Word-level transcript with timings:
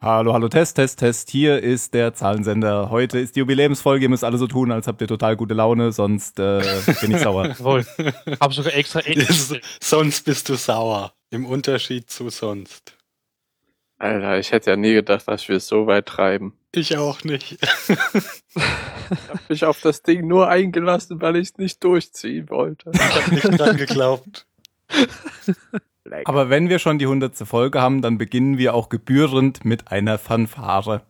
Hallo, 0.00 0.32
hallo, 0.32 0.48
Test, 0.48 0.76
Test, 0.76 1.00
Test. 1.00 1.28
Hier 1.28 1.60
ist 1.60 1.92
der 1.92 2.14
Zahlensender. 2.14 2.88
Heute 2.88 3.18
ist 3.18 3.34
die 3.34 3.40
Jubiläumsfolge. 3.40 4.04
Ihr 4.04 4.08
müsst 4.08 4.22
alle 4.22 4.38
so 4.38 4.46
tun, 4.46 4.70
als 4.70 4.86
habt 4.86 5.00
ihr 5.00 5.08
total 5.08 5.36
gute 5.36 5.54
Laune, 5.54 5.90
sonst 5.90 6.38
äh, 6.38 6.62
bin 7.00 7.10
ich 7.10 7.18
sauer. 7.18 7.48
Jawohl. 7.58 7.84
Hab 8.38 8.54
sogar 8.54 8.74
extra. 8.74 9.00
sonst 9.80 10.24
bist 10.24 10.48
du 10.48 10.54
sauer. 10.54 11.14
Im 11.30 11.44
Unterschied 11.44 12.08
zu 12.08 12.28
sonst. 12.28 12.96
Alter, 13.98 14.38
ich 14.38 14.52
hätte 14.52 14.70
ja 14.70 14.76
nie 14.76 14.94
gedacht, 14.94 15.26
dass 15.26 15.48
wir 15.48 15.56
es 15.56 15.66
so 15.66 15.88
weit 15.88 16.06
treiben. 16.06 16.56
Ich 16.72 16.96
auch 16.96 17.24
nicht. 17.24 17.54
ich 17.60 19.28
hab 19.28 19.50
mich 19.50 19.64
auf 19.64 19.80
das 19.80 20.02
Ding 20.02 20.28
nur 20.28 20.48
eingelassen, 20.48 21.20
weil 21.20 21.34
ich 21.34 21.48
es 21.48 21.58
nicht 21.58 21.82
durchziehen 21.82 22.50
wollte. 22.50 22.92
Ich 22.94 23.00
hab 23.00 23.32
nicht 23.32 23.58
dran 23.58 23.76
geglaubt. 23.76 24.46
Aber 26.24 26.50
wenn 26.50 26.68
wir 26.68 26.78
schon 26.78 26.98
die 26.98 27.06
hundertste 27.06 27.46
Folge 27.46 27.80
haben, 27.80 28.02
dann 28.02 28.18
beginnen 28.18 28.58
wir 28.58 28.74
auch 28.74 28.88
gebührend 28.88 29.64
mit 29.64 29.90
einer 29.90 30.18
Fanfare. 30.18 31.02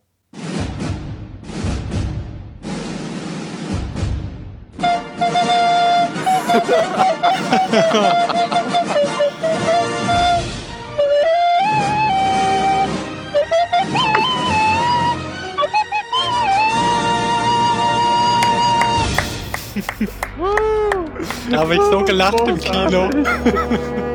da 21.51 21.59
habe 21.59 21.75
ich 21.75 21.81
so 21.83 22.05
gelacht 22.05 22.47
im 22.47 22.59
Kino. 22.59 23.11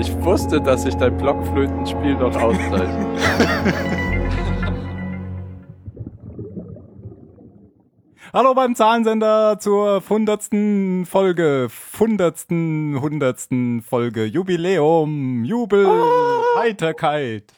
Ich 0.00 0.12
wusste, 0.22 0.62
dass 0.62 0.84
sich 0.84 0.94
dein 0.94 1.14
Blockflötenspiel 1.18 2.14
noch 2.14 2.34
auszeichnet. 2.34 2.88
Hallo 8.32 8.54
beim 8.54 8.74
Zahlensender 8.74 9.58
zur 9.60 10.02
hundertsten 10.08 11.04
Folge, 11.04 11.68
hundertsten, 11.98 12.98
hundertsten 12.98 13.82
Folge, 13.82 14.24
Jubiläum, 14.24 15.44
Jubel, 15.44 15.84
oh. 15.84 16.56
Heiterkeit. 16.56 17.52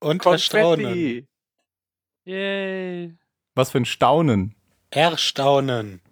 Und 0.00 0.26
Erstaunen. 0.26 1.26
Yay. 2.26 3.16
Was 3.54 3.70
für 3.70 3.78
ein 3.78 3.86
Staunen. 3.86 4.54
Erstaunen. 4.90 6.02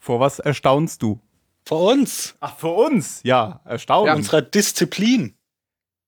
Vor 0.00 0.20
was 0.20 0.38
erstaunst 0.38 1.02
du? 1.02 1.18
Vor 1.66 1.92
uns. 1.92 2.36
Ach, 2.38 2.56
vor 2.56 2.86
uns, 2.86 3.20
ja, 3.24 3.60
erstaunlich. 3.64 4.12
Ja, 4.12 4.14
unserer 4.14 4.42
Disziplin. 4.42 5.36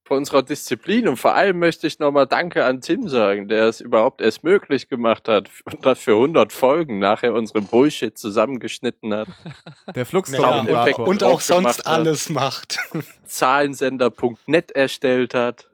Vor 0.06 0.16
unserer 0.16 0.42
Disziplin. 0.42 1.08
Und 1.08 1.16
vor 1.16 1.34
allem 1.34 1.58
möchte 1.58 1.88
ich 1.88 1.98
nochmal 1.98 2.28
Danke 2.28 2.64
an 2.64 2.80
Tim 2.80 3.08
sagen, 3.08 3.48
der 3.48 3.64
es 3.64 3.80
überhaupt 3.80 4.20
erst 4.20 4.44
möglich 4.44 4.88
gemacht 4.88 5.26
hat 5.28 5.50
und 5.64 5.84
das 5.84 5.98
für 5.98 6.12
100 6.12 6.52
Folgen 6.52 7.00
nachher 7.00 7.34
unseren 7.34 7.66
Bullshit 7.66 8.16
zusammengeschnitten 8.16 9.12
hat. 9.12 9.28
Der 9.94 10.06
Fluxstrom 10.06 10.68
ja, 10.68 10.84
und, 10.84 10.98
und 10.98 11.24
auch 11.24 11.40
sonst 11.40 11.86
alles 11.86 12.30
macht. 12.30 12.78
Zahlensender.net 13.24 14.70
erstellt 14.70 15.34
hat. 15.34 15.68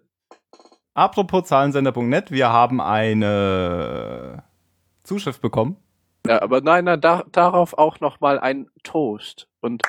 Apropos 0.94 1.44
Zahlensender.net, 1.44 2.30
wir 2.30 2.48
haben 2.48 2.80
eine 2.80 4.44
Zuschrift 5.02 5.42
bekommen. 5.42 5.76
Ja, 6.26 6.40
aber 6.40 6.62
nein, 6.62 6.84
nein, 6.84 7.00
da, 7.00 7.24
darauf 7.30 7.76
auch 7.76 8.00
nochmal 8.00 8.40
ein 8.40 8.70
Toast. 8.82 9.46
Und 9.60 9.82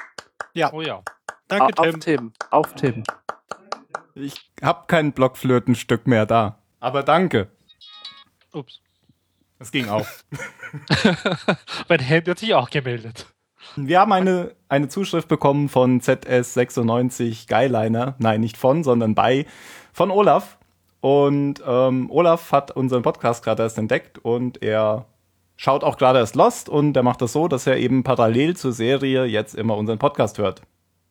ja. 0.54 0.74
Oh 0.74 0.82
ja. 0.82 1.02
Danke, 1.48 1.78
auf 1.78 1.86
Tim. 1.86 2.00
Tim. 2.00 2.34
Auf 2.50 2.74
Tim. 2.74 3.04
Ich 4.16 4.52
hab 4.62 4.88
kein 4.88 5.14
Blockflötenstück 5.14 6.08
mehr 6.08 6.26
da. 6.26 6.60
Aber 6.80 7.04
danke. 7.04 7.50
Ups. 8.52 8.82
Es 9.60 9.72
ging 9.72 9.88
auch. 9.88 10.08
mein 11.88 12.00
Handy 12.00 12.32
hat 12.32 12.40
sich 12.40 12.54
auch 12.54 12.70
gemeldet. 12.70 13.28
Wir 13.78 14.00
haben 14.00 14.12
eine, 14.12 14.56
eine 14.70 14.90
Zuschrift 14.90 15.28
bekommen 15.28 15.70
von 15.70 16.02
ZS96 16.02 17.48
Guyliner. 17.48 18.16
Nein, 18.20 18.42
nicht 18.42 18.58
von, 18.58 18.84
sondern 18.84 19.16
bei. 19.16 19.46
Von 19.94 20.12
Olaf. 20.12 20.58
Und 21.02 21.64
ähm, 21.66 22.10
Olaf 22.10 22.52
hat 22.52 22.72
unseren 22.72 23.04
Podcast 23.04 23.44
gerade 23.44 23.64
erst 23.64 23.78
entdeckt 23.78 24.18
und 24.20 24.62
er 24.62 25.06
schaut 25.56 25.84
auch 25.84 25.98
gerade 25.98 26.20
erst 26.20 26.36
Lost 26.36 26.70
und 26.70 26.94
der 26.94 27.04
macht 27.04 27.22
das 27.22 27.34
so, 27.34 27.48
dass 27.48 27.68
er 27.68 27.78
eben 27.78 28.04
parallel 28.04 28.56
zur 28.56 28.72
Serie 28.72 29.26
jetzt 29.26 29.56
immer 29.56 29.78
unseren 29.78 30.00
Podcast 30.00 30.38
hört. 30.38 30.62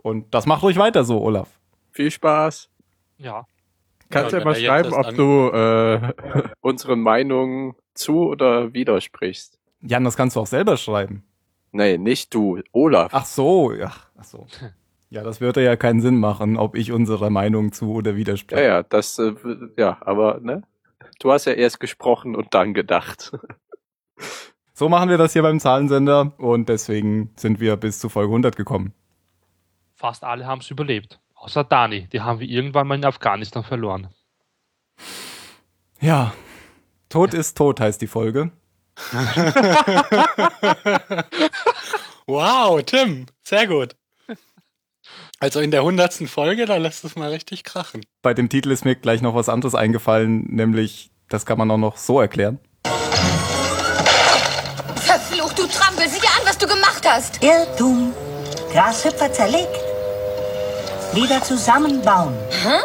Und 0.02 0.34
das 0.34 0.46
macht 0.46 0.62
ruhig 0.62 0.76
weiter 0.76 1.04
so, 1.04 1.20
Olaf. 1.20 1.48
Viel 1.92 2.10
Spaß. 2.10 2.68
Ja. 3.18 3.46
Kannst 4.10 4.32
ja, 4.32 4.38
ja 4.38 4.44
mal 4.44 4.54
schreiben, 4.54 4.92
ob 4.92 5.14
du 5.14 5.48
äh, 5.50 6.12
unseren 6.60 7.00
Meinungen 7.00 7.74
zu 7.94 8.28
oder 8.28 8.74
widersprichst. 8.74 9.58
Jan, 9.80 10.04
das 10.04 10.16
kannst 10.16 10.36
du 10.36 10.40
auch 10.40 10.46
selber 10.46 10.76
schreiben. 10.76 11.24
Nee, 11.72 11.98
nicht 11.98 12.32
du, 12.34 12.60
Olaf. 12.72 13.10
Ach 13.12 13.24
so, 13.24 13.72
ja, 13.72 13.92
ach 14.16 14.24
so. 14.24 14.46
Ja, 15.10 15.22
das 15.22 15.40
würde 15.40 15.62
ja 15.62 15.76
keinen 15.76 16.00
Sinn 16.00 16.18
machen, 16.18 16.56
ob 16.56 16.76
ich 16.76 16.92
unserer 16.92 17.30
Meinung 17.30 17.72
zu 17.72 17.92
oder 17.92 18.16
widerspreche. 18.16 18.62
Ja, 18.62 18.68
ja, 18.68 18.82
das, 18.82 19.18
äh, 19.18 19.32
ja, 19.76 19.98
aber, 20.00 20.40
ne? 20.40 20.62
Du 21.20 21.32
hast 21.32 21.44
ja 21.46 21.52
erst 21.52 21.80
gesprochen 21.80 22.34
und 22.36 22.54
dann 22.54 22.74
gedacht. 22.74 23.32
So 24.72 24.88
machen 24.88 25.08
wir 25.08 25.18
das 25.18 25.32
hier 25.32 25.42
beim 25.42 25.60
Zahlensender 25.60 26.32
und 26.38 26.68
deswegen 26.68 27.30
sind 27.36 27.60
wir 27.60 27.76
bis 27.76 28.00
zu 28.00 28.08
Folge 28.08 28.30
100 28.30 28.56
gekommen. 28.56 28.92
Fast 29.94 30.24
alle 30.24 30.46
haben 30.46 30.60
es 30.60 30.70
überlebt. 30.70 31.20
Außer 31.34 31.62
Dani, 31.62 32.08
die 32.08 32.22
haben 32.22 32.40
wir 32.40 32.48
irgendwann 32.48 32.88
mal 32.88 32.96
in 32.96 33.04
Afghanistan 33.04 33.62
verloren. 33.62 34.08
Ja, 36.00 36.32
Tod 37.08 37.34
ist 37.34 37.56
tot 37.56 37.78
heißt 37.80 38.02
die 38.02 38.08
Folge. 38.08 38.50
wow, 42.26 42.82
Tim, 42.82 43.26
sehr 43.42 43.66
gut. 43.66 43.94
Also 45.38 45.60
in 45.60 45.70
der 45.70 45.84
hundertsten 45.84 46.26
Folge, 46.26 46.66
da 46.66 46.76
lässt 46.78 47.04
es 47.04 47.16
mal 47.16 47.30
richtig 47.30 47.62
krachen. 47.64 48.04
Bei 48.22 48.34
dem 48.34 48.48
Titel 48.48 48.70
ist 48.70 48.84
mir 48.84 48.96
gleich 48.96 49.22
noch 49.22 49.34
was 49.34 49.48
anderes 49.48 49.74
eingefallen, 49.74 50.44
nämlich, 50.48 51.10
das 51.28 51.46
kann 51.46 51.58
man 51.58 51.70
auch 51.70 51.78
noch 51.78 51.96
so 51.96 52.20
erklären. 52.20 52.58
Gemacht 57.04 57.16
hast. 57.16 57.42
Irrtum. 57.42 58.12
Grashüpfer 58.72 59.32
zerlegt. 59.32 59.68
Wieder 61.12 61.42
zusammenbauen. 61.42 62.34
Hä? 62.50 62.78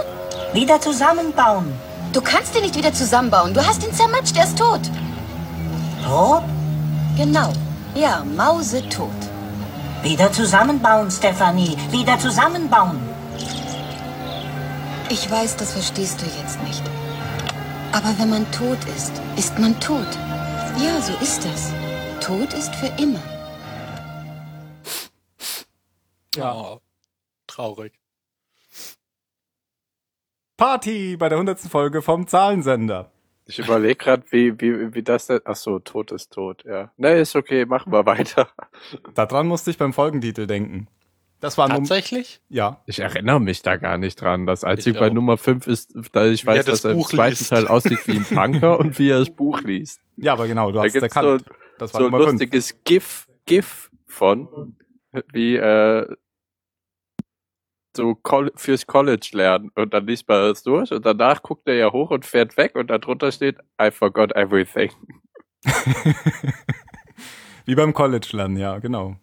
Wieder 0.53 0.79
zusammenbauen. 0.79 1.73
Du 2.13 2.21
kannst 2.21 2.55
ihn 2.55 2.61
nicht 2.61 2.75
wieder 2.75 2.93
zusammenbauen. 2.93 3.53
Du 3.53 3.65
hast 3.65 3.83
ihn 3.83 3.93
zermatscht. 3.93 4.37
Er 4.37 4.43
ist 4.43 4.57
tot. 4.57 4.81
Tot? 6.05 6.43
Genau. 7.17 7.51
Ja, 7.95 8.23
Mause 8.35 8.87
tot. 8.89 9.09
Wieder 10.03 10.31
zusammenbauen, 10.31 11.11
Stephanie. 11.11 11.75
Wieder 11.91 12.17
zusammenbauen. 12.19 12.99
Ich 15.09 15.29
weiß, 15.29 15.57
das 15.57 15.73
verstehst 15.73 16.21
du 16.21 16.25
jetzt 16.25 16.61
nicht. 16.63 16.83
Aber 17.91 18.13
wenn 18.17 18.29
man 18.29 18.49
tot 18.51 18.77
ist, 18.95 19.11
ist 19.35 19.57
man 19.57 19.79
tot. 19.79 20.07
Ja, 20.77 21.01
so 21.01 21.13
ist 21.21 21.45
es. 21.45 21.71
Tod 22.25 22.53
ist 22.53 22.73
für 22.75 22.91
immer. 23.01 23.19
Ja. 26.39 26.55
Oh, 26.55 26.79
traurig. 27.47 27.93
Party 30.57 31.15
bei 31.17 31.29
der 31.29 31.37
100. 31.37 31.59
Folge 31.59 32.01
vom 32.01 32.27
Zahlensender. 32.27 33.11
Ich 33.45 33.57
überlege 33.57 33.95
gerade, 33.95 34.23
wie, 34.29 34.59
wie, 34.59 34.93
wie 34.93 35.01
das 35.01 35.27
denn. 35.27 35.39
Ach 35.45 35.55
so, 35.55 35.79
tot 35.79 36.11
ist 36.11 36.31
tot, 36.31 36.63
ja. 36.65 36.91
Ne, 36.97 37.19
ist 37.19 37.35
okay, 37.35 37.65
machen 37.65 37.91
wir 37.91 38.05
weiter. 38.05 38.49
Daran 39.15 39.47
musste 39.47 39.71
ich 39.71 39.77
beim 39.77 39.93
Folgentitel 39.93 40.45
denken. 40.45 40.87
Das 41.39 41.57
war 41.57 41.69
Tatsächlich? 41.69 42.41
Num 42.49 42.57
ja. 42.57 42.83
Ich 42.85 42.99
erinnere 42.99 43.39
mich 43.39 43.61
da 43.61 43.77
gar 43.77 43.97
nicht 43.97 44.21
dran. 44.21 44.45
Das 44.45 44.63
Einzige 44.63 44.99
bei 44.99 45.09
Nummer 45.09 45.37
5 45.37 45.65
ist, 45.67 45.95
da 46.11 46.27
ich 46.27 46.45
weiß, 46.45 46.65
das 46.65 46.81
dass 46.81 46.85
er 46.85 46.91
im 46.91 47.03
zweiten 47.03 47.37
liest. 47.37 47.49
Teil 47.49 47.67
aussieht 47.67 48.05
wie 48.07 48.17
ein 48.17 48.25
Punker 48.29 48.79
und 48.79 48.99
wie 48.99 49.09
er 49.09 49.19
das 49.19 49.29
Buch 49.29 49.61
liest. 49.61 50.01
Ja, 50.17 50.33
aber 50.33 50.47
genau, 50.47 50.67
du 50.67 50.77
da 50.77 50.83
hast 50.83 50.95
es 50.95 51.01
erkannt. 51.01 51.45
So, 51.47 51.53
das 51.79 51.93
war 51.93 52.01
so 52.01 52.07
ein 52.07 52.11
lustiges 52.11 52.83
GIF, 52.83 53.29
GIF 53.45 53.89
von, 54.05 54.75
wie 55.31 55.55
äh, 55.55 56.13
so 57.99 58.17
fürs 58.55 58.87
College 58.87 59.29
lernen 59.33 59.71
und 59.75 59.93
dann 59.93 60.07
liest 60.07 60.27
man 60.27 60.41
das 60.49 60.63
durch 60.63 60.91
und 60.91 61.05
danach 61.05 61.43
guckt 61.43 61.67
er 61.67 61.75
ja 61.75 61.91
hoch 61.91 62.11
und 62.11 62.25
fährt 62.25 62.55
weg 62.57 62.75
und 62.75 62.89
darunter 62.89 63.31
steht 63.31 63.57
I 63.81 63.91
forgot 63.91 64.35
everything. 64.35 64.91
Wie 67.65 67.75
beim 67.75 67.93
College 67.93 68.29
lernen, 68.31 68.57
ja, 68.57 68.79
genau. 68.79 69.17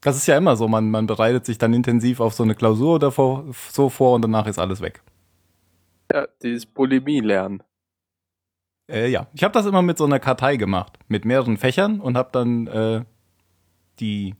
Das 0.00 0.16
ist 0.16 0.26
ja 0.26 0.36
immer 0.36 0.56
so, 0.56 0.68
man, 0.68 0.90
man 0.90 1.06
bereitet 1.06 1.44
sich 1.46 1.58
dann 1.58 1.74
intensiv 1.74 2.20
auf 2.20 2.34
so 2.34 2.42
eine 2.42 2.54
Klausur 2.54 2.98
davor, 2.98 3.44
so 3.70 3.88
vor 3.88 4.14
und 4.14 4.22
danach 4.22 4.46
ist 4.46 4.58
alles 4.58 4.80
weg. 4.80 5.02
Ja, 6.12 6.26
dieses 6.42 6.66
Bulimie 6.66 7.20
lernen. 7.20 7.62
Äh, 8.88 9.08
ja, 9.08 9.26
ich 9.32 9.42
habe 9.42 9.52
das 9.52 9.66
immer 9.66 9.82
mit 9.82 9.98
so 9.98 10.04
einer 10.04 10.20
Kartei 10.20 10.56
gemacht, 10.56 10.98
mit 11.08 11.24
mehreren 11.24 11.56
Fächern 11.56 12.00
und 12.00 12.16
habe 12.16 12.28
dann 12.32 12.66
äh, 12.66 13.04
die 13.98 14.34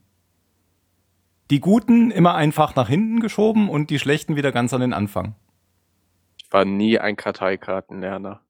die 1.51 1.59
Guten 1.59 2.11
immer 2.11 2.35
einfach 2.35 2.75
nach 2.75 2.89
hinten 2.89 3.19
geschoben 3.19 3.69
und 3.69 3.89
die 3.89 3.99
Schlechten 3.99 4.35
wieder 4.35 4.51
ganz 4.51 4.73
an 4.73 4.81
den 4.81 4.93
Anfang. 4.93 5.35
Ich 6.37 6.51
war 6.51 6.65
nie 6.65 6.99
ein 6.99 7.15
Karteikartenlerner. 7.15 8.41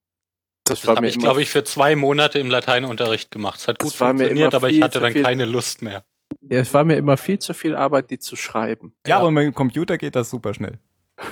Das, 0.63 0.79
Das 0.81 0.87
war 0.87 0.95
habe 0.95 1.07
ich, 1.07 1.19
glaube 1.19 1.41
ich, 1.41 1.49
für 1.49 1.63
zwei 1.63 1.95
Monate 1.95 2.39
im 2.39 2.49
Lateinunterricht 2.49 3.31
gemacht. 3.31 3.59
Es 3.59 3.67
hat 3.67 3.79
gut 3.79 3.93
funktioniert, 3.93 4.55
aber 4.55 4.69
ich 4.69 4.81
hatte 4.81 4.99
dann 4.99 5.13
keine 5.13 5.45
Lust 5.45 5.81
mehr. 5.81 6.03
ja, 6.41 6.59
es 6.59 6.73
war 6.73 6.83
mir 6.83 6.95
immer 6.95 7.17
viel 7.17 7.37
zu 7.39 7.53
viel 7.53 7.75
Arbeit, 7.75 8.09
die 8.09 8.17
zu 8.19 8.35
schreiben. 8.35 8.95
Ja, 9.05 9.19
aber 9.19 9.29
mit 9.31 9.43
dem 9.43 9.53
Computer 9.53 9.97
geht 9.97 10.15
das 10.15 10.29
super 10.29 10.53
schnell. 10.53 10.79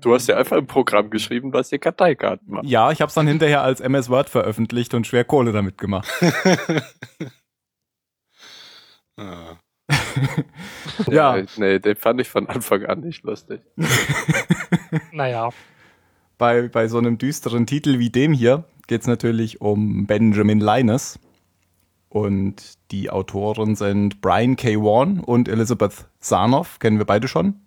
Du 0.00 0.14
hast 0.14 0.28
ja 0.28 0.36
einfach 0.36 0.58
ein 0.58 0.66
Programm 0.66 1.10
geschrieben, 1.10 1.52
was 1.52 1.70
dir 1.70 1.78
Karteikarten 1.78 2.48
macht. 2.52 2.66
Ja, 2.66 2.92
ich 2.92 3.00
habe 3.00 3.08
es 3.08 3.14
dann 3.14 3.26
hinterher 3.26 3.62
als 3.62 3.80
MS 3.80 4.08
Word 4.10 4.28
veröffentlicht 4.28 4.92
und 4.94 5.06
schwer 5.06 5.24
Kohle 5.24 5.52
damit 5.52 5.78
gemacht. 5.78 6.08
Ah. 9.18 9.56
Ja. 11.10 11.36
Äh, 11.36 11.46
Nee, 11.56 11.78
den 11.78 11.96
fand 11.96 12.20
ich 12.20 12.28
von 12.28 12.48
Anfang 12.48 12.84
an 12.84 13.00
nicht 13.00 13.22
lustig. 13.24 13.60
Naja, 15.12 15.50
Bei, 16.38 16.68
bei 16.68 16.88
so 16.88 16.98
einem 16.98 17.18
düsteren 17.18 17.66
Titel 17.66 17.98
wie 17.98 18.10
dem 18.10 18.32
hier 18.32 18.64
geht 18.86 19.02
es 19.02 19.06
natürlich 19.06 19.60
um 19.60 20.06
Benjamin 20.06 20.60
Linus. 20.60 21.18
Und 22.08 22.78
die 22.92 23.10
Autoren 23.10 23.74
sind 23.74 24.20
Brian 24.20 24.56
K. 24.56 24.76
Vaughan 24.76 25.20
und 25.20 25.48
Elizabeth 25.48 26.08
Sarnoff, 26.18 26.78
kennen 26.78 26.98
wir 26.98 27.04
beide 27.04 27.28
schon. 27.28 27.60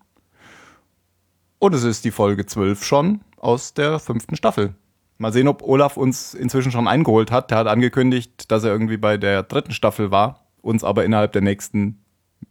Und 1.59 1.75
es 1.75 1.83
ist 1.83 2.05
die 2.05 2.11
Folge 2.11 2.45
12 2.45 2.83
schon 2.83 3.19
aus 3.37 3.73
der 3.73 3.99
fünften 3.99 4.35
Staffel. 4.35 4.73
Mal 5.17 5.33
sehen, 5.33 5.49
ob 5.49 5.61
Olaf 5.61 5.97
uns 5.97 6.33
inzwischen 6.33 6.71
schon 6.71 6.87
eingeholt 6.87 7.31
hat. 7.31 7.51
Der 7.51 7.57
hat 7.57 7.67
angekündigt, 7.67 8.49
dass 8.49 8.63
er 8.63 8.71
irgendwie 8.71 8.97
bei 8.97 9.17
der 9.17 9.43
dritten 9.43 9.73
Staffel 9.73 10.09
war, 10.09 10.47
uns 10.61 10.85
aber 10.85 11.03
innerhalb 11.03 11.33
der 11.33 11.41
nächsten 11.41 12.01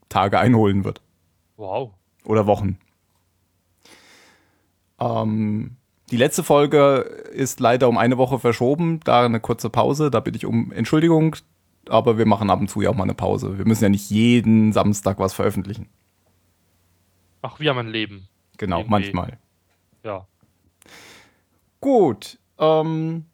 Tage 0.09 0.39
einholen 0.39 0.85
wird. 0.85 1.01
wow. 1.57 1.93
Oder 2.25 2.47
Wochen. 2.47 2.79
Ähm, 5.01 5.77
die 6.11 6.17
letzte 6.17 6.43
Folge 6.43 6.99
ist 7.33 7.61
leider 7.61 7.89
um 7.89 7.97
eine 7.97 8.19
Woche 8.19 8.39
verschoben, 8.39 9.01
da 9.05 9.25
eine 9.25 9.41
kurze 9.41 9.71
Pause, 9.71 10.11
da 10.11 10.21
bitte 10.21 10.37
ich 10.37 10.47
um 10.47 10.73
Entschuldigung, 10.73 11.37
aber 11.89 12.19
wir 12.19 12.27
machen 12.27 12.51
ab 12.51 12.61
und 12.61 12.69
zu 12.69 12.81
ja 12.81 12.91
auch 12.91 12.95
mal 12.95 13.05
eine 13.05 13.15
Pause. 13.15 13.57
Wir 13.59 13.67
müssen 13.67 13.85
ja 13.85 13.89
nicht 13.89 14.11
jeden 14.11 14.73
Samstag 14.73 15.19
was 15.19 15.33
veröffentlichen. 15.33 15.89
Ach, 17.43 17.61
wir 17.61 17.71
haben 17.71 17.79
ein 17.79 17.89
Leben. 17.89 18.29
Genau, 18.57 18.79
Irgendwie. 18.79 18.91
manchmal. 18.91 19.39
Ja. 20.03 20.27
Gut. 21.81 22.39
Ähm, 22.59 23.27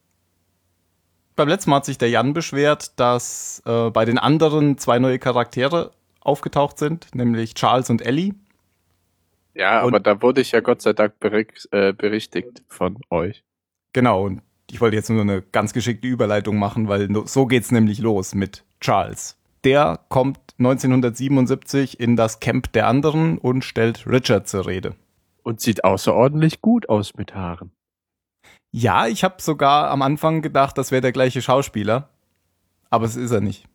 beim 1.37 1.49
letzten 1.49 1.71
Mal 1.71 1.77
hat 1.77 1.85
sich 1.87 1.99
der 1.99 2.11
Jan 2.11 2.33
beschwert, 2.33 2.99
dass 3.01 3.63
äh, 3.65 3.91
bei 3.91 4.05
den 4.05 4.19
anderen 4.19 4.79
zwei 4.79 4.99
neue 4.99 5.19
Charaktere 5.19 5.93
aufgetaucht 6.25 6.79
sind, 6.79 7.15
nämlich 7.15 7.55
Charles 7.55 7.91
und 7.91 8.03
Ellie. 8.03 8.35
Ja, 9.55 9.83
Und- 9.83 9.95
aber 9.95 10.01
da 10.01 10.21
wurde 10.21 10.41
ich 10.41 10.51
ja 10.53 10.61
Gott 10.61 10.83
sei 10.83 10.93
Dank 10.93 11.21
bericht, 11.21 11.69
äh, 11.71 11.93
berichtigt 11.93 12.63
von 12.69 12.99
euch. 13.11 13.45
Genau, 13.93 14.25
und 14.25 14.43
ich 14.71 14.81
wollte 14.81 14.97
jetzt 14.97 15.11
nur 15.11 15.21
eine 15.21 15.43
ganz 15.43 15.73
geschickte 15.73 16.09
Überleitung 16.09 16.59
machen, 16.59 16.89
weil 16.89 17.09
so 17.27 17.47
geht's 17.47 17.71
nämlich 17.71 18.01
los 18.01 18.35
mit 18.35 18.65
Charles. 18.81 19.39
Der 19.63 20.01
kommt 20.09 20.39
1977 20.59 22.01
in 22.01 22.17
das 22.17 22.41
Camp 22.41 22.73
der 22.73 22.89
anderen 22.89 23.39
und 23.39 23.63
stellt 23.65 24.07
Richard 24.07 24.49
zur 24.49 24.67
Rede. 24.67 24.95
Und 25.43 25.61
sieht 25.61 25.85
außerordentlich 25.85 26.61
gut 26.63 26.89
aus 26.89 27.15
mit 27.15 27.35
Haaren. 27.35 27.71
Ja, 28.73 29.07
ich 29.07 29.23
habe 29.23 29.41
sogar 29.41 29.91
am 29.91 30.03
Anfang 30.03 30.43
gedacht, 30.43 30.77
das 30.77 30.91
wäre 30.91 31.03
der 31.03 31.13
gleiche 31.13 31.41
Schauspieler, 31.43 32.09
aber 32.91 33.05
es 33.05 33.15
ist 33.15 33.31
er 33.31 33.41
nicht. 33.41 33.67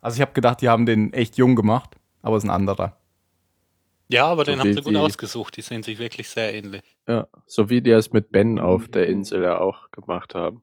Also 0.00 0.16
ich 0.16 0.20
habe 0.22 0.32
gedacht, 0.32 0.60
die 0.60 0.68
haben 0.68 0.86
den 0.86 1.12
echt 1.12 1.36
jung 1.36 1.56
gemacht, 1.56 1.96
aber 2.22 2.36
es 2.36 2.44
ist 2.44 2.48
ein 2.50 2.54
anderer. 2.54 2.96
Ja, 4.08 4.26
aber 4.26 4.44
So 4.44 4.50
den 4.52 4.60
haben 4.60 4.72
sie 4.72 4.82
gut 4.82 4.92
die- 4.94 4.98
ausgesucht. 4.98 5.56
Die 5.56 5.62
sehen 5.62 5.82
sich 5.82 5.98
wirklich 5.98 6.28
sehr 6.28 6.52
ähnlich. 6.54 6.82
Ja, 7.06 7.28
so 7.46 7.70
wie 7.70 7.80
die 7.80 7.90
es 7.92 8.12
mit 8.12 8.32
Ben 8.32 8.58
auf 8.58 8.88
der 8.88 9.06
Insel 9.06 9.42
ja 9.42 9.58
auch 9.58 9.90
gemacht 9.92 10.34
haben. 10.34 10.62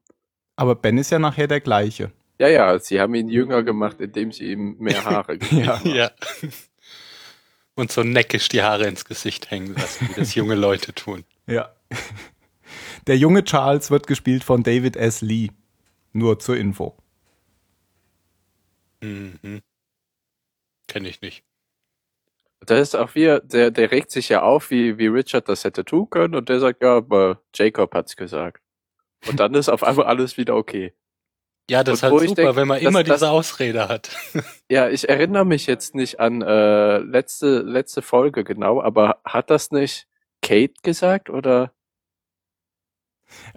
Aber 0.56 0.74
Ben 0.74 0.98
ist 0.98 1.10
ja 1.10 1.18
nachher 1.18 1.46
der 1.46 1.60
gleiche. 1.60 2.10
Ja, 2.40 2.48
ja, 2.48 2.78
sie 2.78 3.00
haben 3.00 3.14
ihn 3.14 3.28
jünger 3.28 3.62
gemacht, 3.62 4.00
indem 4.00 4.32
sie 4.32 4.52
ihm 4.52 4.76
mehr 4.78 5.04
Haare 5.04 5.38
gegeben 5.38 5.64
Ja. 5.64 5.78
haben. 5.78 5.94
Ja. 5.94 6.10
Und 7.74 7.92
so 7.92 8.02
neckisch 8.02 8.48
die 8.48 8.62
Haare 8.62 8.86
ins 8.88 9.04
Gesicht 9.04 9.50
hängen 9.50 9.74
lassen, 9.74 10.08
wie 10.08 10.14
das 10.20 10.34
junge 10.34 10.54
Leute 10.54 10.92
tun. 10.94 11.24
Ja. 11.46 11.70
Der 13.06 13.16
junge 13.16 13.42
Charles 13.42 13.90
wird 13.90 14.06
gespielt 14.06 14.44
von 14.44 14.62
David 14.62 14.96
S. 14.96 15.22
Lee. 15.22 15.48
Nur 16.12 16.38
zur 16.38 16.58
Info. 16.58 16.94
Mhm. 19.02 19.60
Kenne 20.88 21.08
ich 21.08 21.20
nicht. 21.20 21.44
Das 22.60 22.80
ist 22.80 22.96
auch 22.96 23.14
wie, 23.14 23.38
der, 23.44 23.70
der 23.70 23.90
regt 23.92 24.10
sich 24.10 24.28
ja 24.28 24.42
auf, 24.42 24.70
wie, 24.70 24.98
wie 24.98 25.06
Richard 25.06 25.48
das 25.48 25.64
hätte 25.64 25.84
tun 25.84 26.10
können 26.10 26.34
und 26.34 26.48
der 26.48 26.58
sagt, 26.58 26.82
ja, 26.82 26.96
aber 26.96 27.40
Jacob 27.54 27.94
hat's 27.94 28.16
gesagt. 28.16 28.62
Und 29.28 29.38
dann 29.40 29.54
ist 29.54 29.68
auf 29.68 29.82
einmal 29.84 30.06
alles 30.06 30.36
wieder 30.36 30.56
okay. 30.56 30.92
Ja, 31.70 31.84
das 31.84 31.96
ist 31.98 32.02
halt 32.02 32.12
super, 32.14 32.24
ich 32.24 32.34
denk, 32.34 32.56
wenn 32.56 32.66
man 32.68 32.78
das- 32.82 32.88
immer 32.88 33.04
das- 33.04 33.20
diese 33.20 33.30
Ausrede 33.30 33.88
hat. 33.88 34.10
Ja, 34.70 34.88
ich 34.88 35.08
erinnere 35.08 35.44
mich 35.46 35.66
jetzt 35.66 35.94
nicht 35.94 36.18
an 36.20 36.42
äh, 36.42 36.98
letzte, 36.98 37.60
letzte 37.60 38.02
Folge 38.02 38.42
genau, 38.44 38.82
aber 38.82 39.20
hat 39.24 39.50
das 39.50 39.70
nicht 39.70 40.06
Kate 40.42 40.74
gesagt 40.82 41.30
oder? 41.30 41.72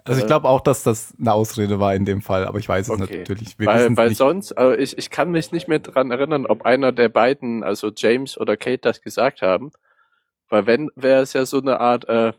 Also 0.04 0.20
ich 0.20 0.26
Äh, 0.26 0.26
glaube 0.26 0.48
auch, 0.48 0.60
dass 0.60 0.82
das 0.82 1.14
eine 1.18 1.32
Ausrede 1.32 1.80
war 1.80 1.94
in 1.94 2.04
dem 2.04 2.22
Fall, 2.22 2.46
aber 2.46 2.58
ich 2.58 2.68
weiß 2.68 2.88
es 2.88 2.90
Okay. 2.94 2.98
natürlich. 2.98 3.58
Wir 3.58 3.66
weil 3.66 3.96
weil 3.96 4.08
nicht. 4.08 4.18
sonst, 4.18 4.52
also 4.52 4.76
ich, 4.78 4.98
ich 4.98 5.10
kann 5.10 5.30
mich 5.30 5.52
nicht 5.52 5.68
mehr 5.68 5.78
dran 5.80 6.10
erinnern, 6.10 6.46
ob 6.46 6.64
einer 6.64 6.92
der 6.92 7.08
beiden, 7.08 7.64
also 7.64 7.90
James 7.96 8.38
oder 8.38 8.56
Kate, 8.56 8.78
das 8.78 9.00
gesagt 9.02 9.42
haben. 9.42 9.72
Weil 10.48 10.66
wenn, 10.66 10.90
wäre 10.96 11.22
es 11.22 11.32
ja 11.34 11.46
so 11.46 11.58
eine 11.60 11.80
Art 11.80 12.08
äh, 12.08 12.32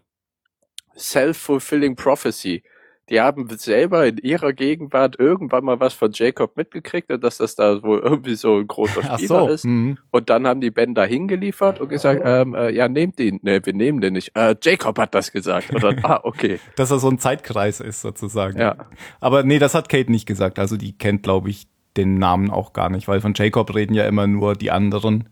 self-fulfilling 0.97 1.95
prophecy. 1.95 2.63
Die 3.09 3.19
haben 3.19 3.49
selber 3.57 4.07
in 4.07 4.17
ihrer 4.17 4.53
Gegenwart 4.53 5.19
irgendwann 5.19 5.65
mal 5.65 5.79
was 5.81 5.93
von 5.93 6.11
Jacob 6.13 6.55
mitgekriegt 6.55 7.11
und 7.11 7.21
dass 7.21 7.37
das 7.37 7.55
da 7.55 7.83
wohl 7.83 7.99
irgendwie 7.99 8.35
so 8.35 8.57
ein 8.59 8.67
großer 8.67 9.03
Spieler 9.03 9.27
so. 9.27 9.47
ist. 9.49 9.65
mhm. 9.65 9.97
Und 10.09 10.29
dann 10.29 10.47
haben 10.47 10.61
die 10.61 10.71
Ben 10.71 10.95
da 10.95 11.03
hingeliefert 11.03 11.81
und 11.81 11.89
gesagt, 11.89 12.21
ähm, 12.23 12.55
äh, 12.55 12.69
ja, 12.71 12.87
nehmt 12.87 13.19
ihn. 13.19 13.39
Nee, 13.43 13.59
wir 13.61 13.73
nehmen 13.73 13.99
den 13.99 14.13
nicht. 14.13 14.31
Äh, 14.35 14.55
Jacob 14.61 14.97
hat 14.99 15.13
das 15.13 15.33
gesagt. 15.33 15.71
Und 15.73 15.83
dann, 15.83 15.99
ah, 16.03 16.21
okay. 16.23 16.59
Dass 16.77 16.91
er 16.91 16.99
so 16.99 17.09
ein 17.09 17.19
Zeitkreis 17.19 17.81
ist 17.81 18.01
sozusagen. 18.01 18.57
Ja. 18.57 18.75
Aber 19.19 19.43
nee, 19.43 19.59
das 19.59 19.75
hat 19.75 19.89
Kate 19.89 20.09
nicht 20.09 20.25
gesagt. 20.25 20.57
Also 20.57 20.77
die 20.77 20.97
kennt, 20.97 21.23
glaube 21.23 21.49
ich, 21.49 21.67
den 21.97 22.17
Namen 22.19 22.49
auch 22.51 22.71
gar 22.73 22.89
nicht, 22.89 23.07
weil 23.09 23.19
von 23.21 23.33
Jacob 23.35 23.75
reden 23.75 23.93
ja 23.93 24.07
immer 24.07 24.27
nur 24.27 24.53
die 24.55 24.71
anderen. 24.71 25.27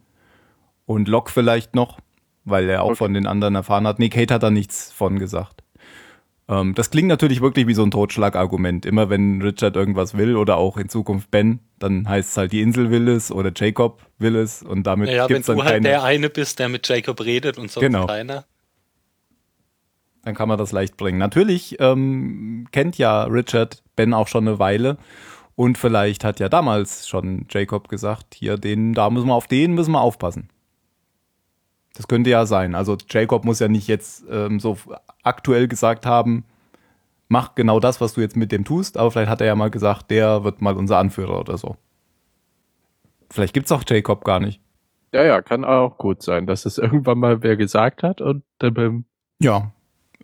Und 0.86 1.08
Locke 1.08 1.32
vielleicht 1.32 1.74
noch, 1.74 2.00
weil 2.44 2.70
er 2.70 2.84
auch 2.84 2.90
Okay. 2.90 2.96
von 2.98 3.14
den 3.14 3.28
anderen 3.28 3.56
erfahren 3.56 3.88
hat. 3.88 3.98
Nee, 3.98 4.10
Kate 4.10 4.34
hat 4.34 4.44
da 4.44 4.52
nichts 4.52 4.92
von 4.92 5.18
gesagt. 5.20 5.61
Ähm, 6.52 6.76
das 6.76 6.90
klingt 6.92 7.08
natürlich 7.08 7.40
wirklich 7.42 7.66
wie 7.66 7.74
so 7.74 7.84
ein 7.84 7.92
Totschlagargument. 7.92 8.86
Immer 8.86 9.10
wenn 9.10 9.42
Richard 9.42 9.76
irgendwas 9.78 10.18
will 10.18 10.36
oder 10.36 10.58
auch 10.58 10.76
in 10.78 10.90
Zukunft 10.90 11.32
Ben, 11.32 11.60
dann 11.80 12.08
heißt 12.08 12.32
es 12.32 12.38
halt, 12.38 12.52
die 12.52 12.62
Insel 12.62 12.92
will 12.92 13.08
es 13.08 13.32
oder 13.32 13.52
Jacob 13.56 14.02
will 14.20 14.36
es 14.36 14.62
und 14.62 14.84
damit 14.84 15.08
Naja, 15.08 15.24
wenn 15.24 15.36
gibt's 15.36 15.48
dann 15.48 15.56
du 15.58 15.64
halt 15.64 15.74
keine, 15.76 15.88
der 15.88 16.04
eine 16.04 16.30
bist, 16.30 16.60
der 16.60 16.68
mit 16.68 16.88
Jacob 16.88 17.22
redet 17.22 17.58
und 17.58 17.72
sonst 17.72 17.82
Genau. 17.86 18.06
keiner. 18.06 18.46
dann 20.24 20.36
kann 20.36 20.50
man 20.50 20.58
das 20.60 20.72
leicht 20.72 20.98
bringen. 20.98 21.18
Natürlich 21.18 21.78
ähm, 21.80 22.68
kennt 22.72 22.98
ja 22.98 23.24
Richard 23.24 23.82
Ben 23.96 24.14
auch 24.14 24.28
schon 24.28 24.48
eine 24.48 24.60
Weile 24.60 24.98
und 25.56 25.78
vielleicht 25.78 26.24
hat 26.24 26.40
ja 26.40 26.50
damals 26.50 27.08
schon 27.08 27.48
Jacob 27.50 27.88
gesagt, 27.88 28.36
hier 28.36 28.58
den, 28.58 28.94
da 28.94 29.10
müssen 29.10 29.28
wir 29.28 29.34
auf 29.36 29.48
den 29.48 29.74
müssen 29.74 29.94
wir 29.94 30.02
aufpassen. 30.02 30.50
Das 31.96 32.08
könnte 32.08 32.30
ja 32.30 32.46
sein. 32.46 32.76
Also 32.76 32.98
Jacob 33.10 33.46
muss 33.46 33.60
ja 33.60 33.68
nicht 33.68 33.88
jetzt 33.88 34.24
ähm, 34.30 34.60
so 34.60 34.78
aktuell 35.24 35.68
gesagt 35.68 36.06
haben, 36.06 36.46
mach 37.32 37.56
genau 37.56 37.80
das, 37.80 38.02
was 38.02 38.14
du 38.14 38.22
jetzt 38.22 38.36
mit 38.36 38.52
dem 38.52 38.66
tust, 38.66 38.98
aber 38.98 39.10
vielleicht 39.10 39.30
hat 39.30 39.40
er 39.40 39.48
ja 39.48 39.56
mal 39.56 39.72
gesagt, 39.72 40.12
der 40.12 40.44
wird 40.44 40.62
mal 40.62 40.76
unser 40.76 40.98
Anführer 40.98 41.40
oder 41.40 41.58
so. 41.58 41.78
Vielleicht 43.32 43.54
gibt's 43.54 43.72
auch 43.72 43.84
Jacob 43.88 44.26
gar 44.26 44.42
nicht. 44.42 44.60
Ja, 45.14 45.24
ja, 45.24 45.42
kann 45.42 45.64
auch 45.64 45.98
gut 45.98 46.22
sein, 46.22 46.46
dass 46.46 46.66
es 46.66 46.78
irgendwann 46.78 47.20
mal 47.20 47.42
wer 47.42 47.56
gesagt 47.56 48.04
hat 48.04 48.20
und 48.20 48.44
dann 48.60 48.74
beim 48.74 49.06
Ja, 49.40 49.72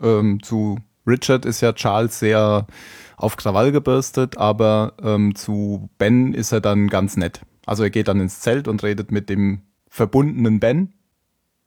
ähm, 0.01 0.43
zu 0.43 0.79
Richard 1.07 1.45
ist 1.45 1.61
ja 1.61 1.71
Charles 1.71 2.19
sehr 2.19 2.67
auf 3.15 3.37
Krawall 3.37 3.71
gebürstet, 3.71 4.37
aber 4.37 4.93
ähm, 5.01 5.33
zu 5.33 5.89
Ben 5.97 6.33
ist 6.33 6.51
er 6.51 6.59
dann 6.59 6.89
ganz 6.89 7.15
nett. 7.15 7.41
Also 7.65 7.83
er 7.83 7.89
geht 7.89 8.09
dann 8.09 8.19
ins 8.19 8.41
Zelt 8.41 8.67
und 8.67 8.83
redet 8.83 9.11
mit 9.11 9.29
dem 9.29 9.61
verbundenen 9.87 10.59
Ben. 10.59 10.93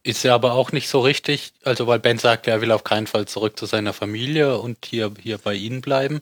Ist 0.03 0.23
ja 0.23 0.33
aber 0.33 0.53
auch 0.53 0.71
nicht 0.71 0.89
so 0.89 0.99
richtig, 1.01 1.53
also 1.63 1.85
weil 1.87 1.99
Ben 1.99 2.17
sagt, 2.17 2.47
er 2.47 2.61
will 2.61 2.71
auf 2.71 2.83
keinen 2.83 3.07
Fall 3.07 3.27
zurück 3.27 3.57
zu 3.57 3.65
seiner 3.67 3.93
Familie 3.93 4.57
und 4.57 4.85
hier, 4.85 5.13
hier 5.21 5.37
bei 5.37 5.53
ihnen 5.53 5.81
bleiben. 5.81 6.21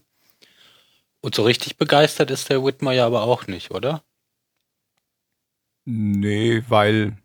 Und 1.22 1.36
so 1.36 1.44
richtig 1.44 1.78
begeistert 1.78 2.32
ist 2.32 2.50
der 2.50 2.64
Whitmer 2.64 2.92
ja 2.94 3.06
aber 3.06 3.24
auch 3.24 3.48
nicht, 3.48 3.72
oder? 3.72 4.04
Nee, 5.86 6.64
weil 6.70 7.18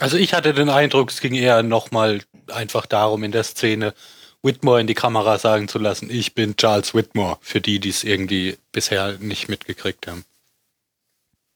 Also 0.00 0.16
ich 0.18 0.34
hatte 0.34 0.54
den 0.54 0.68
Eindruck, 0.70 1.10
es 1.10 1.20
ging 1.20 1.34
eher 1.34 1.62
nochmal 1.62 2.22
einfach 2.52 2.86
darum, 2.86 3.24
in 3.24 3.32
der 3.32 3.44
Szene 3.44 3.94
Whitmore 4.42 4.80
in 4.80 4.86
die 4.86 4.94
Kamera 4.94 5.38
sagen 5.38 5.68
zu 5.68 5.78
lassen, 5.78 6.10
ich 6.10 6.34
bin 6.34 6.56
Charles 6.56 6.94
Whitmore, 6.94 7.38
für 7.42 7.60
die, 7.60 7.80
die 7.80 7.90
es 7.90 8.04
irgendwie 8.04 8.58
bisher 8.72 9.18
nicht 9.18 9.48
mitgekriegt 9.48 10.06
haben. 10.06 10.24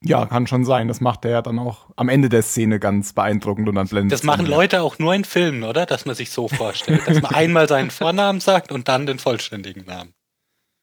Ja, 0.03 0.25
kann 0.25 0.47
schon 0.47 0.65
sein. 0.65 0.89
Das 0.89 1.01
macht 1.01 1.25
er 1.27 1.31
ja 1.31 1.43
dann 1.43 1.59
auch 1.59 1.89
am 1.97 2.09
Ende 2.09 2.31
der 2.31 2.43
Szene 2.43 2.79
ganz 2.81 3.13
beeindruckend 3.13 3.69
und 3.69 3.75
dann 3.75 3.87
blendet 3.87 4.13
Das 4.13 4.21
es 4.21 4.25
machen 4.27 4.47
Leute 4.47 4.81
auch 4.81 4.99
nur 4.99 5.15
in 5.15 5.25
Filmen, 5.25 5.63
oder? 5.63 5.85
Dass 5.85 6.07
man 6.07 6.15
sich 6.15 6.31
so 6.31 6.49
vorstellt. 6.49 7.07
Dass 7.07 7.21
man 7.21 7.35
einmal 7.35 7.69
seinen 7.69 7.91
Vornamen 7.91 8.41
sagt 8.41 8.73
und 8.73 8.89
dann 8.89 9.05
den 9.05 9.19
vollständigen 9.19 9.85
Namen. 9.85 10.15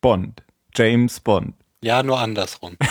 Bond. 0.01 0.43
James 0.75 1.19
Bond. 1.19 1.55
Ja, 1.83 2.03
nur 2.03 2.19
andersrum. 2.19 2.77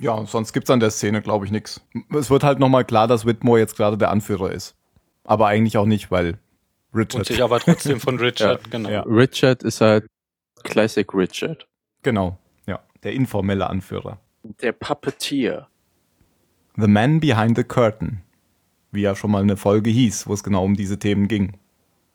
Ja, 0.00 0.26
sonst 0.26 0.52
gibt's 0.52 0.70
an 0.70 0.80
der 0.80 0.90
Szene, 0.90 1.22
glaube 1.22 1.46
ich, 1.46 1.52
nix. 1.52 1.80
Es 2.12 2.28
wird 2.28 2.42
halt 2.42 2.58
nochmal 2.58 2.84
klar, 2.84 3.06
dass 3.06 3.24
Whitmore 3.24 3.60
jetzt 3.60 3.76
gerade 3.76 3.96
der 3.96 4.10
Anführer 4.10 4.50
ist. 4.50 4.74
Aber 5.22 5.46
eigentlich 5.46 5.78
auch 5.78 5.86
nicht, 5.86 6.10
weil 6.10 6.38
Und 6.92 6.98
Richard. 6.98 7.26
sich 7.26 7.42
aber 7.42 7.60
trotzdem 7.60 8.00
von 8.00 8.18
Richard, 8.20 8.70
genau. 8.70 8.90
Ja. 8.90 9.02
Richard 9.02 9.62
ist 9.62 9.80
halt 9.80 10.06
Classic 10.64 11.06
Richard. 11.14 11.66
Genau, 12.02 12.30
ja. 12.30 12.38
Der 13.04 13.12
informelle 13.12 13.68
Anführer. 13.68 14.18
Der 14.42 14.72
Puppeteer. 14.72 15.68
The 16.76 16.88
Man 16.88 17.20
Behind 17.20 17.56
the 17.56 17.64
Curtain. 17.64 18.22
Wie 18.90 19.02
ja 19.02 19.14
schon 19.14 19.30
mal 19.30 19.42
eine 19.42 19.56
Folge 19.56 19.90
hieß, 19.90 20.26
wo 20.26 20.32
es 20.32 20.42
genau 20.42 20.64
um 20.64 20.74
diese 20.74 20.98
Themen 20.98 21.28
ging. 21.28 21.58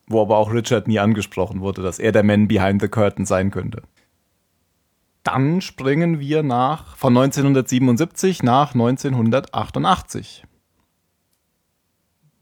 Wo 0.08 0.22
aber 0.22 0.38
auch 0.38 0.52
Richard 0.52 0.88
nie 0.88 1.00
angesprochen 1.00 1.62
wurde, 1.62 1.82
dass 1.82 2.00
er 2.00 2.12
der 2.12 2.24
Man 2.24 2.48
Behind 2.48 2.82
the 2.82 2.88
Curtain 2.88 3.26
sein 3.26 3.52
könnte. 3.52 3.84
Dann 5.24 5.62
springen 5.62 6.20
wir 6.20 6.44
nach, 6.44 6.96
von 6.96 7.16
1977 7.16 8.42
nach 8.42 8.74
1988. 8.74 10.44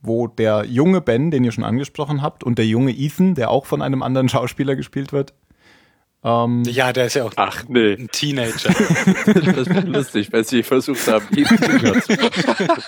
Wo 0.00 0.26
der 0.26 0.64
junge 0.64 1.00
Ben, 1.00 1.30
den 1.30 1.44
ihr 1.44 1.52
schon 1.52 1.64
angesprochen 1.64 2.22
habt, 2.22 2.44
und 2.44 2.56
der 2.56 2.66
junge 2.66 2.92
Ethan, 2.92 3.34
der 3.34 3.50
auch 3.50 3.66
von 3.66 3.82
einem 3.82 4.02
anderen 4.02 4.28
Schauspieler 4.30 4.76
gespielt 4.76 5.12
wird, 5.12 5.34
ähm, 6.24 6.62
Ja, 6.64 6.92
der 6.92 7.06
ist 7.06 7.14
ja 7.14 7.24
auch 7.24 7.32
Ach 7.36 7.64
nee, 7.68 7.94
ein 7.94 8.08
Teenager. 8.10 8.70
das 9.26 9.66
ist 9.68 9.84
lustig, 9.86 10.32
weil 10.32 10.44
sie 10.44 10.62
versucht 10.62 11.06
haben, 11.08 11.26
ihn 11.36 11.46
zu. 11.46 11.56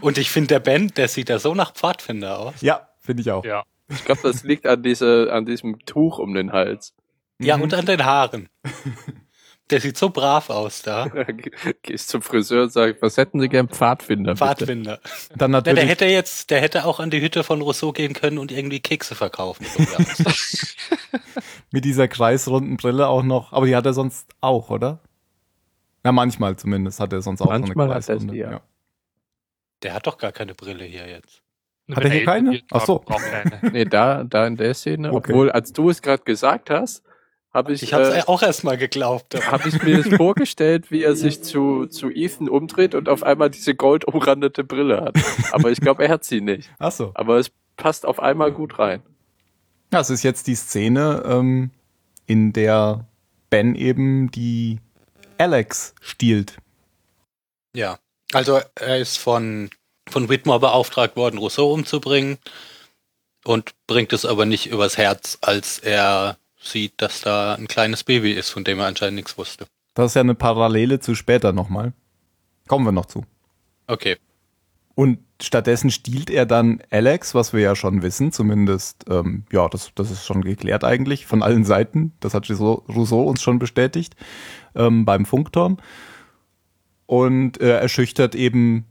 Und 0.00 0.18
ich 0.18 0.30
finde, 0.30 0.48
der 0.48 0.60
Ben, 0.60 0.88
der 0.88 1.08
sieht 1.08 1.28
ja 1.28 1.38
so 1.38 1.54
nach 1.54 1.72
Pfadfinder 1.72 2.38
aus. 2.38 2.54
ja, 2.60 2.88
finde 3.00 3.22
ich 3.22 3.30
auch. 3.30 3.44
Ja. 3.44 3.62
Ich 3.88 4.04
glaube, 4.04 4.20
das 4.22 4.42
liegt 4.44 4.66
an, 4.66 4.82
diese, 4.82 5.32
an 5.32 5.46
diesem 5.46 5.78
Tuch 5.86 6.18
um 6.18 6.34
den 6.34 6.52
Hals. 6.52 6.94
Ja, 7.40 7.56
Mhm. 7.56 7.62
und 7.62 7.74
an 7.74 7.86
den 7.86 8.04
Haaren. 8.04 8.48
Der 9.70 9.80
sieht 9.80 9.98
so 9.98 10.08
brav 10.08 10.48
aus 10.48 10.80
da. 10.82 11.08
Gehst 11.82 12.08
zum 12.08 12.22
Friseur 12.22 12.64
und 12.64 12.72
sagst, 12.72 13.02
was 13.02 13.16
hätten 13.18 13.38
Sie 13.40 13.48
gern 13.48 13.68
Pfadfinder? 13.68 14.32
bitte? 14.32 14.44
Pfadfinder. 14.46 15.00
Dann 15.36 15.38
Ja, 15.40 15.48
natürlich. 15.48 15.80
der 15.80 15.88
hätte 15.88 16.04
jetzt, 16.06 16.50
der 16.50 16.60
hätte 16.62 16.84
auch 16.86 17.00
an 17.00 17.10
die 17.10 17.20
Hütte 17.20 17.44
von 17.44 17.60
Rousseau 17.60 17.92
gehen 17.92 18.14
können 18.14 18.38
und 18.38 18.50
irgendwie 18.50 18.80
Kekse 18.80 19.14
verkaufen. 19.14 19.66
So 19.66 19.82
er. 19.82 20.06
Mit 21.70 21.84
dieser 21.84 22.08
kreisrunden 22.08 22.78
Brille 22.78 23.08
auch 23.08 23.22
noch. 23.22 23.52
Aber 23.52 23.66
die 23.66 23.76
hat 23.76 23.84
er 23.84 23.92
sonst 23.92 24.30
auch, 24.40 24.70
oder? 24.70 25.00
Ja, 26.04 26.12
manchmal 26.12 26.56
zumindest 26.56 27.00
hat 27.00 27.12
er 27.12 27.20
sonst 27.20 27.42
auch 27.42 27.46
Manchmal 27.50 27.88
so 27.88 27.92
eine 27.92 27.94
hat 27.94 28.08
er 28.08 28.14
kreisrunde. 28.14 28.32
sie, 28.32 28.38
ja. 28.40 28.60
der 29.82 29.92
hat 29.94 30.06
doch 30.06 30.16
gar 30.16 30.32
keine 30.32 30.54
Brille 30.54 30.84
hier 30.84 31.06
jetzt. 31.08 31.42
Hat 31.90 32.04
er 32.04 32.10
hier 32.10 32.24
keine? 32.24 32.62
Ach 32.70 32.84
so. 32.86 33.04
Nee, 33.72 33.84
da, 33.84 34.24
da 34.24 34.46
in 34.46 34.56
der 34.56 34.74
Szene. 34.74 35.12
Okay. 35.12 35.32
Obwohl, 35.32 35.50
als 35.50 35.72
du 35.72 35.90
es 35.90 36.00
gerade 36.02 36.22
gesagt 36.22 36.70
hast, 36.70 37.02
habe 37.58 37.72
ich, 37.72 37.82
Ich 37.82 37.92
habe 37.92 38.04
äh, 38.14 38.18
es 38.18 38.28
auch 38.28 38.42
erst 38.42 38.64
mal 38.64 38.78
geglaubt. 38.78 39.34
hab 39.50 39.66
ich 39.66 39.82
mir 39.82 40.02
das 40.02 40.08
vorgestellt, 40.16 40.90
wie 40.90 41.02
er 41.02 41.14
sich 41.16 41.42
zu, 41.42 41.86
zu 41.86 42.10
Ethan 42.10 42.48
umdreht 42.48 42.94
und 42.94 43.08
auf 43.08 43.22
einmal 43.22 43.50
diese 43.50 43.74
goldumrandete 43.74 44.64
Brille 44.64 45.00
hat. 45.02 45.16
Aber 45.52 45.70
ich 45.70 45.80
glaube, 45.80 46.04
er 46.04 46.10
hat 46.10 46.24
sie 46.24 46.40
nicht. 46.40 46.70
Ach 46.78 46.92
so. 46.92 47.10
Aber 47.14 47.38
es 47.38 47.50
passt 47.76 48.06
auf 48.06 48.20
einmal 48.20 48.52
gut 48.52 48.78
rein. 48.78 49.02
Ja, 49.92 50.00
es 50.00 50.10
ist 50.10 50.22
jetzt 50.22 50.46
die 50.46 50.54
Szene, 50.54 51.22
ähm, 51.26 51.70
in 52.26 52.52
der 52.52 53.06
Ben 53.50 53.74
eben 53.74 54.30
die 54.30 54.78
Alex 55.38 55.94
stiehlt. 56.00 56.58
Ja. 57.74 57.98
Also 58.32 58.60
er 58.74 58.98
ist 58.98 59.16
von, 59.18 59.70
von 60.10 60.28
Whitmore 60.28 60.60
beauftragt 60.60 61.16
worden, 61.16 61.38
Rousseau 61.38 61.72
umzubringen 61.72 62.38
und 63.44 63.72
bringt 63.86 64.12
es 64.12 64.26
aber 64.26 64.44
nicht 64.44 64.66
übers 64.66 64.98
Herz, 64.98 65.38
als 65.40 65.78
er 65.78 66.36
sieht, 66.70 66.94
dass 66.98 67.20
da 67.20 67.54
ein 67.54 67.68
kleines 67.68 68.04
Baby 68.04 68.32
ist, 68.32 68.50
von 68.50 68.64
dem 68.64 68.78
er 68.78 68.86
anscheinend 68.86 69.16
nichts 69.16 69.38
wusste. 69.38 69.66
Das 69.94 70.12
ist 70.12 70.14
ja 70.14 70.20
eine 70.20 70.34
Parallele 70.34 71.00
zu 71.00 71.14
später 71.14 71.52
nochmal. 71.52 71.92
Kommen 72.66 72.84
wir 72.84 72.92
noch 72.92 73.06
zu. 73.06 73.24
Okay. 73.86 74.16
Und 74.94 75.20
stattdessen 75.40 75.90
stiehlt 75.90 76.28
er 76.28 76.44
dann 76.44 76.82
Alex, 76.90 77.34
was 77.34 77.52
wir 77.52 77.60
ja 77.60 77.76
schon 77.76 78.02
wissen, 78.02 78.32
zumindest, 78.32 79.04
ähm, 79.08 79.44
ja, 79.52 79.68
das, 79.68 79.92
das 79.94 80.10
ist 80.10 80.26
schon 80.26 80.42
geklärt 80.42 80.82
eigentlich 80.82 81.26
von 81.26 81.42
allen 81.42 81.64
Seiten. 81.64 82.12
Das 82.18 82.34
hat 82.34 82.50
Rousseau, 82.50 83.22
uns 83.22 83.42
schon 83.42 83.60
bestätigt 83.60 84.16
ähm, 84.74 85.04
beim 85.04 85.24
Funkturm. 85.24 85.78
Und 87.06 87.60
äh, 87.60 87.78
er 87.78 87.88
schüchtert 87.88 88.34
eben 88.34 88.86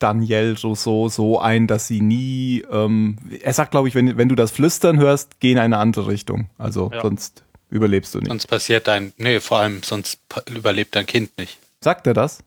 Danielle 0.00 0.56
Rousseau 0.60 1.08
so 1.08 1.38
ein, 1.38 1.66
dass 1.66 1.86
sie 1.86 2.00
nie, 2.00 2.64
ähm, 2.70 3.18
er 3.42 3.52
sagt, 3.52 3.70
glaube 3.70 3.86
ich, 3.88 3.94
wenn, 3.94 4.16
wenn 4.16 4.28
du 4.28 4.34
das 4.34 4.50
Flüstern 4.50 4.98
hörst, 4.98 5.38
geh 5.40 5.52
in 5.52 5.58
eine 5.58 5.78
andere 5.78 6.08
Richtung. 6.08 6.50
Also 6.58 6.90
Ja. 6.92 7.02
sonst 7.02 7.44
überlebst 7.70 8.14
du 8.14 8.18
nicht. 8.18 8.28
Sonst 8.28 8.46
passiert 8.48 8.88
dein, 8.88 9.12
nee, 9.18 9.38
vor 9.40 9.58
allem 9.60 9.82
sonst 9.82 10.20
überlebt 10.50 10.96
dein 10.96 11.06
Kind 11.06 11.36
nicht. 11.38 11.58
Sagt 11.80 12.06
er 12.06 12.14
das? 12.14 12.42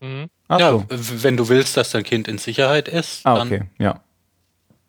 Mhm. 0.00 0.28
Ach 0.48 0.58
ja, 0.60 0.70
so. 0.70 0.84
wenn 0.88 1.36
du 1.36 1.48
willst, 1.48 1.76
dass 1.76 1.90
dein 1.90 2.02
Kind 2.04 2.26
in 2.28 2.38
Sicherheit 2.38 2.88
ist, 2.88 3.20
Ah, 3.24 3.36
dann 3.36 3.48
okay, 3.48 3.62
ja. 3.78 4.00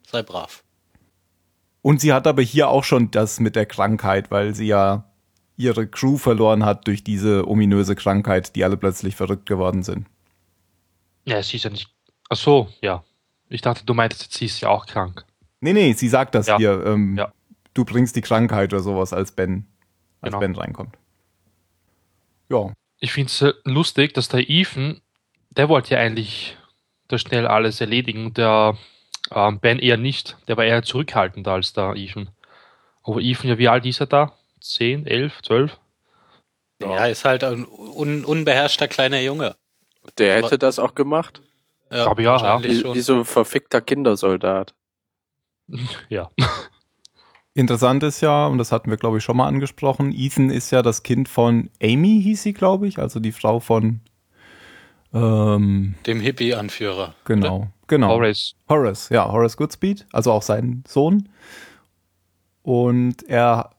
sei 0.10 0.22
brav. 0.24 0.64
Und 1.82 2.00
sie 2.02 2.14
hat 2.14 2.28
aber 2.28 2.42
hier 2.42 2.70
auch 2.70 2.84
schon 2.84 3.12
das 3.12 3.40
mit 3.40 3.56
der 3.56 3.66
Krankheit, 3.66 4.32
weil 4.32 4.56
sie 4.56 4.68
ja 4.68 5.06
ihre 5.58 5.86
Crew 5.88 6.18
verloren 6.18 6.66
hat 6.66 6.88
durch 6.88 7.04
diese 7.04 7.48
ominöse 7.48 7.96
Krankheit, 7.96 8.56
die 8.56 8.64
alle 8.64 8.78
plötzlich 8.78 9.16
verrückt 9.16 9.46
geworden 9.46 9.84
sind. 9.84 10.08
Ja, 11.26 11.42
sie 11.44 11.58
ist 11.58 11.64
ja 11.64 11.70
nicht. 11.70 11.90
Ach 12.30 12.38
so, 12.38 12.70
ja. 12.82 13.04
Ich 13.50 13.62
dachte, 13.62 13.86
du 13.86 13.94
meintest, 13.94 14.24
jetzt, 14.24 14.34
sie 14.36 14.46
ist 14.46 14.62
ja 14.62 14.70
auch 14.70 14.86
krank. 14.86 15.26
Nee, 15.62 15.74
nee, 15.74 15.94
sie 15.94 16.10
sagt 16.10 16.36
das 16.36 16.48
Ja. 16.48 16.58
hier. 16.58 16.84
Ähm, 16.86 17.18
Ja. 17.18 17.32
Du 17.74 17.86
bringst 17.86 18.16
die 18.16 18.22
Krankheit 18.22 18.72
oder 18.74 18.82
sowas, 18.84 19.14
als 19.14 19.32
Ben, 19.32 19.66
als 20.22 20.32
Genau. 20.32 20.40
Ben 20.40 20.56
reinkommt. 20.56 20.96
Ja, 22.50 22.72
Ich 23.00 23.12
finde 23.14 23.30
es 23.32 23.56
lustig, 23.66 24.14
dass 24.14 24.30
der 24.30 24.50
Ethan, 24.50 25.02
der 25.52 25.68
wollte 25.70 25.96
ja 25.96 26.00
eigentlich 26.00 26.58
da 27.10 27.18
schnell 27.18 27.48
alles 27.48 27.82
erledigen. 27.82 28.34
Der 28.34 28.78
ähm, 29.32 29.60
Ben 29.60 29.80
eher 29.80 29.98
nicht. 29.98 30.38
Der 30.48 30.56
war 30.58 30.64
eher 30.66 30.84
zurückhaltender 30.84 31.52
als 31.52 31.74
der 31.74 31.96
Ethan. 31.96 32.30
Aber 33.04 33.20
Ethan, 33.20 33.50
ja, 33.50 33.58
wie 33.58 33.68
alt 33.68 33.86
ist 33.86 34.00
er 34.00 34.08
da? 34.08 34.34
10, 34.62 35.06
11, 35.06 35.42
12? 35.42 35.78
Ja, 36.82 36.96
er 36.96 37.10
ist 37.12 37.26
halt 37.26 37.44
ein 37.44 37.66
un 37.68 38.24
unbeherrschter 38.24 38.88
kleiner 38.88 39.20
Junge. 39.20 39.56
Der 40.18 40.36
hätte 40.36 40.58
das 40.58 40.80
auch 40.80 40.96
gemacht. 40.96 41.42
Ja, 41.94 42.04
Glaub 42.06 42.20
ja, 42.20 42.38
ja. 42.38 42.64
Wie, 42.64 42.84
wie 42.96 43.02
so 43.02 43.20
ein 43.20 43.26
verfickter 43.26 43.82
Kindersoldat. 43.82 44.74
Ja. 46.10 46.32
interessant 47.54 48.04
ist 48.04 48.22
ja, 48.22 48.48
und 48.48 48.58
das 48.58 48.72
hatten 48.72 48.90
wir, 48.90 48.98
glaube 48.98 49.18
ich, 49.18 49.24
schon 49.24 49.38
mal 49.38 49.48
angesprochen, 49.48 50.12
Ethan 50.12 50.50
ist 50.50 50.72
ja 50.72 50.82
das 50.82 51.04
Kind 51.04 51.30
von 51.30 51.70
Amy, 51.82 52.22
hieß 52.24 52.44
sie, 52.44 52.54
glaube 52.54 52.88
ich, 52.88 53.00
also 53.00 53.20
die 53.20 53.32
Frau 53.32 53.60
von, 53.60 54.02
ähm, 55.14 55.96
Dem 56.08 56.20
Hippie-Anführer. 56.20 57.14
genau, 57.26 57.68
genau. 57.88 58.10
Horace. 58.10 58.56
Horace, 58.68 59.10
ja, 59.10 59.32
Horace 59.32 59.58
Goodspeed, 59.58 60.08
also 60.12 60.32
auch 60.32 60.42
sein 60.42 60.84
Sohn. 60.88 61.30
Und 62.64 63.24
er 63.30 63.72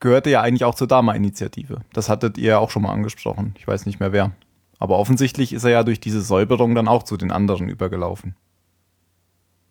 gehörte 0.00 0.30
ja 0.30 0.40
eigentlich 0.40 0.64
auch 0.64 0.74
zur 0.74 0.88
Dama-Initiative. 0.88 1.82
Das 1.92 2.08
hattet 2.08 2.38
ihr 2.38 2.58
auch 2.58 2.70
schon 2.70 2.82
mal 2.82 2.92
angesprochen. 2.92 3.54
Ich 3.58 3.68
weiß 3.68 3.86
nicht 3.86 4.00
mehr 4.00 4.12
wer. 4.12 4.32
Aber 4.82 4.98
offensichtlich 4.98 5.52
ist 5.52 5.62
er 5.62 5.70
ja 5.70 5.84
durch 5.84 6.00
diese 6.00 6.20
Säuberung 6.20 6.74
dann 6.74 6.88
auch 6.88 7.04
zu 7.04 7.16
den 7.16 7.30
anderen 7.30 7.68
übergelaufen. 7.68 8.34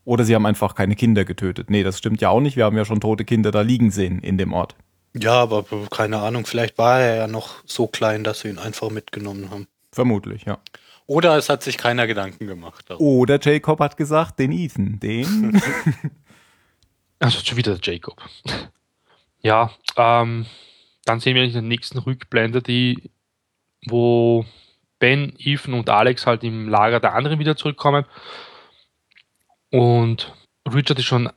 Oder 0.05 0.23
sie 0.23 0.33
haben 0.33 0.45
einfach 0.45 0.73
keine 0.73 0.95
Kinder 0.95 1.25
getötet. 1.25 1.69
Nee, 1.69 1.83
das 1.83 1.97
stimmt 1.97 2.21
ja 2.21 2.29
auch 2.29 2.39
nicht. 2.39 2.55
Wir 2.55 2.63
haben 2.63 2.77
ja 2.77 2.85
schon 2.85 3.01
tote 3.01 3.25
Kinder 3.25 3.51
da 3.51 3.59
liegen 3.59 3.91
sehen 3.91 4.19
in 4.19 4.37
dem 4.37 4.53
Ort. 4.53 4.77
Ja, 5.13 5.33
aber 5.33 5.65
keine 5.91 6.19
Ahnung, 6.19 6.45
vielleicht 6.45 6.77
war 6.77 7.01
er 7.01 7.15
ja 7.17 7.27
noch 7.27 7.55
so 7.65 7.87
klein, 7.87 8.23
dass 8.23 8.39
sie 8.39 8.47
ihn 8.47 8.57
einfach 8.57 8.89
mitgenommen 8.89 9.51
haben. 9.51 9.67
Vermutlich, 9.91 10.45
ja. 10.45 10.59
Oder 11.07 11.35
es 11.35 11.49
hat 11.49 11.61
sich 11.61 11.77
keiner 11.77 12.07
Gedanken 12.07 12.47
gemacht. 12.47 12.85
darum. 12.89 13.05
Oder 13.05 13.37
Jacob 13.37 13.81
hat 13.81 13.97
gesagt, 13.97 14.39
den 14.39 14.53
Ethan, 14.53 14.97
den. 15.01 15.61
Also 17.19 17.37
schon 17.43 17.57
wieder 17.57 17.77
der 17.77 17.93
Jacob. 17.93 18.21
Ja, 19.43 19.71
ähm, 19.97 20.45
dann 21.03 21.19
sehen 21.19 21.35
wir 21.35 21.43
in 21.43 21.51
der 21.51 21.63
nächsten 21.63 21.97
Rückblende, 21.97 22.61
die, 22.61 23.09
wo 23.87 24.45
Ben, 25.01 25.33
Ethan 25.37 25.73
und 25.73 25.89
Alex 25.89 26.25
halt 26.25 26.43
im 26.43 26.69
Lager 26.69 26.99
der 26.99 27.15
anderen 27.15 27.39
wieder 27.39 27.57
zurückkommen. 27.57 28.05
Und 29.71 30.33
Richard 30.71 30.99
ist 30.99 31.05
schon, 31.05 31.29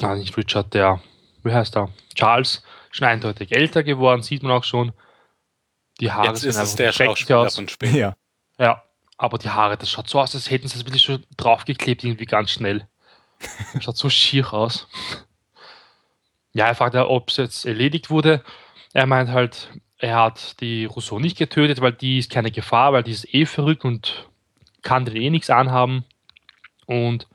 nein, 0.00 0.18
nicht 0.18 0.36
Richard, 0.36 0.72
der, 0.72 1.00
wie 1.42 1.52
heißt 1.52 1.76
er? 1.76 1.90
Charles, 2.14 2.62
schon 2.90 3.08
eindeutig 3.08 3.52
älter 3.52 3.82
geworden, 3.82 4.22
sieht 4.22 4.42
man 4.42 4.52
auch 4.52 4.64
schon. 4.64 4.92
Die 6.00 6.12
Haare 6.12 6.28
Jetzt 6.28 6.36
ist 6.36 6.42
sehen 6.42 6.50
es 6.50 6.58
einfach 6.58 6.76
der 6.76 6.92
schrecklich 6.92 7.18
Schauspieler 7.26 7.38
aus. 7.40 7.94
ja. 7.94 8.16
Ja, 8.58 8.82
aber 9.18 9.38
die 9.38 9.50
Haare, 9.50 9.76
das 9.76 9.90
schaut 9.90 10.08
so 10.08 10.20
aus, 10.20 10.34
als 10.34 10.50
hätten 10.50 10.68
sie 10.68 10.78
das 10.78 10.86
wirklich 10.86 11.02
schon 11.02 11.24
draufgeklebt, 11.36 12.04
irgendwie 12.04 12.26
ganz 12.26 12.50
schnell. 12.50 12.86
Das 13.74 13.84
schaut 13.84 13.96
so 13.96 14.08
schier 14.08 14.52
aus. 14.52 14.86
Ja, 16.52 16.66
er 16.66 16.74
fragt 16.74 16.94
ja, 16.94 17.06
ob 17.06 17.30
es 17.30 17.38
jetzt 17.38 17.66
erledigt 17.66 18.10
wurde. 18.10 18.44
Er 18.92 19.06
meint 19.06 19.30
halt, 19.30 19.70
er 20.00 20.16
hat 20.16 20.60
die 20.60 20.86
Rousseau 20.86 21.18
nicht 21.18 21.36
getötet, 21.38 21.80
weil 21.80 21.92
die 21.92 22.18
ist 22.18 22.30
keine 22.30 22.50
Gefahr, 22.50 22.92
weil 22.92 23.02
die 23.02 23.12
ist 23.12 23.32
eh 23.34 23.46
verrückt 23.46 23.84
und 23.84 24.28
kann 24.82 25.04
dir 25.04 25.14
eh 25.14 25.30
nichts 25.30 25.50
anhaben. 25.50 26.04
Und 26.86 27.28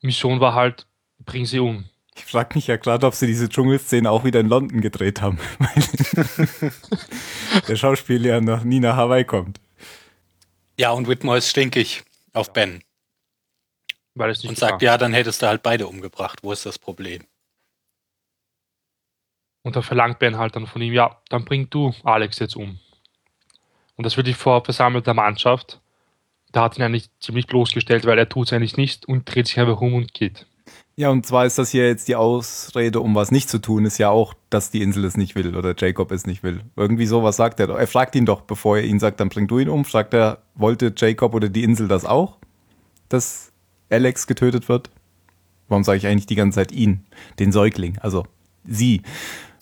Mission 0.00 0.40
war 0.40 0.54
halt, 0.54 0.86
bring 1.20 1.44
sie 1.44 1.58
um. 1.58 1.84
Ich 2.14 2.24
frage 2.24 2.54
mich 2.54 2.66
ja 2.66 2.76
gerade, 2.76 3.06
ob 3.06 3.14
sie 3.14 3.26
diese 3.26 3.48
Dschungelszene 3.48 4.10
auch 4.10 4.24
wieder 4.24 4.40
in 4.40 4.48
London 4.48 4.80
gedreht 4.80 5.20
haben. 5.20 5.38
Weil 5.58 6.72
der 7.66 7.76
Schauspieler 7.76 8.28
ja 8.28 8.40
noch 8.40 8.64
nie 8.64 8.80
nach 8.80 8.96
Hawaii 8.96 9.24
kommt. 9.24 9.60
Ja, 10.78 10.90
und 10.92 11.08
Whitmore 11.08 11.38
ist 11.38 11.48
stinkig 11.48 12.02
auf 12.32 12.52
Ben 12.52 12.82
Weil 14.14 14.30
es 14.30 14.42
nicht 14.42 14.50
und 14.50 14.58
sagt, 14.58 14.74
war. 14.74 14.82
ja, 14.82 14.98
dann 14.98 15.14
hättest 15.14 15.42
du 15.42 15.46
halt 15.46 15.62
beide 15.62 15.86
umgebracht. 15.86 16.40
Wo 16.42 16.52
ist 16.52 16.64
das 16.64 16.78
Problem? 16.78 17.24
Und 19.62 19.76
dann 19.76 19.82
verlangt 19.82 20.18
Ben 20.18 20.38
halt 20.38 20.56
dann 20.56 20.66
von 20.66 20.82
ihm, 20.82 20.92
ja, 20.92 21.16
dann 21.28 21.44
bring 21.44 21.70
du 21.70 21.94
Alex 22.04 22.38
jetzt 22.38 22.56
um. 22.56 22.78
Und 23.96 24.04
das 24.04 24.16
wirklich 24.16 24.36
vor 24.36 24.64
versammelter 24.64 25.14
Mannschaft. 25.14 25.80
Da 26.50 26.62
hat 26.64 26.76
ihn 26.76 26.82
eigentlich 26.82 27.08
ziemlich 27.20 27.46
bloßgestellt, 27.46 28.04
weil 28.04 28.18
er 28.18 28.28
tut 28.28 28.48
es 28.48 28.52
eigentlich 28.52 28.76
nicht 28.76 29.06
und 29.06 29.32
dreht 29.32 29.46
sich 29.46 29.58
einfach 29.60 29.80
um 29.80 29.94
und 29.94 30.12
geht. 30.12 30.46
Ja, 30.94 31.08
und 31.08 31.24
zwar 31.24 31.46
ist 31.46 31.58
das 31.58 31.70
hier 31.70 31.86
jetzt 31.86 32.08
die 32.08 32.16
Ausrede, 32.16 33.00
um 33.00 33.14
was 33.14 33.30
nicht 33.30 33.48
zu 33.48 33.58
tun, 33.58 33.86
ist 33.86 33.96
ja 33.96 34.10
auch, 34.10 34.34
dass 34.50 34.70
die 34.70 34.82
Insel 34.82 35.04
es 35.06 35.16
nicht 35.16 35.34
will 35.34 35.56
oder 35.56 35.74
Jacob 35.76 36.12
es 36.12 36.26
nicht 36.26 36.42
will. 36.42 36.60
Irgendwie 36.76 37.06
sowas 37.06 37.36
sagt 37.36 37.60
er 37.60 37.68
doch. 37.68 37.78
Er 37.78 37.86
fragt 37.86 38.14
ihn 38.14 38.26
doch, 38.26 38.42
bevor 38.42 38.76
er 38.76 38.84
ihn 38.84 39.00
sagt, 39.00 39.20
dann 39.20 39.30
bring 39.30 39.46
du 39.46 39.58
ihn 39.58 39.70
um. 39.70 39.86
Fragt 39.86 40.12
er, 40.12 40.42
wollte 40.54 40.92
Jacob 40.94 41.34
oder 41.34 41.48
die 41.48 41.64
Insel 41.64 41.88
das 41.88 42.04
auch, 42.04 42.36
dass 43.08 43.52
Alex 43.88 44.26
getötet 44.26 44.68
wird? 44.68 44.90
Warum 45.68 45.84
sage 45.84 45.96
ich 45.96 46.06
eigentlich 46.06 46.26
die 46.26 46.34
ganze 46.34 46.56
Zeit 46.56 46.72
ihn? 46.72 47.06
Den 47.38 47.52
Säugling, 47.52 47.96
also 48.00 48.26
sie, 48.66 49.00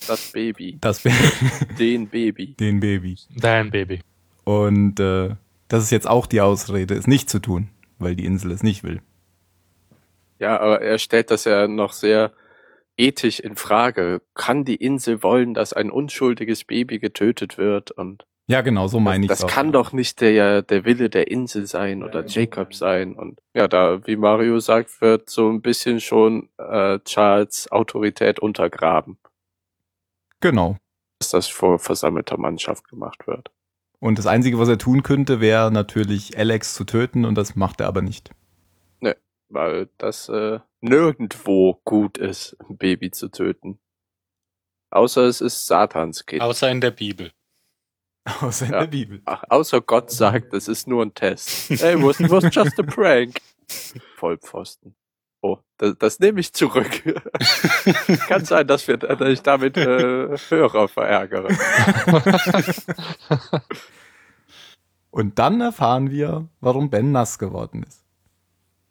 Das 0.07 0.31
Baby. 0.31 0.77
das 0.81 1.03
Den 1.79 2.07
Baby. 2.07 2.55
den 2.59 2.79
Baby. 2.79 3.17
Dein 3.35 3.71
Baby. 3.71 4.01
Und 4.43 4.99
äh, 4.99 5.35
das 5.67 5.83
ist 5.83 5.91
jetzt 5.91 6.07
auch 6.07 6.25
die 6.25 6.41
Ausrede, 6.41 6.95
es 6.95 7.07
nicht 7.07 7.29
zu 7.29 7.39
tun, 7.39 7.69
weil 7.99 8.15
die 8.15 8.25
Insel 8.25 8.51
es 8.51 8.63
nicht 8.63 8.83
will. 8.83 9.01
Ja, 10.39 10.59
aber 10.59 10.81
er 10.81 10.97
stellt 10.97 11.29
das 11.29 11.45
ja 11.45 11.67
noch 11.67 11.93
sehr 11.93 12.31
ethisch 12.97 13.39
in 13.39 13.55
Frage. 13.55 14.21
Kann 14.33 14.65
die 14.65 14.75
Insel 14.75 15.23
wollen, 15.23 15.53
dass 15.53 15.73
ein 15.73 15.91
unschuldiges 15.91 16.63
Baby 16.63 16.99
getötet 16.99 17.57
wird? 17.57 17.91
Und 17.91 18.25
Ja, 18.47 18.61
genau, 18.61 18.87
so 18.87 18.99
meine 18.99 19.25
ich 19.25 19.29
das 19.29 19.47
kann 19.47 19.71
doch 19.71 19.93
nicht 19.93 20.19
der, 20.19 20.61
der 20.61 20.83
Wille 20.83 21.09
der 21.09 21.29
Insel 21.29 21.67
sein 21.67 22.03
oder 22.03 22.25
Jacob 22.25 22.73
sein. 22.73 23.13
Und 23.13 23.39
ja, 23.53 23.67
da, 23.67 24.05
wie 24.05 24.15
Mario 24.15 24.59
sagt, 24.59 24.99
wird 25.01 25.29
so 25.29 25.49
ein 25.49 25.61
bisschen 25.61 25.99
schon 25.99 26.49
äh, 26.57 26.99
Charles 27.05 27.71
Autorität 27.71 28.39
untergraben, 28.39 29.17
Genau. 30.41 30.77
dass 31.19 31.29
das 31.29 31.47
vor 31.47 31.79
versammelter 31.79 32.37
Mannschaft 32.37 32.87
gemacht 32.89 33.27
wird. 33.27 33.51
Und 33.99 34.17
das 34.17 34.25
Einzige, 34.25 34.57
was 34.57 34.67
er 34.69 34.77
tun 34.79 35.03
könnte, 35.03 35.39
wäre 35.39 35.71
natürlich 35.71 36.37
Alex 36.37 36.73
zu 36.73 36.83
töten 36.83 37.23
und 37.25 37.35
das 37.35 37.55
macht 37.55 37.79
er 37.81 37.87
aber 37.87 38.01
nicht. 38.01 38.31
Weil 39.53 39.89
das 39.97 40.29
äh, 40.29 40.59
nirgendwo 40.79 41.81
gut 41.83 42.17
ist, 42.17 42.55
ein 42.69 42.77
Baby 42.77 43.11
zu 43.11 43.27
töten. 43.27 43.81
Außer 44.91 45.23
es 45.23 45.41
ist 45.41 45.67
Satans 45.67 46.25
Kind. 46.25 46.41
Außer 46.41 46.71
in 46.71 46.79
der 46.79 46.91
Bibel. 46.91 47.33
Außer 48.39 48.67
in 48.67 48.71
Ja. 48.71 48.79
der 48.79 48.87
Bibel. 48.87 49.21
Ach, 49.25 49.43
außer 49.49 49.81
Gott 49.81 50.09
sagt, 50.09 50.53
es 50.53 50.69
ist 50.69 50.87
nur 50.87 51.03
ein 51.03 51.13
Test. 51.13 51.69
Hey, 51.81 52.01
was 52.01 52.17
was 52.29 52.45
just 52.55 52.79
a 52.79 52.83
prank. 52.83 53.41
Vollpfosten. 54.15 54.95
Oh, 55.41 55.57
das, 55.77 55.97
das 55.97 56.19
nehme 56.19 56.39
ich 56.39 56.53
zurück. 56.53 57.01
Kann 58.27 58.45
sein, 58.45 58.67
dass, 58.67 58.87
wir, 58.87 58.97
dass 58.97 59.27
ich 59.27 59.41
damit 59.41 59.75
äh, 59.75 60.37
Hörer 60.49 60.87
verärgere. 60.87 61.47
Und 65.09 65.39
dann 65.39 65.61
erfahren 65.61 66.09
wir, 66.09 66.47
warum 66.61 66.89
Ben 66.89 67.11
nass 67.11 67.37
geworden 67.39 67.83
ist. 67.83 68.03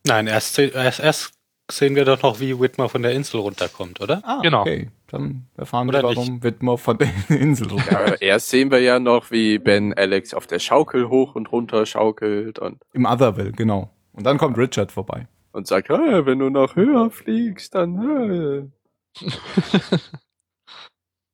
Nein, 0.06 0.26
erst, 0.26 0.58
erst, 0.58 1.00
erst 1.00 1.32
sehen 1.70 1.94
wir 1.94 2.04
doch 2.04 2.22
noch, 2.22 2.40
wie 2.40 2.58
Whitmore 2.58 2.88
von 2.88 3.02
der 3.02 3.12
Insel 3.12 3.40
runterkommt, 3.40 4.00
oder? 4.00 4.20
Ah, 4.24 4.40
Genau. 4.42 4.62
okay. 4.62 4.90
Dann 5.06 5.46
erfahren 5.56 5.88
Oder 5.88 6.02
wir, 6.02 6.08
warum 6.08 6.42
Widmer 6.42 6.78
von 6.78 6.98
der 6.98 7.08
Insel 7.28 7.68
runter. 7.68 8.00
Aber 8.00 8.22
erst 8.22 8.48
sehen 8.48 8.70
wir 8.70 8.80
ja 8.80 8.98
noch, 9.00 9.30
wie 9.30 9.58
Ben 9.58 9.94
Alex 9.94 10.34
auf 10.34 10.46
der 10.46 10.58
Schaukel 10.58 11.08
hoch 11.08 11.34
und 11.34 11.50
runter 11.52 11.86
schaukelt 11.86 12.58
und, 12.58 12.82
Im 12.92 13.06
Otherville, 13.06 13.52
genau. 13.52 13.90
Und 14.12 14.24
dann 14.24 14.38
kommt 14.38 14.58
Richard 14.58 14.92
vorbei. 14.92 15.26
Und 15.52 15.66
sagt, 15.66 15.88
hey, 15.88 16.26
wenn 16.26 16.38
du 16.38 16.50
noch 16.50 16.76
höher 16.76 17.10
fliegst, 17.10 17.74
dann 17.74 17.98
hey. 18.00 18.70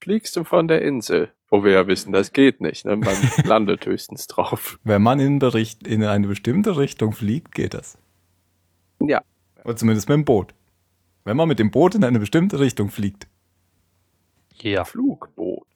fliegst 0.02 0.36
du 0.36 0.44
von 0.44 0.68
der 0.68 0.82
Insel. 0.82 1.32
Wo 1.48 1.62
wir 1.62 1.72
ja 1.72 1.86
wissen, 1.86 2.12
das 2.12 2.32
geht 2.32 2.60
nicht. 2.60 2.84
Ne? 2.84 2.96
Man 2.96 3.14
landet 3.44 3.86
höchstens 3.86 4.26
drauf. 4.26 4.78
Wenn 4.82 5.02
man 5.02 5.20
in, 5.20 5.38
Bericht, 5.38 5.86
in 5.86 6.02
eine 6.02 6.26
bestimmte 6.26 6.76
Richtung 6.76 7.12
fliegt, 7.12 7.54
geht 7.54 7.74
das. 7.74 7.98
Ja. 9.00 9.22
Oder 9.64 9.76
zumindest 9.76 10.08
mit 10.08 10.16
dem 10.16 10.24
Boot. 10.24 10.54
Wenn 11.24 11.36
man 11.36 11.48
mit 11.48 11.58
dem 11.58 11.70
Boot 11.70 11.94
in 11.94 12.04
eine 12.04 12.18
bestimmte 12.18 12.58
Richtung 12.58 12.90
fliegt. 12.90 13.28
Ja. 14.54 14.84
Flugboot. 14.84 15.66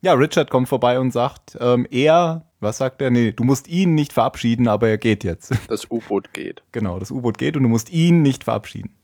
Ja, 0.00 0.12
Richard 0.14 0.50
kommt 0.50 0.68
vorbei 0.68 1.00
und 1.00 1.10
sagt, 1.10 1.56
ähm, 1.60 1.86
er, 1.90 2.45
was 2.60 2.78
sagt 2.78 3.02
er? 3.02 3.10
Nee, 3.10 3.32
du 3.32 3.44
musst 3.44 3.68
ihn 3.68 3.94
nicht 3.94 4.12
verabschieden, 4.12 4.68
aber 4.68 4.88
er 4.88 4.98
geht 4.98 5.24
jetzt. 5.24 5.52
Das 5.68 5.90
U-Boot 5.90 6.32
geht. 6.32 6.62
genau, 6.72 6.98
das 6.98 7.10
U-Boot 7.10 7.38
geht 7.38 7.56
und 7.56 7.62
du 7.64 7.68
musst 7.68 7.90
ihn 7.90 8.22
nicht 8.22 8.44
verabschieden. 8.44 8.94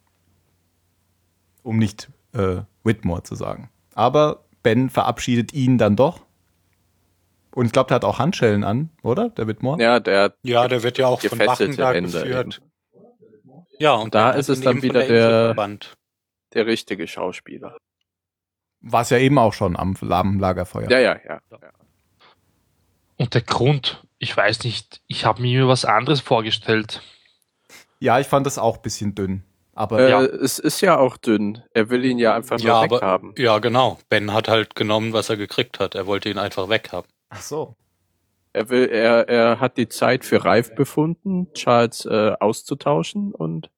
Um 1.63 1.79
nicht 1.79 2.11
äh, 2.33 2.63
Whitmore 2.83 3.23
zu 3.23 3.35
sagen. 3.35 3.71
Aber 3.95 4.45
Ben 4.63 4.91
verabschiedet 4.91 5.53
ihn 5.53 5.79
dann 5.79 5.97
doch. 5.97 6.25
Und 7.55 7.67
ich 7.67 7.73
glaube, 7.73 7.89
der 7.89 7.97
hat 7.97 8.05
auch 8.05 8.19
Handschellen 8.19 8.65
an, 8.65 8.89
oder? 9.03 9.29
Der 9.31 9.47
Whitmore? 9.47 9.81
Ja, 9.81 10.01
der 10.01 10.35
Ja, 10.43 10.67
der 10.69 10.83
wird 10.83 10.97
ja 10.99 11.07
auch 11.07 11.21
von 11.21 11.39
Wachen 11.39 11.77
da 11.77 11.93
Hände 11.93 12.11
geführt. 12.11 12.63
Ja, 13.79 13.95
und 13.95 14.15
Da 14.15 14.31
ist 14.31 14.49
es 14.49 14.61
dann 14.61 14.77
eben 14.79 14.83
wieder 14.83 15.07
der- 15.07 15.55
der 16.55 16.67
richtige 16.67 17.07
Schauspieler. 17.07 17.77
War 18.81 19.03
es 19.03 19.11
ja 19.11 19.19
eben 19.19 19.39
auch 19.39 19.53
schon 19.53 19.77
am, 19.77 19.95
am 20.01 20.41
Lagerfeuer. 20.41 20.91
Ja, 20.91 20.99
ja, 20.99 21.17
ja. 21.25 21.41
ja. 21.51 21.59
Und 23.23 23.35
der 23.35 23.43
Grund, 23.43 24.03
ich 24.19 24.37
weiß 24.37 24.65
nicht, 24.65 25.01
ich 25.07 25.25
habe 25.25 25.41
mir 25.43 25.69
was 25.69 25.85
anderes 25.85 26.21
vorgestellt. 26.21 27.03
Ja, 28.01 28.19
ich 28.19 28.27
fand 28.27 28.47
das 28.47 28.59
auch 28.59 28.77
ein 28.79 28.83
bisschen 28.83 29.15
dünn. 29.15 29.45
Aber 29.75 30.01
Äh, 30.01 30.11
Ja. 30.11 30.23
Es 30.23 30.59
ist 30.59 30.81
ja 30.81 30.99
auch 30.99 31.17
dünn. 31.17 31.63
Er 31.73 31.89
will 31.89 32.05
ihn 32.05 32.19
ja 32.19 32.35
einfach 32.35 32.59
nur 32.59 32.67
Ja, 32.67 32.81
aber, 32.81 32.97
weghaben. 32.97 33.35
ja, 33.39 33.59
genau. 33.61 33.99
Ben 34.09 34.33
hat 34.33 34.49
halt 34.49 34.75
genommen, 34.75 35.13
was 35.13 35.31
er 35.31 35.37
gekriegt 35.37 35.79
hat. 35.79 35.95
Er 35.95 36.07
wollte 36.07 36.29
ihn 36.29 36.39
einfach 36.39 36.69
weghaben. 36.69 37.09
ach 37.31 37.41
so. 37.43 37.77
Er 38.55 38.69
will, 38.69 38.89
er, 38.89 39.29
er 39.31 39.61
hat 39.61 39.79
die 39.79 39.89
Zeit 39.89 40.25
für 40.27 40.45
reif 40.45 40.75
befunden, 40.75 41.51
Charles 41.55 42.05
äh, 42.05 42.33
auszutauschen 42.39 43.33
und 43.33 43.71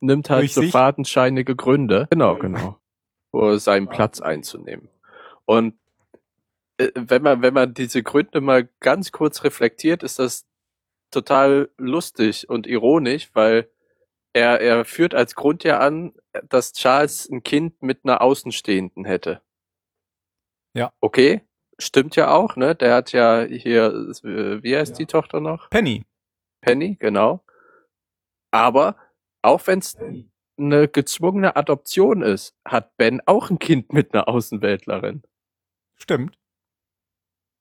nimmt 0.00 0.30
halt 0.30 0.42
Durch 0.42 0.54
so 0.54 0.60
sich? 0.62 0.70
fadenscheinige 0.70 1.54
Gründe. 1.54 2.06
Genau, 2.10 2.36
genau. 2.36 2.78
Um 3.32 3.58
seinen 3.58 3.88
Platz 3.88 4.20
einzunehmen. 4.22 4.88
Und 5.44 5.74
wenn 6.78 7.22
man, 7.22 7.42
wenn 7.42 7.54
man 7.54 7.74
diese 7.74 8.02
Gründe 8.02 8.40
mal 8.40 8.68
ganz 8.80 9.12
kurz 9.12 9.44
reflektiert, 9.44 10.02
ist 10.02 10.18
das 10.18 10.46
total 11.10 11.70
lustig 11.78 12.48
und 12.48 12.66
ironisch, 12.66 13.30
weil 13.34 13.70
er, 14.32 14.60
er 14.60 14.84
führt 14.84 15.14
als 15.14 15.34
Grund 15.34 15.64
ja 15.64 15.78
an, 15.78 16.14
dass 16.48 16.72
Charles 16.72 17.28
ein 17.30 17.42
Kind 17.42 17.82
mit 17.82 18.00
einer 18.04 18.20
Außenstehenden 18.20 19.04
hätte. 19.04 19.40
Ja. 20.74 20.92
Okay, 21.00 21.40
stimmt 21.78 22.16
ja 22.16 22.34
auch, 22.34 22.56
ne? 22.56 22.74
Der 22.74 22.94
hat 22.94 23.12
ja 23.12 23.44
hier, 23.44 23.86
äh, 24.24 24.62
wie 24.62 24.76
heißt 24.76 24.98
die 24.98 25.06
Tochter 25.06 25.40
noch? 25.40 25.70
Penny. 25.70 26.04
Penny, 26.60 26.96
genau. 26.96 27.44
Aber 28.50 28.96
auch 29.42 29.66
wenn 29.66 29.78
es 29.78 29.96
eine 30.58 30.88
gezwungene 30.88 31.56
Adoption 31.56 32.22
ist, 32.22 32.54
hat 32.66 32.96
Ben 32.96 33.22
auch 33.24 33.50
ein 33.50 33.58
Kind 33.58 33.92
mit 33.92 34.12
einer 34.12 34.28
Außenweltlerin. 34.28 35.22
Stimmt. 35.94 36.36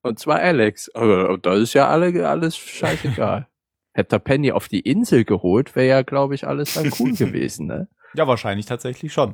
Und 0.05 0.19
zwar 0.19 0.39
Alex. 0.39 0.93
Aber 0.93 1.31
und 1.31 1.47
das 1.47 1.59
ist 1.59 1.73
ja 1.73 1.87
alle, 1.87 2.29
alles 2.29 2.55
scheißegal. 2.55 3.47
Hätte 3.93 4.17
er 4.17 4.19
Penny 4.19 4.51
auf 4.51 4.67
die 4.67 4.81
Insel 4.81 5.25
geholt, 5.25 5.75
wäre 5.75 5.87
ja, 5.87 6.01
glaube 6.03 6.35
ich, 6.35 6.45
alles 6.45 6.75
dann 6.75 6.93
cool 6.99 7.13
gewesen, 7.17 7.65
ne? 7.65 7.87
Ja, 8.13 8.27
wahrscheinlich 8.27 8.67
tatsächlich 8.67 9.11
schon. 9.11 9.33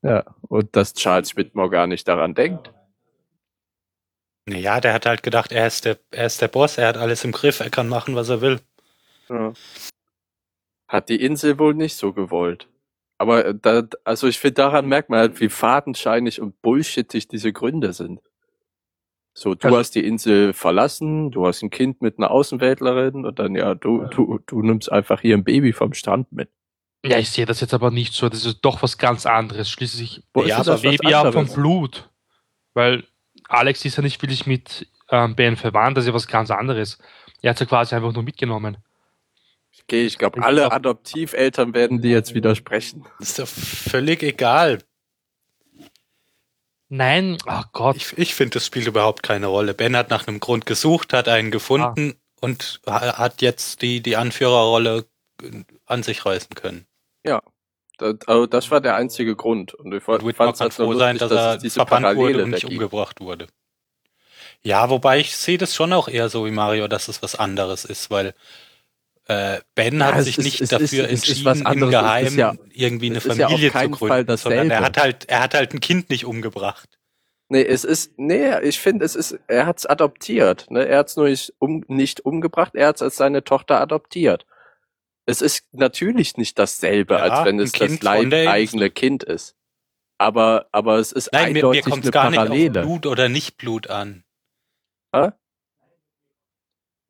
Ja. 0.00 0.24
Und 0.48 0.74
dass 0.74 0.94
Charles 0.94 1.36
Whitmore 1.36 1.68
gar 1.68 1.86
nicht 1.86 2.08
daran 2.08 2.34
denkt. 2.34 2.72
Naja, 4.46 4.80
der 4.80 4.94
hat 4.94 5.04
halt 5.04 5.22
gedacht, 5.22 5.52
er 5.52 5.66
ist, 5.66 5.84
der, 5.84 5.98
er 6.12 6.24
ist 6.24 6.40
der 6.40 6.48
Boss, 6.48 6.78
er 6.78 6.88
hat 6.88 6.96
alles 6.96 7.22
im 7.24 7.32
Griff, 7.32 7.60
er 7.60 7.68
kann 7.68 7.88
machen, 7.88 8.14
was 8.14 8.30
er 8.30 8.40
will. 8.40 8.60
Ja. 9.28 9.52
Hat 10.88 11.10
die 11.10 11.22
Insel 11.22 11.58
wohl 11.58 11.74
nicht 11.74 11.96
so 11.96 12.14
gewollt. 12.14 12.68
Aber 13.18 13.44
äh, 13.44 13.54
da, 13.54 13.82
also 14.04 14.28
ich 14.28 14.38
finde, 14.38 14.54
daran 14.54 14.86
merkt 14.86 15.10
man 15.10 15.18
halt, 15.18 15.40
wie 15.40 15.50
fadenscheinig 15.50 16.40
und 16.40 16.62
bullshittig 16.62 17.28
diese 17.28 17.52
Gründe 17.52 17.92
sind. 17.92 18.22
So, 19.32 19.54
du 19.54 19.66
Also- 19.68 19.78
hast 19.78 19.90
die 19.94 20.04
Insel 20.04 20.52
verlassen, 20.52 21.30
du 21.30 21.46
hast 21.46 21.62
ein 21.62 21.70
Kind 21.70 22.02
mit 22.02 22.18
einer 22.18 22.30
Außenweltlerin 22.30 23.24
und 23.24 23.38
dann, 23.38 23.54
ja, 23.54 23.74
du, 23.74 24.04
du, 24.06 24.40
du 24.46 24.62
nimmst 24.62 24.90
einfach 24.90 25.20
hier 25.20 25.36
ein 25.36 25.44
Baby 25.44 25.72
vom 25.72 25.94
Strand 25.94 26.32
mit. 26.32 26.50
Ja, 27.04 27.18
ich 27.18 27.30
sehe 27.30 27.46
das 27.46 27.60
jetzt 27.60 27.72
aber 27.72 27.90
nicht 27.90 28.12
so. 28.12 28.28
Das 28.28 28.44
ist 28.44 28.60
doch 28.60 28.82
was 28.82 28.98
ganz 28.98 29.24
anderes. 29.24 29.70
Schließlich 29.70 30.22
Wo 30.34 30.42
Ja, 30.42 30.62
das 30.62 30.82
Baby 30.82 31.08
ja 31.10 31.20
von 31.20 31.28
anderes? 31.28 31.54
Blut. 31.54 32.10
Weil 32.74 33.04
Alex 33.48 33.84
ist 33.84 33.96
ja 33.96 34.02
nicht 34.02 34.20
wirklich 34.20 34.46
mit 34.46 34.86
ähm, 35.08 35.34
Ben 35.34 35.56
verwandt, 35.56 35.96
das 35.96 36.04
ist 36.04 36.08
ja 36.08 36.14
was 36.14 36.26
ganz 36.28 36.50
anderes. 36.50 36.98
Er 37.42 37.50
hat 37.50 37.60
ja 37.60 37.66
quasi 37.66 37.94
einfach 37.94 38.12
nur 38.12 38.22
mitgenommen. 38.22 38.76
Okay, 39.84 40.04
ich 40.04 40.18
glaube, 40.18 40.42
alle 40.42 40.70
Adoptiveltern 40.70 41.74
werden 41.74 42.00
dir 42.02 42.10
jetzt 42.10 42.34
widersprechen. 42.34 43.06
Ist 43.18 43.38
doch 43.38 43.48
völlig 43.48 44.22
egal. 44.22 44.78
Nein, 46.90 47.38
oh 47.46 47.62
Gott. 47.72 47.96
Ich, 47.96 48.18
ich 48.18 48.34
finde, 48.34 48.54
das 48.54 48.66
spielt 48.66 48.86
überhaupt 48.86 49.22
keine 49.22 49.46
Rolle. 49.46 49.74
Ben 49.74 49.96
hat 49.96 50.10
nach 50.10 50.26
einem 50.26 50.40
Grund 50.40 50.66
gesucht, 50.66 51.12
hat 51.12 51.28
einen 51.28 51.50
gefunden 51.50 52.14
und 52.40 52.80
ha- 52.86 53.16
hat 53.16 53.42
jetzt 53.42 53.80
die, 53.82 54.02
die 54.02 54.16
Anführerrolle 54.16 55.06
an 55.86 56.02
sich 56.02 56.26
reißen 56.26 56.54
können. 56.54 56.86
Das, 57.98 58.16
also 58.26 58.46
das 58.46 58.70
war 58.70 58.80
der 58.80 58.96
einzige 58.96 59.36
Grund. 59.36 59.74
Und 59.74 59.92
ich 59.94 60.02
Und 60.22 60.34
fand 60.36 60.54
es 60.54 60.58
kann 60.58 60.64
halt 60.64 60.72
so 60.72 60.84
froh 60.84 60.94
sein, 60.94 61.16
lustig, 61.16 61.28
dass 61.28 61.30
er 61.32 61.56
es 61.56 61.58
diese 61.58 61.74
verbannt 61.74 62.14
wurde 62.14 62.40
Parallele 62.40 62.44
und 62.44 62.50
nicht 62.50 62.64
umgebracht 62.64 63.20
wurde. 63.20 63.46
Ja, 64.62 64.90
wobei 64.90 65.18
ich 65.20 65.36
sehe 65.36 65.58
das 65.58 65.74
schon 65.74 65.92
auch 65.92 66.08
eher 66.08 66.28
so 66.28 66.44
wie 66.46 66.50
Mario, 66.50 66.88
dass 66.88 67.08
es 67.08 67.22
was 67.22 67.34
anderes 67.34 67.84
ist, 67.84 68.10
weil 68.10 68.34
äh, 69.30 69.60
Ben 69.76 70.00
Ja, 70.00 70.14
hat 70.14 70.24
sich 70.24 70.38
ist- 70.38 70.44
nicht 70.44 70.72
dafür 70.72 71.08
ist- 71.08 71.28
entschieden, 71.28 71.60
im 71.60 71.66
anderes. 71.66 71.94
Es 71.94 72.00
ist 72.00 72.02
Geheimen 72.02 72.38
ja- 72.38 72.54
irgendwie 72.72 73.06
eine 73.06 73.14
ja 73.16 73.20
Familie 73.20 73.70
keinen 73.70 73.92
zu 73.92 73.98
gründen, 73.98 74.36
sondern 74.36 74.70
er 74.70 74.80
hat 74.80 74.96
halt, 74.98 75.28
er 75.28 75.40
hat 75.42 75.54
halt 75.54 75.72
ein 75.72 75.80
Kind 75.80 76.10
nicht 76.10 76.24
umgebracht. 76.24 76.98
Nee, 77.48 77.62
es 77.62 77.84
ist, 77.84 78.12
nee, 78.16 78.58
ich 78.60 78.78
finde, 78.78 79.04
es 79.04 79.14
ist, 79.16 79.38
er 79.48 79.66
hat's 79.66 79.86
adoptiert. 79.86 80.70
Ne? 80.70 80.86
Er 80.86 80.98
hat's 80.98 81.16
nur 81.16 81.28
nicht, 81.28 81.52
um, 81.58 81.84
nicht 81.88 82.24
umgebracht, 82.24 82.74
er 82.74 82.88
hat's 82.88 83.02
als 83.02 83.16
seine 83.16 83.42
Tochter 83.44 83.80
adoptiert. 83.80 84.46
Es 85.26 85.42
ist 85.42 85.64
natürlich 85.72 86.36
nicht 86.36 86.58
dasselbe, 86.58 87.14
Ja, 87.14 87.20
als 87.20 87.44
wenn 87.46 87.60
es 87.60 87.72
das 87.72 88.02
leibeigene 88.02 88.90
Kind 88.90 89.22
ist. 89.22 89.54
Aber, 90.18 90.66
aber 90.72 90.98
es 90.98 91.12
ist 91.12 91.32
Nein, 91.32 91.52
mir, 91.52 91.62
mir 91.62 91.68
eindeutig 91.70 91.84
kommt 91.84 92.04
es 92.04 92.12
eine 92.12 92.12
gar 92.12 92.30
nicht 92.48 92.76
auf 92.76 92.84
Blut 92.84 93.06
oder 93.06 93.28
nicht 93.28 93.56
Blut 93.58 93.88
an. 93.88 94.24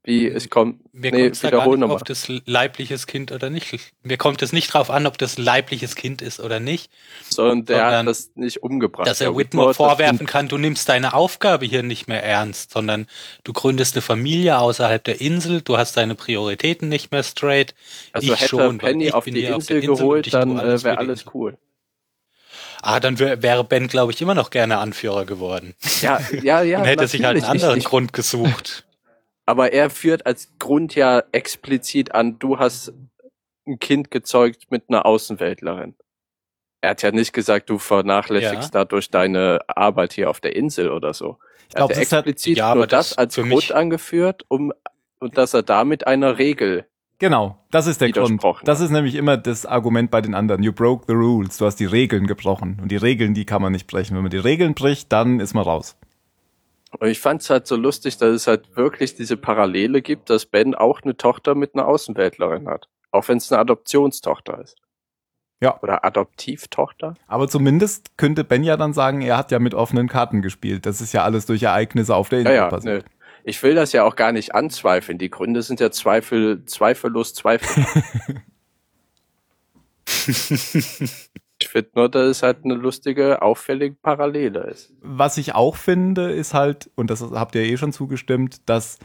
Wie, 0.03 0.27
es 0.27 0.49
kommt, 0.49 0.95
Mir 0.95 1.13
nee, 1.13 1.25
kommt 1.25 1.33
es 1.35 1.41
da 1.41 1.51
gar 1.51 1.61
wiederhol 1.61 1.77
nicht 1.77 1.91
auf 1.91 2.03
das 2.05 2.27
leibliches 2.47 3.07
Kind 3.07 3.33
oder 3.33 3.51
nicht. 3.51 3.93
Mir 4.03 4.17
kommt 4.17 4.41
es 4.41 4.51
nicht 4.51 4.73
drauf 4.73 4.89
an, 4.89 5.07
ob 5.07 5.19
das 5.19 5.37
leibliches 5.37 5.95
Kind 5.95 6.23
ist 6.23 6.41
oder 6.41 6.59
nicht. 6.59 6.91
Sondern 7.29 7.67
der 7.67 7.77
sondern, 7.77 7.99
hat 7.99 8.07
das 8.07 8.31
nicht 8.35 8.63
umgebracht. 8.63 9.07
dass 9.07 9.21
er 9.21 9.37
Whitmore 9.37 9.75
vorwerfen 9.75 10.27
kann, 10.27 10.49
du 10.49 10.57
nimmst 10.57 10.89
deine 10.89 11.13
Aufgabe 11.13 11.67
hier 11.67 11.83
nicht 11.83 12.09
mehr 12.09 12.25
ernst, 12.25 12.73
sondern 12.73 13.09
du 13.45 13.53
gründest 13.53 13.95
eine 13.95 14.01
Familie 14.01 14.59
außerhalb 14.59 15.05
der 15.05 15.21
Insel, 15.21 15.61
du 15.61 15.77
hast 15.77 15.99
deine 15.99 16.15
Prioritäten 16.15 16.89
nicht 16.89 17.13
mehr 17.13 17.23
straight. 17.23 17.75
Also 18.13 18.33
ich 18.33 18.41
hätte 18.41 18.49
schon, 18.49 18.79
Penny 18.79 19.09
ich 19.09 19.15
auf 19.15 19.27
die 19.27 19.33
hier 19.33 19.55
auf 19.57 19.69
Insel 19.69 19.83
Insel 19.83 19.97
geholt, 19.97 20.27
ich 20.27 20.33
tue 20.33 20.41
dann 20.41 20.59
äh, 20.59 20.83
wäre 20.83 20.97
alles 20.97 21.21
Insel. 21.21 21.33
cool. 21.35 21.59
Ah, 22.81 23.01
dann 23.01 23.19
wär, 23.19 23.43
wäre 23.43 23.65
Ben, 23.65 23.89
glaube 23.89 24.13
ich, 24.13 24.23
immer 24.23 24.35
noch 24.35 24.49
gerne 24.49 24.79
Anführer 24.79 25.27
geworden. 25.27 25.75
Ja, 26.01 26.19
ja, 26.43 26.63
ja. 26.63 26.79
und 26.81 26.87
hätte 26.87 27.07
sich 27.07 27.23
halt 27.23 27.37
einen 27.37 27.45
anderen 27.45 27.79
Ich- 27.79 27.85
Grund 27.85 28.15
gesucht. 28.15 28.87
Aber 29.51 29.73
er 29.73 29.91
führt 29.91 30.27
als 30.27 30.53
Grund 30.61 30.95
ja 30.95 31.25
explizit 31.33 32.15
an, 32.15 32.39
du 32.39 32.61
hast 32.61 32.95
ein 33.67 33.81
Kind 33.81 34.13
gezeugt 34.13 34.71
mit 34.71 34.85
einer 34.89 35.07
Außenweltlerin. 35.07 35.97
Er 36.81 36.91
hat 36.91 37.03
ja 37.03 37.11
nicht 37.11 37.33
gesagt, 37.33 37.69
du 37.69 37.79
vernachlässigst 37.79 38.73
dadurch 38.73 39.11
deine 39.11 39.59
Arbeit 39.67 40.13
hier 40.13 40.31
auf 40.31 40.39
der 40.39 40.55
Insel 40.55 40.93
oder 40.93 41.15
so. 41.15 41.39
Ich 41.69 41.75
glaube, 41.75 41.95
er 41.95 41.99
das 41.99 42.13
hat 42.13 42.27
explizit 42.27 42.59
Ja, 42.59 42.77
nur 42.77 42.87
das 42.87 43.09
das 43.09 43.19
als 43.19 43.35
Grund 43.35 43.73
angeführt, 43.73 44.45
um 44.47 44.73
und 45.19 45.37
dass 45.37 45.53
er 45.53 45.65
damit 45.65 46.07
einer 46.07 46.39
Regel. 46.39 46.87
genau, 47.19 47.59
das 47.73 47.89
ist 47.89 48.01
der 48.01 48.13
Grund. 48.13 48.41
Das 48.63 48.79
ist 48.79 48.91
nämlich 48.91 49.17
immer 49.17 49.37
das 49.37 49.67
Argument 49.67 50.13
bei 50.13 50.21
den 50.21 50.37
anderen. 50.37 50.63
You 50.63 50.73
broke 50.73 51.07
the 51.09 51.15
rules. 51.15 51.59
Du 51.59 51.67
hast 51.67 51.81
die 51.81 51.87
Regeln 51.87 52.29
gebrochen. 52.29 52.79
Und 52.81 52.93
die 52.93 52.97
Regeln, 52.97 53.35
die 53.35 53.47
kann 53.47 53.61
man 53.63 53.73
nicht 53.73 53.89
brechen. 53.89 54.15
Wenn 54.15 54.23
man 54.23 54.31
die 54.31 54.37
Regeln 54.37 54.75
bricht, 54.75 55.11
dann 55.11 55.41
ist 55.41 55.55
man 55.55 55.65
raus. 55.65 55.97
Und 56.99 57.09
ich 57.09 57.21
fand 57.21 57.41
es 57.43 57.51
halt 57.51 57.67
so 57.67 57.77
lustig, 57.77 58.19
dass 58.19 58.31
es 58.31 58.47
halt 58.47 58.77
wirklich 58.77 59.15
diese 59.15 59.37
Parallele 59.37 60.03
gibt, 60.03 60.29
dass 60.29 60.45
Ben 60.47 60.75
auch 60.75 61.03
eine 61.03 61.17
Tochter 61.17 61.55
mit 61.55 61.75
einer 61.75 61.87
Außenweltlerin 61.87 62.69
hat. 62.69 62.89
Auch 63.13 63.29
wenn 63.29 63.39
es 63.39 63.51
eine 63.51 63.61
Adoptionstochter 63.61 64.61
ist. 64.61 64.77
Ja. 65.63 65.79
Oder 65.83 66.05
Adoptivtochter? 66.05 67.15
Aber 67.27 67.47
zumindest 67.49 68.17
könnte 68.17 68.45
Ben 68.45 68.65
ja 68.65 68.77
dann 68.77 68.93
sagen, 68.93 69.21
er 69.21 69.37
hat 69.37 69.51
ja 69.53 69.59
mit 69.59 69.75
offenen 69.75 70.09
Karten 70.09 70.43
gespielt. 70.43 70.87
Das 70.87 71.01
ist 71.01 71.13
ja 71.13 71.23
alles 71.23 71.47
durch 71.47 71.63
Ereignisse 71.63 72.15
auf 72.15 72.29
der 72.29 72.41
Ja, 72.41 72.43
Insel 72.43 72.57
ja, 72.57 72.69
passiert. 72.69 73.05
ne. 73.05 73.11
Ich 73.45 73.63
will 73.63 73.75
das 73.75 73.93
ja 73.93 74.05
auch 74.05 74.17
gar 74.17 74.33
nicht 74.33 74.55
anzweifeln. 74.55 75.17
Die 75.19 75.31
Gründe 75.31 75.63
sind 75.63 75.81
ja 75.81 75.91
Zweifel, 75.91 76.65
zweifellos 76.67 77.35
Zweifel. 77.35 77.85
ich 81.71 81.73
finde 81.73 81.91
nur, 81.95 82.09
dass 82.09 82.29
es 82.29 82.43
halt 82.43 82.65
eine 82.65 82.75
lustige, 82.75 83.43
auffällige 83.43 83.95
Parallele 84.03 84.63
ist. 84.63 84.93
Was 85.03 85.39
ich 85.39 85.55
auch 85.55 85.77
finde, 85.77 86.33
ist 86.33 86.53
halt, 86.53 86.91
und 86.97 87.11
das 87.11 87.23
habt 87.23 87.55
ihr 87.55 87.63
eh 87.63 87.77
schon 87.77 87.93
zugestimmt, 87.93 88.69
dass 88.69 88.99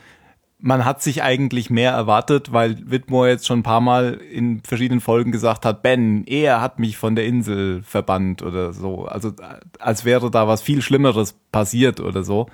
man 0.58 0.84
hat 0.84 1.04
sich 1.04 1.22
eigentlich 1.22 1.70
mehr 1.70 1.92
erwartet, 1.92 2.54
weil 2.54 2.78
Whitmore 2.90 3.30
jetzt 3.30 3.46
schon 3.46 3.60
ein 3.60 3.64
paar 3.64 3.82
Mal 3.82 4.16
in 4.16 4.64
verschiedenen 4.64 5.00
Folgen 5.00 5.32
gesagt 5.32 5.64
hat, 5.64 5.84
Ben, 5.84 6.26
er 6.26 6.60
hat 6.60 6.80
mich 6.80 6.98
von 6.98 7.16
der 7.16 7.28
Insel 7.28 7.84
verbannt 7.84 8.42
oder 8.42 8.74
so. 8.74 9.06
Also 9.06 9.34
als 9.78 10.04
wäre 10.04 10.32
da 10.32 10.48
was 10.48 10.64
viel 10.64 10.82
Schlimmeres 10.82 11.36
passiert 11.52 12.00
oder 12.00 12.24
so. 12.24 12.48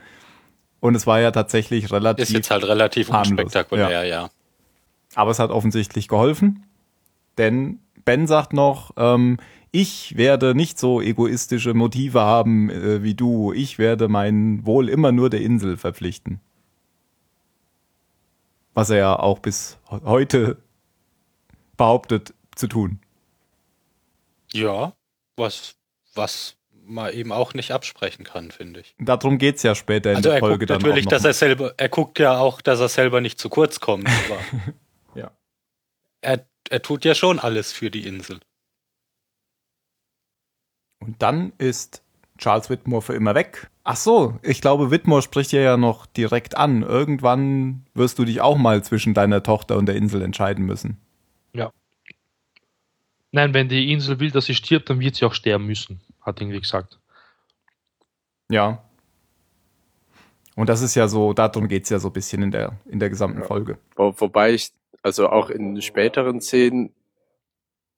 Und 0.82 0.96
es 0.96 1.08
war 1.08 1.22
ja 1.22 1.32
tatsächlich 1.32 1.90
relativ, 1.90 2.24
Ist 2.24 2.34
jetzt 2.34 2.52
halt 2.52 2.66
relativ 2.66 3.14
harmlos, 3.14 3.30
unspektakulär, 3.30 4.04
ja. 4.04 4.30
aber 5.16 5.32
es 5.32 5.40
hat 5.40 5.52
offensichtlich 5.52 6.10
geholfen. 6.10 6.66
Denn 7.38 7.80
Ben 8.04 8.28
sagt 8.28 8.52
noch, 8.52 8.92
ähm, 8.98 9.38
ich 9.72 10.18
werde 10.18 10.54
nicht 10.56 10.78
so 10.80 11.02
egoistische 11.02 11.74
Motive 11.74 12.22
haben 12.22 12.70
äh, 12.70 13.04
wie 13.04 13.14
du. 13.16 13.54
Ich 13.54 13.78
werde 13.80 14.08
mein 14.10 14.66
Wohl 14.66 14.90
immer 14.90 15.12
nur 15.12 15.30
der 15.30 15.42
Insel 15.42 15.78
verpflichten. 15.78 16.40
Was 18.74 18.90
er 18.90 18.98
ja 18.98 19.20
auch 19.20 19.40
bis 19.40 19.78
he- 19.90 20.02
heute 20.04 20.58
behauptet 21.78 22.34
zu 22.56 22.68
tun. 22.68 23.00
Ja, 24.54 24.94
was, 25.38 25.76
was 26.16 26.56
man 26.86 27.14
eben 27.14 27.32
auch 27.32 27.54
nicht 27.54 27.72
absprechen 27.72 28.26
kann, 28.26 28.52
finde 28.52 28.82
ich. 28.82 28.96
Darum 29.00 29.38
geht's 29.38 29.64
ja 29.64 29.76
später 29.76 30.12
in 30.12 30.18
Also 30.18 30.30
der 30.30 30.38
er 30.38 30.40
Folge 30.40 30.58
guckt 30.66 30.70
dann 30.70 30.82
natürlich, 30.82 31.06
dass 31.08 31.24
er 31.24 31.34
selber, 31.34 31.74
er 31.78 31.90
guckt 31.90 32.20
ja 32.20 32.38
auch, 32.38 32.62
dass 32.62 32.80
er 32.82 32.90
selber 32.90 33.22
nicht 33.22 33.40
zu 33.40 33.50
kurz 33.50 33.80
kommt, 33.80 34.08
aber 34.08 34.40
Ja. 35.16 35.32
er, 36.22 36.46
er 36.70 36.82
tut 36.82 37.06
ja 37.06 37.16
schon 37.16 37.40
alles 37.40 37.72
für 37.72 37.90
die 37.92 38.06
Insel. 38.06 38.40
Und 41.02 41.22
dann 41.22 41.52
ist 41.58 42.02
Charles 42.38 42.70
Whitmore 42.70 43.02
für 43.02 43.14
immer 43.14 43.36
weg. 43.36 43.70
Ach 43.84 43.96
so, 43.98 44.40
ich 44.44 44.62
glaube, 44.62 44.92
Whitmore 44.92 45.22
spricht 45.22 45.52
ja 45.52 45.60
ja 45.60 45.76
noch 45.76 46.06
direkt 46.06 46.56
an. 46.56 46.84
Irgendwann 46.84 47.86
wirst 47.94 48.18
du 48.20 48.26
dich 48.26 48.40
auch 48.42 48.58
mal 48.58 48.84
zwischen 48.84 49.14
deiner 49.14 49.44
Tochter 49.44 49.78
und 49.78 49.88
der 49.88 49.96
Insel 49.96 50.22
entscheiden 50.22 50.66
müssen. 50.66 50.98
Nein, 53.32 53.54
wenn 53.54 53.70
die 53.70 53.92
Insel 53.92 54.20
will, 54.20 54.32
dass 54.32 54.46
sie 54.46 54.56
stirbt, 54.56 54.90
dann 54.90 55.00
wird 55.00 55.16
sie 55.16 55.26
auch 55.26 55.34
sterben 55.34 55.66
müssen, 55.66 56.02
hat 56.22 56.42
irgendwie 56.42 56.60
gesagt. 56.60 57.00
Ja. 58.50 58.84
Und 60.56 60.68
das 60.68 60.82
ist 60.82 60.96
ja 60.96 61.08
so, 61.08 61.32
darum 61.32 61.70
geht's 61.70 61.90
ja 61.90 62.00
so 62.00 62.10
ein 62.10 62.14
bisschen 62.14 62.44
in 62.44 62.52
der, 62.52 62.78
in 62.86 63.00
der 63.00 63.10
gesamten 63.10 63.40
Ja. 63.40 63.46
Folge. 63.46 63.78
Wo, 63.96 64.14
wobei 64.18 64.54
ich, 64.54 64.72
also 65.02 65.30
auch 65.30 65.50
in 65.50 65.82
späteren 65.82 66.42
Szenen, 66.42 66.94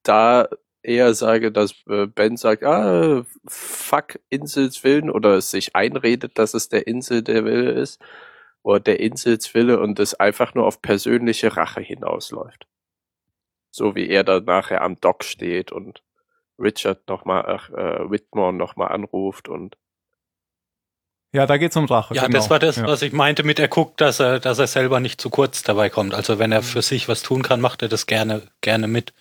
da 0.04 0.48
eher 0.84 1.14
sage, 1.14 1.52
dass 1.52 1.74
äh, 1.88 2.06
Ben 2.08 2.38
sagt, 2.38 2.64
ah, 2.64 3.26
fuck 3.48 4.20
Insels 4.30 4.84
Willen 4.84 5.10
oder 5.10 5.36
es 5.36 5.52
sich 5.52 5.76
einredet, 5.76 6.38
dass 6.38 6.54
es 6.54 6.70
der 6.70 6.88
Insel 6.88 7.24
der 7.24 7.46
Wille 7.46 7.72
ist 7.72 8.02
oder 8.62 8.80
der 8.80 9.00
Insels 9.00 9.54
Wille 9.54 9.80
und 9.80 10.00
es 10.00 10.14
einfach 10.16 10.54
nur 10.54 10.66
auf 10.66 10.82
persönliche 10.82 11.56
Rache 11.58 11.82
hinausläuft. 11.82 12.68
So 13.72 13.96
wie 13.96 14.08
er 14.10 14.24
dann 14.24 14.46
nachher 14.46 14.82
am 14.82 15.00
Dock 15.02 15.24
steht 15.24 15.72
und 15.72 16.04
Richard 16.60 17.08
nochmal, 17.08 17.46
ach, 17.48 17.70
äh, 17.72 18.10
Whitmore 18.12 18.54
nochmal 18.54 18.90
anruft 18.90 19.50
und 19.50 19.76
Ja, 21.36 21.48
da 21.48 21.58
geht's 21.58 21.76
um 21.76 21.86
Rache. 21.86 22.14
Ja, 22.14 22.28
genau. 22.28 22.38
das 22.38 22.50
war 22.52 22.60
das, 22.60 22.76
ja. 22.76 22.86
was 22.86 23.02
ich 23.02 23.12
meinte 23.12 23.42
mit 23.44 23.58
er 23.58 23.68
guckt, 23.68 24.00
dass 24.02 24.20
er, 24.20 24.40
dass 24.40 24.60
er 24.60 24.68
selber 24.68 25.00
nicht 25.00 25.20
zu 25.20 25.32
kurz 25.32 25.64
dabei 25.64 25.90
kommt. 25.90 26.14
Also 26.14 26.38
wenn 26.38 26.52
er 26.52 26.62
Mhm. 26.62 26.66
für 26.66 26.82
sich 26.84 27.08
was 27.10 27.24
tun 27.24 27.42
kann, 27.42 27.60
macht 27.60 27.82
er 27.82 27.90
das 27.90 28.06
gerne, 28.06 28.44
gerne 28.62 28.88
mit. 28.88 29.14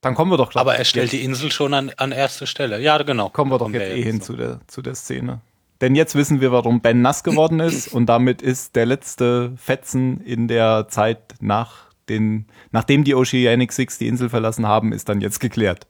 Dann 0.00 0.14
kommen 0.14 0.30
wir 0.30 0.36
doch 0.36 0.50
gleich- 0.50 0.60
Aber 0.60 0.76
er 0.76 0.84
stellt 0.84 1.12
die 1.12 1.22
Insel 1.24 1.50
schon 1.50 1.74
an, 1.74 1.90
an 1.96 2.12
erste 2.12 2.46
Stelle. 2.46 2.80
Ja, 2.80 2.98
genau. 3.02 3.28
kommen 3.30 3.50
wir 3.50 3.58
doch 3.58 3.70
jetzt 3.70 3.96
eh 3.96 4.02
hin 4.02 4.20
so. 4.20 4.32
zu 4.32 4.36
der, 4.36 4.60
zu 4.66 4.82
der 4.82 4.94
Szene. 4.94 5.40
Denn 5.80 5.94
jetzt 5.94 6.14
wissen 6.14 6.40
wir, 6.40 6.52
warum 6.52 6.80
Ben 6.80 7.02
nass 7.02 7.22
geworden 7.24 7.60
ist 7.60 7.88
und 7.92 8.06
damit 8.06 8.40
ist 8.42 8.76
der 8.76 8.86
letzte 8.86 9.52
Fetzen 9.56 10.20
in 10.20 10.48
der 10.48 10.86
Zeit 10.88 11.34
nach 11.40 11.86
den, 12.08 12.46
nachdem 12.70 13.04
die 13.04 13.14
Oceanic 13.14 13.72
Six 13.72 13.98
die 13.98 14.06
Insel 14.06 14.28
verlassen 14.28 14.66
haben, 14.66 14.92
ist 14.92 15.08
dann 15.08 15.20
jetzt 15.20 15.40
geklärt. 15.40 15.86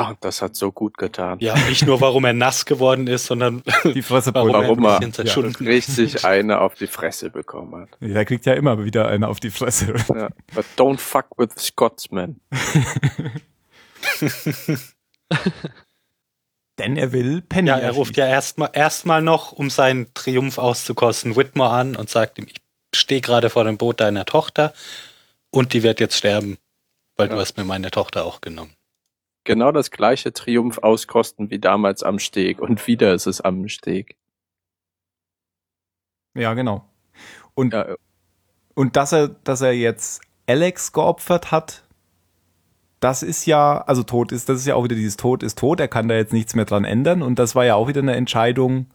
Ah, 0.00 0.14
das 0.20 0.42
hat 0.42 0.56
so 0.56 0.72
gut 0.72 0.98
getan. 0.98 1.38
Ja, 1.40 1.54
nicht 1.68 1.86
nur 1.86 2.00
warum 2.00 2.24
er 2.24 2.32
nass 2.32 2.64
geworden 2.64 3.06
ist, 3.06 3.26
sondern 3.26 3.62
Die 3.84 4.02
Fresse 4.02 4.34
warum. 4.34 4.52
Warum 4.52 4.84
er 4.84 5.00
er 5.00 5.24
ja, 5.24 5.34
richtig 5.60 6.24
eine 6.24 6.60
auf 6.60 6.74
die 6.74 6.86
Fresse 6.86 7.30
bekommen 7.30 7.82
hat. 7.82 7.88
Der 8.00 8.24
kriegt 8.24 8.46
ja 8.46 8.54
immer 8.54 8.84
wieder 8.84 9.08
eine 9.08 9.28
auf 9.28 9.40
die 9.40 9.50
Fresse. 9.50 9.94
Ja. 10.14 10.28
But 10.54 10.64
don't 10.76 10.98
fuck 10.98 11.26
with 11.36 11.50
Scotsman. 11.58 12.40
Denn 16.78 16.96
er 16.96 17.12
will 17.12 17.42
Penny 17.42 17.68
Ja, 17.68 17.78
er 17.78 17.92
ruft 17.92 18.16
ja 18.16 18.26
erstmal 18.26 18.70
erstmal 18.72 19.20
noch, 19.20 19.52
um 19.52 19.68
seinen 19.68 20.12
Triumph 20.14 20.58
auszukosten, 20.58 21.36
Whitmore 21.36 21.70
an 21.70 21.96
und 21.96 22.08
sagt 22.08 22.38
ihm, 22.38 22.46
ich 22.46 22.56
stehe 22.94 23.20
gerade 23.20 23.50
vor 23.50 23.64
dem 23.64 23.78
Boot 23.78 24.00
deiner 24.00 24.24
Tochter 24.24 24.72
und 25.50 25.72
die 25.72 25.82
wird 25.82 26.00
jetzt 26.00 26.16
sterben, 26.16 26.56
weil 27.16 27.28
du 27.28 27.34
Ja. 27.34 27.40
hast 27.40 27.56
mir 27.56 27.64
meine 27.64 27.90
Tochter 27.90 28.24
auch 28.24 28.40
genommen. 28.40 28.74
Genau 29.48 29.72
das 29.72 29.90
gleiche 29.90 30.30
Triumph 30.34 30.76
auskosten 30.76 31.48
wie 31.48 31.58
damals 31.58 32.02
am 32.02 32.18
Steg. 32.18 32.60
Und 32.60 32.86
wieder 32.86 33.14
ist 33.14 33.24
es 33.26 33.40
am 33.40 33.66
Steg. 33.66 34.14
Ja, 36.34 36.52
genau. 36.52 36.84
Und, 37.54 37.72
Ja, 37.72 37.94
und 38.74 38.96
dass 38.96 39.12
er, 39.12 39.28
dass 39.28 39.62
er 39.62 39.72
jetzt 39.72 40.20
Alex 40.46 40.92
geopfert 40.92 41.50
hat, 41.50 41.88
das 43.00 43.22
ist 43.22 43.46
ja, 43.46 43.80
also 43.80 44.02
tot 44.02 44.32
ist, 44.32 44.50
das 44.50 44.58
ist 44.58 44.66
ja 44.66 44.74
auch 44.74 44.84
wieder 44.84 44.96
dieses 44.96 45.16
Tod 45.16 45.42
ist 45.42 45.58
tot, 45.58 45.80
er 45.80 45.88
kann 45.88 46.08
da 46.08 46.14
jetzt 46.14 46.34
nichts 46.34 46.54
mehr 46.54 46.66
dran 46.66 46.84
ändern. 46.84 47.22
Und 47.22 47.38
das 47.38 47.54
war 47.54 47.64
ja 47.64 47.74
auch 47.74 47.88
wieder 47.88 48.02
eine 48.02 48.16
Entscheidung, 48.16 48.88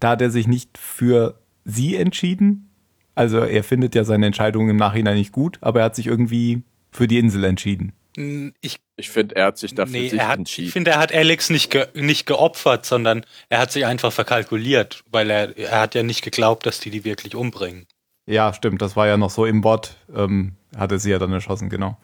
da 0.00 0.10
hat 0.10 0.20
er 0.20 0.28
sich 0.28 0.46
nicht 0.46 0.76
für 0.76 1.40
sie 1.64 1.96
entschieden. 1.96 2.68
Also 3.14 3.38
er 3.38 3.64
findet 3.64 3.94
ja 3.94 4.04
seine 4.04 4.26
Entscheidung 4.26 4.68
im 4.68 4.76
Nachhinein 4.76 5.16
nicht 5.16 5.32
gut, 5.32 5.56
aber 5.62 5.80
er 5.80 5.86
hat 5.86 5.96
sich 5.96 6.08
irgendwie 6.08 6.62
für 6.90 7.08
die 7.08 7.18
Insel 7.18 7.44
entschieden. 7.44 7.94
Ich, 8.16 8.80
ich 8.96 9.10
finde, 9.10 9.34
er 9.34 9.46
hat 9.46 9.58
sich 9.58 9.74
dafür 9.74 10.00
nee, 10.00 10.08
sich 10.08 10.20
hat, 10.20 10.34
ich 10.34 10.38
entschieden. 10.38 10.70
finde, 10.70 10.92
er 10.92 10.98
hat 10.98 11.12
Alex 11.12 11.50
nicht, 11.50 11.70
ge, 11.70 11.88
nicht 11.94 12.26
geopfert, 12.26 12.86
sondern 12.86 13.26
er 13.48 13.58
hat 13.58 13.72
sich 13.72 13.86
einfach 13.86 14.12
verkalkuliert, 14.12 15.02
weil 15.10 15.30
er, 15.30 15.56
er 15.58 15.80
hat 15.80 15.96
ja 15.96 16.04
nicht 16.04 16.22
geglaubt, 16.22 16.64
dass 16.64 16.78
die 16.78 16.90
die 16.90 17.04
wirklich 17.04 17.34
umbringen. 17.34 17.86
Ja, 18.26 18.54
stimmt, 18.54 18.80
das 18.82 18.94
war 18.96 19.06
ja 19.08 19.16
noch 19.16 19.30
so 19.30 19.44
im 19.46 19.62
Bot, 19.62 19.96
ähm, 20.14 20.54
hat 20.76 20.92
er 20.92 20.98
sie 20.98 21.10
ja 21.10 21.18
dann 21.18 21.32
erschossen, 21.32 21.68
genau. 21.68 21.98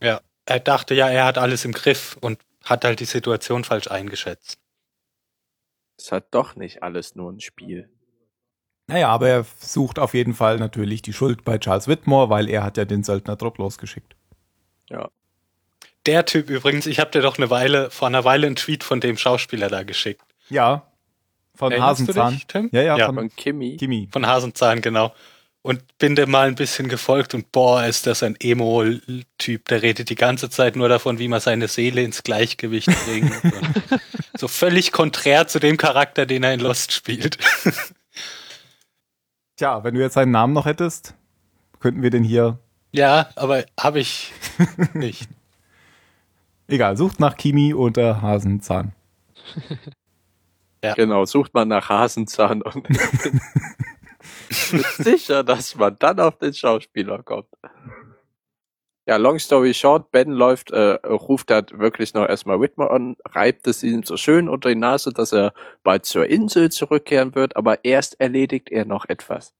Ja, 0.00 0.20
er 0.46 0.60
dachte 0.60 0.94
ja, 0.94 1.08
er 1.08 1.26
hat 1.26 1.38
alles 1.38 1.64
im 1.64 1.72
Griff 1.72 2.16
und 2.20 2.40
hat 2.64 2.84
halt 2.84 3.00
die 3.00 3.04
Situation 3.04 3.64
falsch 3.64 3.88
eingeschätzt. 3.88 4.58
Es 5.98 6.10
hat 6.10 6.28
doch 6.32 6.56
nicht 6.56 6.82
alles 6.82 7.14
nur 7.14 7.30
ein 7.30 7.40
Spiel. 7.40 7.90
Naja, 8.88 9.08
aber 9.08 9.28
er 9.28 9.46
sucht 9.58 9.98
auf 9.98 10.14
jeden 10.14 10.34
Fall 10.34 10.58
natürlich 10.58 11.02
die 11.02 11.12
Schuld 11.12 11.44
bei 11.44 11.58
Charles 11.58 11.86
Whitmore, 11.86 12.30
weil 12.30 12.48
er 12.48 12.64
hat 12.64 12.76
ja 12.76 12.84
den 12.84 13.04
Söldnertrupp 13.04 13.58
losgeschickt. 13.58 14.16
Der 16.06 16.24
Typ 16.24 16.50
übrigens, 16.50 16.86
ich 16.86 16.98
habe 16.98 17.10
dir 17.10 17.20
doch 17.22 17.38
eine 17.38 17.50
Weile, 17.50 17.90
vor 17.90 18.08
einer 18.08 18.24
Weile 18.24 18.46
einen 18.46 18.56
Tweet 18.56 18.82
von 18.84 19.00
dem 19.00 19.16
Schauspieler 19.16 19.68
da 19.68 19.82
geschickt. 19.84 20.22
Ja, 20.48 20.86
von 21.54 21.70
Erinnerst 21.70 22.00
du 22.00 22.04
Hasenzahn. 22.04 22.32
dich, 22.34 22.46
Tim? 22.46 22.68
Ja, 22.72 22.82
ja, 22.82 22.96
Ja. 22.98 23.06
von 23.06 23.18
Und 23.18 23.36
Kimi, 23.36 23.76
Kimi. 23.76 24.08
Von 24.10 24.26
Hasenzahn, 24.26 24.80
genau. 24.82 25.14
Und 25.60 25.96
bin 25.98 26.16
dem 26.16 26.28
mal 26.30 26.48
ein 26.48 26.56
bisschen 26.56 26.88
gefolgt 26.88 27.34
und 27.34 27.52
boah, 27.52 27.84
ist 27.84 28.08
das 28.08 28.24
ein 28.24 28.34
Emo-Typ, 28.40 29.68
der 29.68 29.82
redet 29.82 30.10
die 30.10 30.16
ganze 30.16 30.50
Zeit 30.50 30.74
nur 30.74 30.88
davon, 30.88 31.20
wie 31.20 31.28
man 31.28 31.38
seine 31.38 31.68
Seele 31.68 32.02
ins 32.02 32.24
Gleichgewicht 32.24 32.88
bringt. 33.06 33.32
so 34.36 34.48
völlig 34.48 34.90
konträr 34.90 35.46
zu 35.46 35.60
dem 35.60 35.76
Charakter, 35.76 36.26
den 36.26 36.42
er 36.42 36.52
in 36.54 36.58
Lost 36.60 36.90
spielt. 36.92 37.38
Tja, 39.56 39.84
wenn 39.84 39.94
du 39.94 40.00
jetzt 40.00 40.14
seinen 40.14 40.32
Namen 40.32 40.52
noch 40.52 40.66
hättest, 40.66 41.14
könnten 41.78 42.02
wir 42.02 42.10
den 42.10 42.24
hier. 42.24 42.58
ja, 42.90 43.28
aber 43.36 43.64
habe 43.78 44.00
ich 44.00 44.32
nicht. 44.94 45.28
Egal, 46.68 46.96
sucht 46.96 47.20
nach 47.20 47.36
Kimi 47.36 47.74
unter 47.74 48.22
Hasenzahn. 48.22 48.92
genau, 50.96 51.24
sucht 51.24 51.54
man 51.54 51.68
nach 51.68 51.88
Hasenzahn 51.88 52.62
und 52.62 52.88
ist 54.48 54.96
sicher, 54.96 55.44
dass 55.44 55.74
man 55.74 55.96
dann 55.98 56.20
auf 56.20 56.38
den 56.38 56.54
Schauspieler 56.54 57.22
kommt. 57.22 57.48
Ja, 59.04 59.16
long 59.16 59.40
story 59.40 59.74
short, 59.74 60.12
Ben 60.12 60.30
läuft, 60.30 60.70
äh, 60.70 60.92
ruft 61.04 61.50
halt 61.50 61.76
wirklich 61.76 62.14
noch 62.14 62.28
erstmal 62.28 62.60
Whitmore 62.60 62.92
an, 62.92 63.16
reibt 63.24 63.66
es 63.66 63.82
ihm 63.82 64.04
so 64.04 64.16
schön 64.16 64.48
unter 64.48 64.68
die 64.68 64.76
Nase, 64.76 65.12
dass 65.12 65.32
er 65.32 65.54
bald 65.82 66.06
zur 66.06 66.26
Insel 66.26 66.70
zurückkehren 66.70 67.34
wird, 67.34 67.56
aber 67.56 67.84
erst 67.84 68.20
erledigt 68.20 68.70
er 68.70 68.84
noch 68.84 69.06
etwas. 69.08 69.54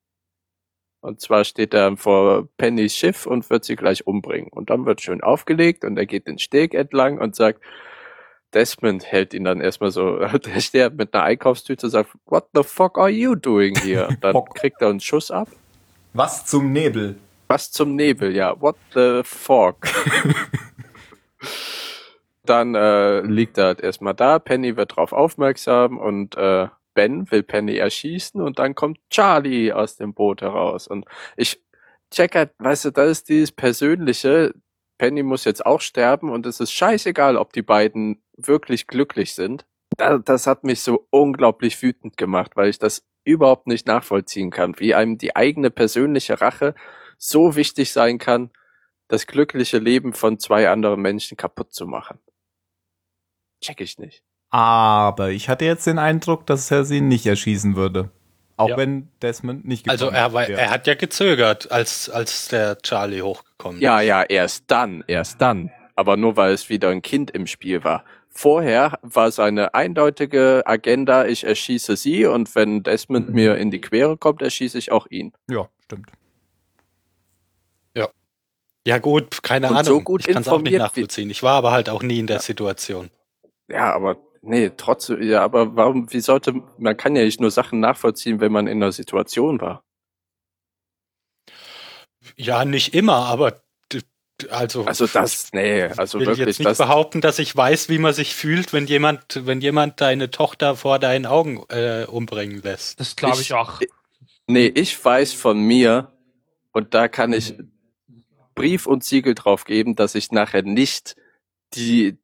Und 1.03 1.21
zwar 1.21 1.45
steht 1.45 1.75
er 1.75 1.97
vor 1.97 2.49
Pennys 2.57 2.97
Schiff 2.97 3.27
und 3.27 3.51
wird 3.51 3.65
sie 3.65 3.75
gleich 3.75 4.07
umbringen. 4.07 4.49
Und 4.51 4.71
dann 4.71 4.87
wird 4.87 5.01
schön 5.01 5.21
aufgelegt 5.21 5.85
und 5.85 5.99
er 5.99 6.07
geht 6.07 6.29
den 6.29 6.39
Steg 6.39 6.75
entlang 6.75 7.19
und 7.19 7.35
sagt, 7.35 7.61
Desmond 8.55 9.05
hält 9.05 9.35
ihn 9.35 9.45
dann 9.45 9.61
erstmal 9.61 9.91
so, 9.91 10.19
der 10.39 10.61
steht 10.61 10.95
mit 10.95 11.13
einer 11.13 11.25
Einkaufstüte 11.25 11.87
und 11.87 11.91
sagt, 11.91 12.11
what 12.27 12.47
the 12.55 12.63
fuck 12.63 12.99
are 12.99 13.11
you 13.11 13.35
doing 13.35 13.77
here? 13.77 14.07
Und 14.07 14.19
dann 14.25 14.45
kriegt 14.55 14.81
er 14.81 14.91
einen 14.91 15.01
Schuss 15.01 15.33
ab. 15.33 15.49
Was 16.13 16.47
zum 16.47 16.73
Nebel? 16.73 17.17
Was 17.49 17.73
zum 17.73 17.97
Nebel, 17.97 18.35
ja. 18.35 18.59
What 18.61 18.77
the 18.95 19.23
fuck? 19.25 19.77
Dann 22.45 22.75
äh, 22.75 23.21
liegt 23.21 23.57
er 23.59 23.67
halt 23.67 23.81
erstmal 23.81 24.15
da, 24.15 24.39
Penny 24.39 24.77
wird 24.77 24.97
drauf 24.97 25.13
aufmerksam 25.13 25.99
und 25.99 26.37
äh, 26.37 26.69
Ben 26.95 27.31
will 27.31 27.43
Penny 27.43 27.77
erschießen 27.77 28.41
und 28.41 28.59
dann 28.59 28.75
kommt 28.75 28.99
Charlie 29.11 29.73
aus 29.73 29.97
dem 29.97 30.15
Boot 30.15 30.43
heraus. 30.43 30.87
Und 30.87 31.07
ich 31.37 31.63
check 32.11 32.35
halt, 32.35 32.53
weißt 32.59 32.87
du, 32.87 32.91
das 32.91 33.11
ist 33.11 33.29
dieses 33.29 33.53
Persönliche, 33.53 34.55
Penny 34.99 35.23
muss 35.23 35.45
jetzt 35.45 35.65
auch 35.67 35.81
sterben 35.81 36.31
und 36.31 36.47
es 36.47 36.61
ist 36.61 36.73
scheißegal, 36.73 37.37
ob 37.37 37.53
die 37.53 37.63
beiden 37.63 38.23
wirklich 38.37 38.87
glücklich 38.87 39.35
sind. 39.35 39.67
Das, 39.97 40.21
das 40.25 40.47
hat 40.47 40.65
mich 40.65 40.81
so 40.81 41.07
unglaublich 41.11 41.81
wütend 41.83 42.17
gemacht, 42.17 42.53
weil 42.55 42.69
ich 42.69 42.79
das 42.79 43.05
überhaupt 43.25 43.67
nicht 43.67 43.87
nachvollziehen 43.87 44.51
kann, 44.51 44.79
wie 44.79 44.95
einem 44.95 45.19
die 45.19 45.37
eigene 45.37 45.71
persönliche 45.71 46.41
Rache 46.41 46.75
so 47.19 47.57
wichtig 47.57 47.93
sein 47.93 48.19
kann, 48.19 48.51
das 49.09 49.27
glückliche 49.27 49.79
Leben 49.79 50.13
von 50.13 50.39
zwei 50.39 50.69
anderen 50.69 51.01
Menschen 51.01 51.37
kaputt 51.37 51.73
zu 51.73 51.87
machen. 51.87 52.19
Check 53.61 53.81
ich 53.81 53.99
nicht. 53.99 54.25
Aber 54.53 55.31
ich 55.31 55.49
hatte 55.49 55.65
jetzt 55.65 55.87
den 55.87 55.99
Eindruck, 55.99 56.47
dass 56.47 56.71
er 56.71 56.85
sie 56.85 57.01
nicht 57.01 57.27
erschießen 57.27 57.75
würde. 57.75 58.11
Auch 58.59 58.69
Ja. 58.69 58.77
wenn 58.77 59.09
Desmond 59.23 59.67
nicht 59.67 59.89
Also 59.89 60.07
gekommen 60.07 60.23
er, 60.23 60.33
war, 60.35 60.49
er 60.49 60.71
hat 60.71 60.87
ja 60.87 60.95
gezögert, 60.95 61.73
als, 61.73 62.09
als 62.11 62.49
der 62.49 62.79
Charlie 62.83 63.23
hochgekommen 63.23 63.79
ist. 63.79 63.83
Ja, 63.83 64.01
ja, 64.03 64.23
erst 64.23 64.65
dann, 64.69 65.03
erst 65.09 65.41
dann. 65.41 65.73
Aber 65.97 66.17
nur 66.17 66.37
weil 66.37 66.53
es 66.53 66.69
wieder 66.69 66.91
ein 66.91 67.03
Kind 67.03 67.31
im 67.31 67.47
Spiel 67.47 67.83
war. 67.83 68.05
Vorher 68.29 68.99
war 69.03 69.31
seine 69.31 69.75
eindeutige 69.75 70.63
Agenda, 70.67 71.27
ich 71.27 71.45
erschieße 71.45 71.97
sie 71.97 72.27
und 72.27 72.55
wenn 72.55 72.83
Desmond 72.83 73.31
mir 73.35 73.57
in 73.57 73.71
die 73.71 73.81
Quere 73.81 74.17
kommt, 74.17 74.43
erschieße 74.43 74.79
ich 74.79 74.93
auch 74.93 75.07
ihn. 75.11 75.33
Ja, 75.51 75.69
stimmt. 75.85 76.11
Ja 78.85 78.99
gut, 78.99 79.45
keine 79.45 79.69
Und 79.69 79.75
Ahnung. 79.77 79.85
so 79.85 80.01
gut 80.01 80.27
ich 80.27 80.33
kann 80.35 80.43
es 80.43 80.49
auch 80.49 80.61
nicht 80.61 80.77
nachvollziehen. 80.77 81.31
Ich 81.31 81.45
war 81.45 81.55
aber 81.55 81.71
halt 81.71 81.89
auch 81.89 82.03
nie 82.03 82.19
in 82.19 82.27
der 82.27 82.41
Situation. 82.41 83.11
Ja, 83.69 83.95
aber 83.95 84.17
nee, 84.43 84.71
trotzdem, 84.77 85.23
ja, 85.23 85.43
aber 85.43 85.75
warum, 85.77 86.13
wie 86.13 86.21
sollte, 86.21 86.53
man 86.79 86.97
kann 86.97 87.17
ja 87.17 87.25
nicht 87.25 87.41
nur 87.41 87.51
Sachen 87.51 87.81
nachvollziehen, 87.81 88.41
wenn 88.41 88.53
man 88.53 88.67
in 88.67 88.81
der 88.81 88.93
Situation 88.93 89.61
war. 89.61 89.83
Ja, 92.37 92.65
nicht 92.65 92.95
immer, 92.95 93.17
aber 93.27 93.63
also, 94.51 94.85
Also 94.87 95.07
das, 95.07 95.53
nee, 95.53 95.85
also 95.85 96.19
ich 96.19 96.27
will 96.27 96.27
wirklich, 96.37 96.47
jetzt 96.49 96.59
nicht 96.59 96.71
das, 96.71 96.79
behaupten, 96.79 97.21
dass 97.21 97.39
ich 97.39 97.55
weiß, 97.55 97.89
wie 97.89 97.99
man 97.99 98.13
sich 98.13 98.35
fühlt, 98.35 98.73
wenn 98.73 98.87
jemand, 98.87 99.47
wenn 99.47 99.61
jemand 99.61 100.01
deine 100.01 100.31
Tochter 100.31 100.75
vor 100.75 100.99
deinen 100.99 101.27
Augen 101.27 101.63
äh, 101.69 102.07
umbringen 102.09 102.61
lässt. 102.63 102.99
Das 102.99 103.15
glaube 103.17 103.37
ich, 103.41 103.51
Ich- 103.51 103.55
auch. 103.55 103.81
Nee, 104.49 104.67
ich 104.67 105.03
weiß 105.05 105.33
von 105.35 105.61
mir, 105.61 106.13
und 106.73 106.95
da 106.95 107.07
kann 107.07 107.33
ich 107.33 107.55
Brief 108.57 108.87
und 108.87 109.05
Siegel 109.05 109.35
drauf 109.35 109.65
geben, 109.65 109.95
dass 109.95 110.15
ich 110.17 110.33
nachher 110.33 110.63
nicht 110.63 111.15
die, 111.75 112.19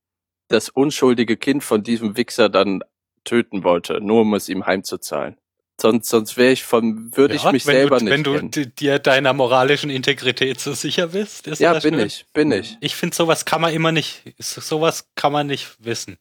das 0.48 0.68
unschuldige 0.68 1.36
Kind 1.36 1.62
von 1.64 1.82
diesem 1.82 2.16
Wichser 2.16 2.48
dann 2.48 2.82
töten 3.24 3.64
wollte, 3.64 4.00
nur 4.00 4.22
um 4.22 4.34
es 4.34 4.48
ihm 4.48 4.66
heimzuzahlen. 4.66 5.36
Sonst, 5.80 6.08
sonst 6.08 6.36
wäre 6.36 6.52
ich 6.52 6.64
von, 6.64 7.16
würde 7.16 7.36
ich 7.36 7.44
Ja, 7.44 7.52
mich 7.52 7.64
wenn 7.66 7.74
selber 7.76 7.98
du, 7.98 8.04
nicht 8.04 8.12
Wenn 8.12 8.24
du 8.24 8.32
kennen. 8.32 8.50
d- 8.50 8.66
dir 8.66 8.98
deiner 8.98 9.32
moralischen 9.32 9.90
Integrität 9.90 10.58
so 10.58 10.72
sicher 10.72 11.08
bist, 11.08 11.46
ist 11.46 11.60
Ja, 11.60 11.74
das 11.74 11.84
bin 11.84 11.94
schön. 11.94 12.06
ich, 12.06 12.26
bin 12.32 12.50
ich. 12.50 12.76
Ich 12.80 12.96
finde, 12.96 13.14
sowas 13.14 13.44
kann 13.44 13.60
man 13.60 13.72
immer 13.72 13.92
nicht, 13.92 14.34
sowas 14.38 15.08
kann 15.14 15.32
man 15.32 15.46
nicht 15.46 15.76
wissen. 15.78 16.18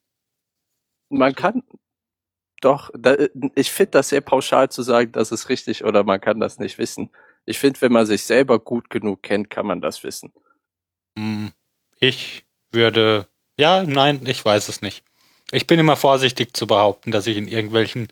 Man 1.10 1.34
kann, 1.34 1.64
doch, 2.62 2.92
da, 2.98 3.16
ich 3.56 3.72
finde 3.72 3.92
das 3.92 4.10
sehr 4.10 4.22
pauschal 4.22 4.70
zu 4.70 4.84
sagen, 4.84 5.12
das 5.14 5.32
ist 5.32 5.50
richtig 5.50 5.84
oder 5.84 6.04
man 6.04 6.20
kann 6.22 6.40
das 6.40 6.60
nicht 6.60 6.78
wissen. 6.78 7.10
Ich 7.46 7.58
finde, 7.60 7.82
wenn 7.82 7.94
man 7.94 8.06
sich 8.06 8.24
selber 8.24 8.60
gut 8.60 8.90
genug 8.90 9.24
kennt, 9.24 9.50
kann 9.50 9.66
man 9.66 9.80
das 9.82 10.04
wissen. 10.04 10.34
Hm, 11.18 11.52
Ich 12.00 12.46
würde, 12.72 13.28
ja, 13.58 13.84
nein, 13.84 14.22
ich 14.26 14.44
weiß 14.44 14.70
es 14.70 14.82
nicht. 14.82 15.04
Ich 15.52 15.68
bin 15.68 15.80
immer 15.80 15.96
vorsichtig 15.96 16.56
zu 16.56 16.68
behaupten, 16.68 17.12
dass 17.12 17.28
ich 17.28 17.38
in 17.38 17.48
irgendwelchen 17.48 18.08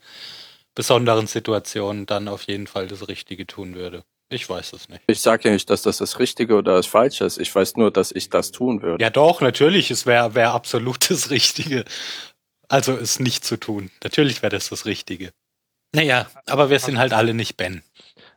besonderen 0.74 1.26
Situationen 1.26 2.06
dann 2.06 2.28
auf 2.28 2.42
jeden 2.44 2.66
Fall 2.66 2.86
das 2.86 3.08
Richtige 3.08 3.46
tun 3.46 3.74
würde. 3.74 4.04
Ich 4.28 4.48
weiß 4.48 4.72
es 4.72 4.88
nicht. 4.88 5.02
Ich 5.06 5.20
sage 5.20 5.48
ja 5.48 5.52
nicht, 5.52 5.70
dass 5.70 5.82
das 5.82 5.98
das 5.98 6.18
Richtige 6.18 6.56
oder 6.56 6.74
das 6.74 6.86
Falsche 6.86 7.24
ist. 7.24 7.38
Ich 7.38 7.54
weiß 7.54 7.76
nur, 7.76 7.92
dass 7.92 8.10
ich 8.10 8.28
das 8.28 8.50
tun 8.50 8.82
würde. 8.82 9.02
Ja, 9.02 9.10
doch, 9.10 9.40
natürlich, 9.40 9.90
es 9.90 10.04
wäre 10.04 10.34
wär 10.34 10.52
absolut 10.52 11.10
das 11.10 11.30
Richtige. 11.30 11.84
Also 12.68 12.96
es 12.96 13.20
nicht 13.20 13.44
zu 13.44 13.56
tun. 13.56 13.90
Natürlich 14.02 14.42
wäre 14.42 14.50
das 14.50 14.68
das 14.68 14.84
Richtige. 14.84 15.30
Naja, 15.94 16.26
aber 16.46 16.70
wir 16.70 16.80
sind 16.80 16.98
halt 16.98 17.12
alle 17.12 17.34
nicht 17.34 17.56
Ben. 17.56 17.82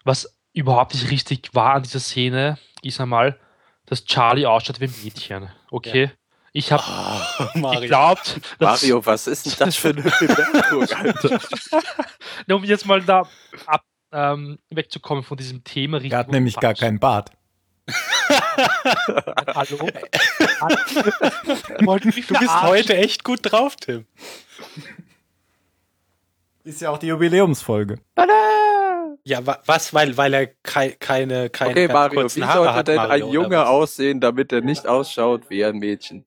Was 0.03 0.35
überhaupt 0.53 0.93
nicht 0.93 1.09
richtig 1.09 1.49
war 1.53 1.75
an 1.75 1.83
dieser 1.83 1.99
Szene, 1.99 2.59
ist 2.83 3.01
einmal, 3.01 3.39
dass 3.87 4.05
Charlie 4.05 4.45
ausschaut 4.45 4.79
wie 4.79 4.85
ein 4.85 4.95
Mädchen. 5.03 5.49
Okay. 5.71 6.11
Ich 6.53 6.71
habe 6.71 6.83
Mario. 7.59 7.81
geglaubt, 7.81 8.39
dass, 8.59 8.81
Mario, 8.81 9.05
was 9.05 9.27
ist 9.27 9.45
denn 9.45 9.53
das 9.59 9.75
für 9.75 9.89
eine 9.89 10.01
Bemerkung, 10.19 10.87
Alter? 10.89 11.39
Um 12.55 12.63
jetzt 12.63 12.85
mal 12.85 13.01
da 13.01 13.27
ab, 13.65 13.83
ähm, 14.11 14.57
wegzukommen 14.69 15.23
von 15.23 15.37
diesem 15.37 15.63
Thema. 15.63 16.01
Er 16.03 16.17
hat 16.17 16.31
nämlich 16.31 16.55
gar 16.55 16.73
keinen 16.73 16.99
Bart. 16.99 17.31
Hallo? 19.55 19.89
Du 21.79 22.11
bist 22.11 22.27
verarschen? 22.27 22.61
heute 22.61 22.97
echt 22.97 23.23
gut 23.23 23.39
drauf, 23.43 23.75
Tim. 23.75 24.05
Ist 26.63 26.81
ja 26.81 26.89
auch 26.91 26.97
die 26.97 27.07
Jubiläumsfolge. 27.07 27.99
Ja, 29.23 29.45
wa 29.45 29.59
was, 29.65 29.93
weil, 29.93 30.17
weil 30.17 30.33
er 30.33 30.47
kei 30.63 30.95
keine, 30.99 31.49
keine 31.49 31.71
Okay, 31.71 31.87
Mario, 31.87 32.21
kurzen 32.21 32.41
wie 32.41 32.45
Haare 32.45 32.57
sollte 32.57 32.73
hat, 32.73 32.87
denn 32.87 32.95
Mario, 32.95 33.27
ein 33.27 33.33
Junge 33.33 33.67
aussehen, 33.67 34.19
damit 34.19 34.51
er 34.51 34.61
nicht 34.61 34.87
ausschaut 34.87 35.49
wie 35.49 35.63
ein 35.65 35.77
Mädchen? 35.77 36.25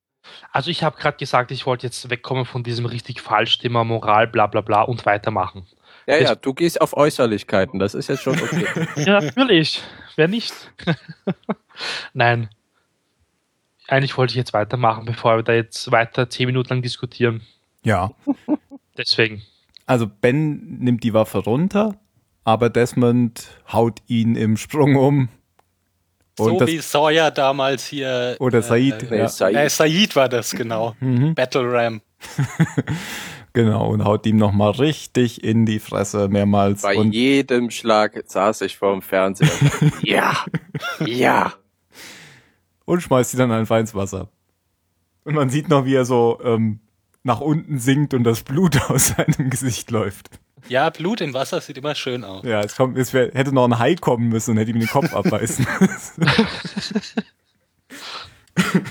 Also 0.50 0.70
ich 0.70 0.82
habe 0.82 0.96
gerade 0.98 1.16
gesagt, 1.16 1.50
ich 1.50 1.66
wollte 1.66 1.86
jetzt 1.86 2.08
wegkommen 2.10 2.44
von 2.44 2.62
diesem 2.62 2.86
richtig 2.86 3.20
falsch 3.20 3.58
Thema 3.58 3.84
Moral, 3.84 4.26
bla 4.28 4.46
bla 4.46 4.60
bla 4.60 4.82
und 4.82 5.04
weitermachen. 5.06 5.66
Ja, 6.06 6.18
Das- 6.18 6.28
ja, 6.30 6.34
du 6.34 6.54
gehst 6.54 6.80
auf 6.80 6.96
Äußerlichkeiten, 6.96 7.78
das 7.78 7.94
ist 7.94 8.08
jetzt 8.08 8.22
schon 8.22 8.40
okay. 8.40 8.66
Ja, 8.96 9.20
natürlich. 9.20 9.82
Wer 10.16 10.28
nicht? 10.28 10.52
Nein. 12.12 12.48
Eigentlich 13.88 14.16
wollte 14.16 14.32
ich 14.32 14.36
jetzt 14.36 14.52
weitermachen, 14.52 15.04
bevor 15.04 15.36
wir 15.36 15.42
da 15.42 15.52
jetzt 15.52 15.90
weiter 15.90 16.30
zehn 16.30 16.46
Minuten 16.46 16.68
lang 16.70 16.82
diskutieren. 16.82 17.42
Ja. 17.82 18.12
Deswegen. 18.96 19.42
Also 19.86 20.06
Ben 20.06 20.78
nimmt 20.78 21.02
die 21.04 21.12
Waffe 21.14 21.38
runter, 21.38 21.96
aber 22.44 22.70
Desmond 22.70 23.48
haut 23.72 24.00
ihn 24.06 24.36
im 24.36 24.56
Sprung 24.56 24.96
um. 24.96 25.28
Und 26.38 26.48
So 26.52 26.58
das, 26.60 26.68
wie 26.68 26.78
Sawyer 26.78 27.30
damals 27.30 27.86
hier. 27.86 28.36
oder 28.40 28.62
Said. 28.62 29.10
Nee, 29.10 29.18
ja. 29.18 29.28
Said. 29.28 29.54
Äh, 29.54 29.68
Said 29.68 30.16
war 30.16 30.28
das, 30.28 30.52
genau. 30.52 30.94
Mhm. 31.00 31.34
Battle 31.34 31.70
Ram. 31.72 32.00
Genau, 33.54 33.90
und 33.90 34.04
haut 34.04 34.24
ihm 34.24 34.38
nochmal 34.38 34.70
richtig 34.70 35.44
in 35.44 35.66
die 35.66 35.78
Fresse 35.78 36.28
mehrmals. 36.28 36.82
Bei 36.82 36.96
und 36.96 37.12
jedem 37.12 37.70
Schlag 37.70 38.22
saß 38.26 38.62
ich 38.62 38.78
vorm 38.78 39.02
Fernseher. 39.02 39.50
ja, 40.02 40.38
ja. 41.04 41.52
und 42.86 43.02
schmeißt 43.02 43.32
sie 43.32 43.36
dann 43.36 43.52
einfach 43.52 43.78
ins 43.78 43.94
Wasser. 43.94 44.30
Und 45.24 45.34
man 45.34 45.50
sieht 45.50 45.68
noch, 45.68 45.84
wie 45.84 45.94
er 45.94 46.06
so 46.06 46.40
ähm, 46.42 46.80
nach 47.24 47.40
unten 47.40 47.78
sinkt 47.78 48.14
und 48.14 48.24
das 48.24 48.42
Blut 48.42 48.80
aus 48.90 49.08
seinem 49.08 49.50
Gesicht 49.50 49.90
läuft. 49.90 50.30
Ja, 50.68 50.90
Blut 50.90 51.20
im 51.20 51.34
Wasser 51.34 51.60
sieht 51.60 51.78
immer 51.78 51.94
schön 51.94 52.24
aus. 52.24 52.44
Ja, 52.44 52.60
es, 52.60 52.76
kommt, 52.76 52.96
es 52.96 53.12
wär, 53.12 53.32
hätte 53.32 53.52
noch 53.52 53.64
ein 53.64 53.78
Hai 53.78 53.94
kommen 53.94 54.28
müssen 54.28 54.52
und 54.52 54.58
hätte 54.58 54.70
ihm 54.70 54.78
den 54.78 54.88
Kopf 54.88 55.12
abbeißen 55.12 55.66
müssen. 55.80 56.26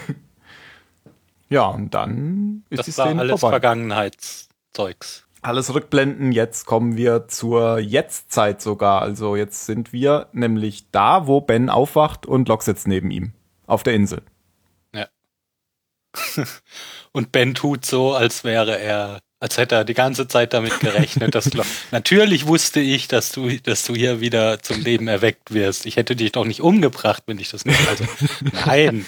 ja, 1.49 1.65
und 1.67 1.93
dann 1.93 2.63
ist 2.69 2.85
die 2.85 2.91
Das 2.91 2.97
war 2.97 3.05
Szene 3.07 3.21
alles 3.21 3.39
vorbei. 3.39 3.53
Vergangenheitszeugs. 3.53 5.27
Alles 5.41 5.73
rückblenden, 5.73 6.31
jetzt 6.31 6.65
kommen 6.65 6.97
wir 6.97 7.27
zur 7.27 7.79
Jetztzeit 7.79 8.61
sogar. 8.61 9.01
Also 9.01 9.35
jetzt 9.35 9.65
sind 9.65 9.91
wir 9.91 10.27
nämlich 10.33 10.91
da, 10.91 11.25
wo 11.25 11.41
Ben 11.41 11.69
aufwacht 11.69 12.27
und 12.27 12.47
Locke 12.47 12.63
sitzt 12.63 12.87
neben 12.87 13.09
ihm. 13.09 13.33
Auf 13.65 13.81
der 13.81 13.93
Insel. 13.93 14.21
Und 17.11 17.31
Ben 17.31 17.55
tut 17.55 17.85
so, 17.85 18.13
als 18.13 18.43
wäre 18.43 18.79
er, 18.79 19.21
als 19.41 19.57
hätte 19.57 19.75
er 19.75 19.83
die 19.83 19.93
ganze 19.95 20.27
Zeit 20.27 20.53
damit 20.53 20.79
gerechnet, 20.79 21.35
dass 21.35 21.53
Lo- 21.53 21.63
natürlich 21.91 22.47
wusste 22.47 22.79
ich, 22.79 23.07
dass 23.09 23.31
du, 23.33 23.49
dass 23.59 23.83
du 23.83 23.93
hier 23.95 24.21
wieder 24.21 24.61
zum 24.61 24.79
Leben 24.81 25.07
erweckt 25.09 25.51
wirst. 25.53 25.85
Ich 25.85 25.97
hätte 25.97 26.15
dich 26.15 26.31
doch 26.31 26.45
nicht 26.45 26.61
umgebracht, 26.61 27.23
wenn 27.25 27.39
ich 27.39 27.49
das 27.49 27.65
nicht. 27.65 27.85
Also, 27.89 28.05
nein. 28.65 29.05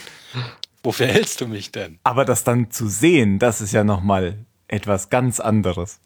Wofür 0.84 1.08
hältst 1.08 1.40
du 1.40 1.48
mich 1.48 1.72
denn? 1.72 2.00
Aber 2.04 2.26
das 2.26 2.44
dann 2.44 2.70
zu 2.72 2.88
sehen, 2.90 3.40
das 3.40 3.62
ist 3.62 3.72
ja 3.72 3.84
nochmal 3.86 4.46
etwas 4.68 5.10
ganz 5.10 5.40
anderes. 5.40 6.00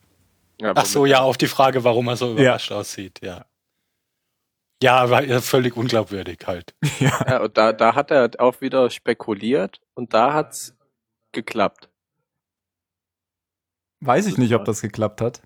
ja 0.61 0.73
Ach 0.75 0.85
so, 0.85 1.05
ja, 1.05 1.21
auf 1.21 1.37
die 1.37 1.47
Frage, 1.47 1.83
warum 1.83 2.07
er 2.09 2.17
so 2.17 2.33
überrascht 2.33 2.71
aussieht, 2.71 3.19
ja. 3.23 3.45
Ja, 4.83 4.97
aber 4.97 5.23
ja, 5.23 5.41
völlig 5.41 5.75
unglaubwürdig 5.75 6.39
halt. 6.45 6.75
ja. 6.99 7.25
Ja, 7.27 7.37
und 7.41 7.57
da, 7.57 7.73
da 7.73 7.95
hat 7.95 8.11
er 8.11 8.29
auch 8.37 8.61
wieder 8.61 8.89
spekuliert 8.91 9.79
und 9.95 10.13
da 10.13 10.33
hat's 10.33 10.75
geklappt. 11.31 11.89
Weiß 13.99 14.27
ich 14.27 14.37
nicht, 14.37 14.53
ob 14.53 14.65
das 14.65 14.81
geklappt 14.81 15.21
hat. 15.21 15.41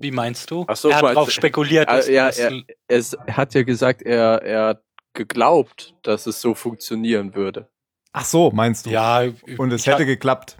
Wie 0.00 0.10
meinst 0.10 0.50
du? 0.50 0.64
Ach 0.68 0.76
so, 0.76 0.88
er 0.88 0.96
hat 0.96 1.04
darauf 1.04 1.30
spekuliert, 1.30 1.88
Ah, 1.88 1.96
dass, 1.96 2.08
ja, 2.08 2.26
dass 2.26 2.38
er, 2.38 2.52
es 2.88 3.16
hat 3.30 3.54
ja 3.54 3.62
gesagt, 3.62 4.02
er, 4.02 4.42
er 4.42 4.66
hat 4.68 4.82
geglaubt, 5.14 5.94
dass 6.02 6.26
es 6.26 6.40
so 6.40 6.54
funktionieren 6.54 7.34
würde. 7.34 7.68
Ach 8.12 8.24
so, 8.24 8.50
meinst 8.50 8.86
du? 8.86 8.90
ja, 8.90 9.22
Und 9.58 9.72
es 9.72 9.86
hätte 9.86 10.04
geklappt. 10.06 10.56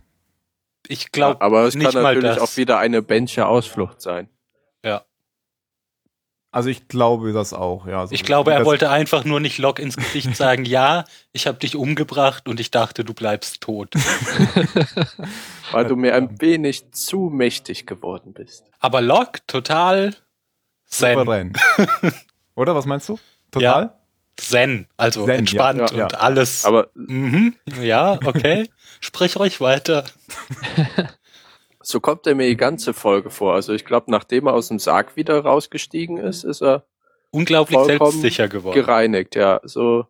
ich 0.89 1.13
glaube 1.13 1.41
Aber 1.41 1.65
es 1.65 1.75
nicht 1.75 1.93
kann 1.93 2.03
mal 2.03 2.15
natürlich 2.15 2.41
auch 2.41 2.57
wieder 2.57 2.79
eine 2.79 3.03
Bensche 3.03 3.47
Ausflucht 3.47 4.01
sein. 4.01 4.29
Ja. 6.53 6.57
Also 6.59 6.69
ich 6.69 6.87
glaube 6.89 7.33
das 7.33 7.53
auch, 7.53 7.87
ja. 7.87 8.01
Also 8.01 8.15
Ich 8.15 8.25
glaube, 8.25 8.53
er 8.53 8.65
wollte 8.65 8.91
einfach 8.91 9.25
nur 9.25 9.41
nicht 9.41 9.59
Locke 9.59 9.81
ins 9.81 9.97
Gesicht 9.97 10.37
sagen, 10.37 10.65
ja, 10.65 11.05
ich 11.33 11.47
habe 11.47 11.59
dich 11.59 11.77
umgebracht 11.77 12.47
und 12.47 12.61
ich 12.61 12.71
dachte, 12.71 13.05
du 13.05 13.15
bleibst 13.15 13.63
tot. 13.63 13.95
Weil 15.73 15.87
du 15.87 15.97
mir 15.97 16.15
ein 16.15 16.41
wenig 16.41 16.93
zu 16.93 17.31
mächtig 17.33 17.87
geworden 17.87 18.35
bist. 18.35 18.65
Aber 18.81 19.01
Locke, 19.01 19.41
total 19.47 20.15
zen. 20.87 21.19
Souverän. 21.19 21.53
Oder 22.55 22.75
was 22.75 22.85
meinst 22.85 23.09
du? 23.09 23.19
Total? 23.51 23.99
Zen, 24.37 24.87
also 24.97 25.25
Zen, 25.25 25.41
entspannt 25.41 25.91
ja, 25.91 25.97
ja, 25.97 26.05
und 26.05 26.13
ja. 26.13 26.19
alles. 26.19 26.65
Aber 26.65 26.89
mhm, 26.95 27.55
ja, 27.81 28.19
okay. 28.25 28.69
Sprich 29.01 29.37
ruhig 29.39 29.61
weiter. 29.61 30.05
So 31.83 32.01
kommt 32.01 32.27
er 32.27 32.35
mir 32.35 32.49
die 32.49 32.57
ganze 32.57 32.95
Folge 32.95 33.31
vor. 33.31 33.55
Also 33.55 33.73
ich 33.73 33.85
glaube, 33.85 34.11
nachdem 34.11 34.47
er 34.47 34.55
aus 34.55 34.69
dem 34.69 34.79
Sarg 34.79 35.17
wieder 35.17 35.41
rausgestiegen 35.41 36.19
ist, 36.19 36.45
ist 36.45 36.63
er 36.63 36.85
Unglaublich 37.31 37.79
selbstsicher 37.85 38.49
geworden. 38.49 38.75
gereinigt. 38.75 39.35
Ja, 39.35 39.61
so, 39.65 40.07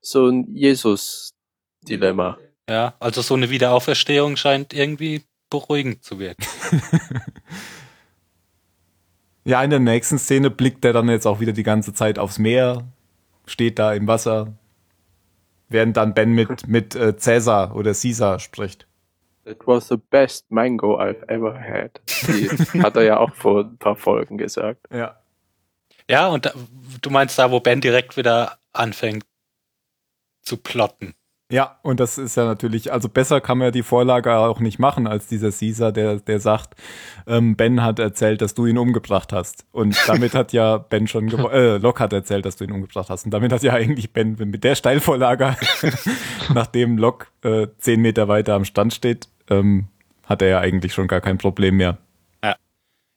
so 0.00 0.28
ein 0.28 0.46
Jesus-Dilemma. 0.54 2.38
Ja, 2.68 2.94
also 3.00 3.22
so 3.22 3.34
eine 3.34 3.50
Wiederauferstehung 3.50 4.36
scheint 4.36 4.72
irgendwie 4.72 5.22
beruhigend 5.50 6.04
zu 6.04 6.18
wirken. 6.18 6.44
Ja, 9.48 9.64
in 9.64 9.70
der 9.70 9.78
nächsten 9.78 10.18
Szene 10.18 10.50
blickt 10.50 10.84
er 10.84 10.92
dann 10.92 11.08
jetzt 11.08 11.26
auch 11.26 11.40
wieder 11.40 11.54
die 11.54 11.62
ganze 11.62 11.94
Zeit 11.94 12.18
aufs 12.18 12.38
Meer, 12.38 12.84
steht 13.46 13.78
da 13.78 13.94
im 13.94 14.06
Wasser, 14.06 14.52
während 15.70 15.96
dann 15.96 16.12
Ben 16.12 16.32
mit, 16.32 16.68
mit 16.68 16.94
äh, 16.94 17.16
Cäsar 17.16 17.74
oder 17.74 17.94
Caesar 17.94 18.40
spricht. 18.40 18.87
It 19.48 19.66
was 19.66 19.88
the 19.88 19.96
best 19.96 20.50
mango 20.50 21.00
I've 21.00 21.22
ever 21.28 21.58
had. 21.58 22.00
Die 22.26 22.48
hat 22.82 22.96
er 22.96 23.02
ja 23.02 23.16
auch 23.18 23.34
vor 23.34 23.64
ein 23.64 23.78
paar 23.78 23.96
Folgen 23.96 24.38
gesagt. 24.38 24.86
Ja. 24.92 25.16
Ja, 26.10 26.28
und 26.28 26.46
da, 26.46 26.52
du 27.02 27.10
meinst 27.10 27.38
da, 27.38 27.50
wo 27.50 27.60
Ben 27.60 27.80
direkt 27.80 28.16
wieder 28.16 28.58
anfängt 28.72 29.24
zu 30.42 30.56
plotten. 30.56 31.14
Ja, 31.50 31.78
und 31.82 31.98
das 31.98 32.18
ist 32.18 32.36
ja 32.36 32.44
natürlich, 32.44 32.92
also 32.92 33.08
besser 33.08 33.40
kann 33.40 33.56
man 33.56 33.68
ja 33.68 33.70
die 33.70 33.82
Vorlage 33.82 34.36
auch 34.36 34.60
nicht 34.60 34.78
machen 34.78 35.06
als 35.06 35.28
dieser 35.28 35.50
Caesar, 35.50 35.92
der, 35.92 36.16
der 36.16 36.40
sagt, 36.40 36.74
ähm, 37.26 37.56
Ben 37.56 37.82
hat 37.82 37.98
erzählt, 37.98 38.42
dass 38.42 38.52
du 38.52 38.66
ihn 38.66 38.76
umgebracht 38.76 39.32
hast. 39.32 39.64
Und 39.72 39.96
damit 40.06 40.34
hat 40.34 40.52
ja 40.52 40.76
Ben 40.76 41.06
schon, 41.06 41.28
äh, 41.50 41.78
Locke 41.78 42.02
hat 42.02 42.12
erzählt, 42.12 42.44
dass 42.44 42.56
du 42.56 42.64
ihn 42.64 42.72
umgebracht 42.72 43.08
hast. 43.08 43.24
Und 43.24 43.30
damit 43.30 43.50
hat 43.50 43.62
ja 43.62 43.72
eigentlich 43.72 44.12
Ben 44.12 44.36
mit 44.38 44.62
der 44.62 44.74
Steilvorlage, 44.74 45.56
nachdem 46.54 46.98
Locke 46.98 47.28
äh, 47.42 47.68
zehn 47.78 48.02
Meter 48.02 48.28
weiter 48.28 48.52
am 48.52 48.66
Stand 48.66 48.92
steht, 48.92 49.28
ähm, 49.50 49.88
hat 50.24 50.42
er 50.42 50.48
ja 50.48 50.60
eigentlich 50.60 50.92
schon 50.94 51.08
gar 51.08 51.20
kein 51.20 51.38
Problem 51.38 51.76
mehr. 51.76 51.98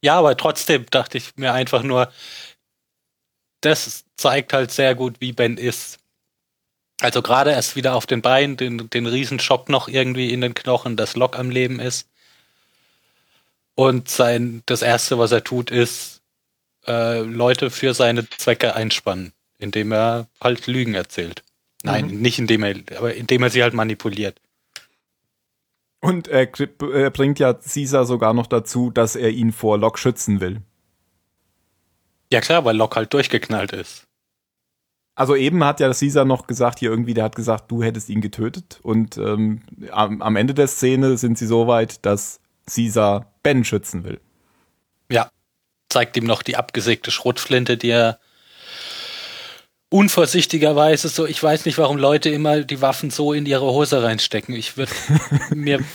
Ja, 0.01 0.17
aber 0.17 0.35
trotzdem 0.35 0.85
dachte 0.89 1.17
ich 1.17 1.35
mir 1.35 1.53
einfach 1.53 1.83
nur, 1.83 2.11
das 3.61 4.05
zeigt 4.17 4.53
halt 4.53 4.71
sehr 4.71 4.95
gut, 4.95 5.17
wie 5.19 5.31
Ben 5.31 5.57
ist. 5.57 5.99
Also 6.99 7.21
gerade 7.21 7.51
erst 7.51 7.75
wieder 7.75 7.95
auf 7.95 8.07
den 8.07 8.21
Beinen, 8.21 8.57
den, 8.57 8.89
den 8.89 9.05
Riesenschock 9.05 9.69
noch 9.69 9.87
irgendwie 9.87 10.33
in 10.33 10.41
den 10.41 10.53
Knochen, 10.53 10.97
dass 10.97 11.15
Locke 11.15 11.37
am 11.37 11.49
Leben 11.49 11.79
ist. 11.79 12.09
Und 13.75 14.09
sein, 14.09 14.63
das 14.65 14.81
erste, 14.81 15.17
was 15.17 15.31
er 15.31 15.43
tut, 15.43 15.71
ist, 15.71 16.21
äh, 16.87 17.19
Leute 17.19 17.69
für 17.69 17.93
seine 17.93 18.27
Zwecke 18.29 18.75
einspannen, 18.75 19.33
indem 19.57 19.91
er 19.91 20.27
halt 20.41 20.67
Lügen 20.67 20.95
erzählt. 20.95 21.43
Nein, 21.83 22.07
nicht 22.07 22.37
indem 22.37 22.63
er, 22.63 22.75
aber 22.97 23.15
indem 23.15 23.43
er 23.43 23.49
sie 23.49 23.63
halt 23.63 23.73
manipuliert. 23.73 24.39
Und 26.01 26.27
er, 26.27 26.49
er 26.93 27.11
bringt 27.11 27.39
ja 27.39 27.53
Caesar 27.53 28.05
sogar 28.05 28.33
noch 28.33 28.47
dazu, 28.47 28.89
dass 28.89 29.15
er 29.15 29.29
ihn 29.29 29.51
vor 29.51 29.77
Locke 29.77 29.99
schützen 29.99 30.41
will. 30.41 30.61
Ja 32.33 32.41
klar, 32.41 32.65
weil 32.65 32.75
Locke 32.75 32.95
halt 32.95 33.13
durchgeknallt 33.13 33.71
ist. 33.71 34.07
Also 35.13 35.35
eben 35.35 35.63
hat 35.63 35.79
ja 35.79 35.93
Caesar 35.93 36.25
noch 36.25 36.47
gesagt, 36.47 36.79
hier 36.79 36.89
irgendwie, 36.89 37.13
der 37.13 37.25
hat 37.25 37.35
gesagt, 37.35 37.69
du 37.69 37.83
hättest 37.83 38.09
ihn 38.09 38.21
getötet. 38.21 38.79
Und 38.81 39.17
ähm, 39.17 39.61
am, 39.91 40.21
am 40.21 40.35
Ende 40.35 40.53
der 40.53 40.67
Szene 40.67 41.17
sind 41.17 41.37
sie 41.37 41.45
so 41.45 41.67
weit, 41.67 42.05
dass 42.05 42.39
Caesar 42.65 43.31
Ben 43.43 43.63
schützen 43.63 44.03
will. 44.03 44.19
Ja. 45.11 45.29
Zeigt 45.89 46.15
ihm 46.15 46.23
noch 46.23 46.41
die 46.41 46.55
abgesägte 46.55 47.11
Schrotflinte, 47.11 47.77
die 47.77 47.89
er 47.89 48.19
unvorsichtigerweise 49.91 51.09
so, 51.09 51.27
ich 51.27 51.43
weiß 51.43 51.65
nicht, 51.65 51.77
warum 51.77 51.97
Leute 51.97 52.29
immer 52.29 52.61
die 52.61 52.81
Waffen 52.81 53.11
so 53.11 53.33
in 53.33 53.45
ihre 53.45 53.65
Hose 53.65 54.01
reinstecken. 54.01 54.55
Ich 54.55 54.77
würde 54.77 54.93
mir. 55.53 55.79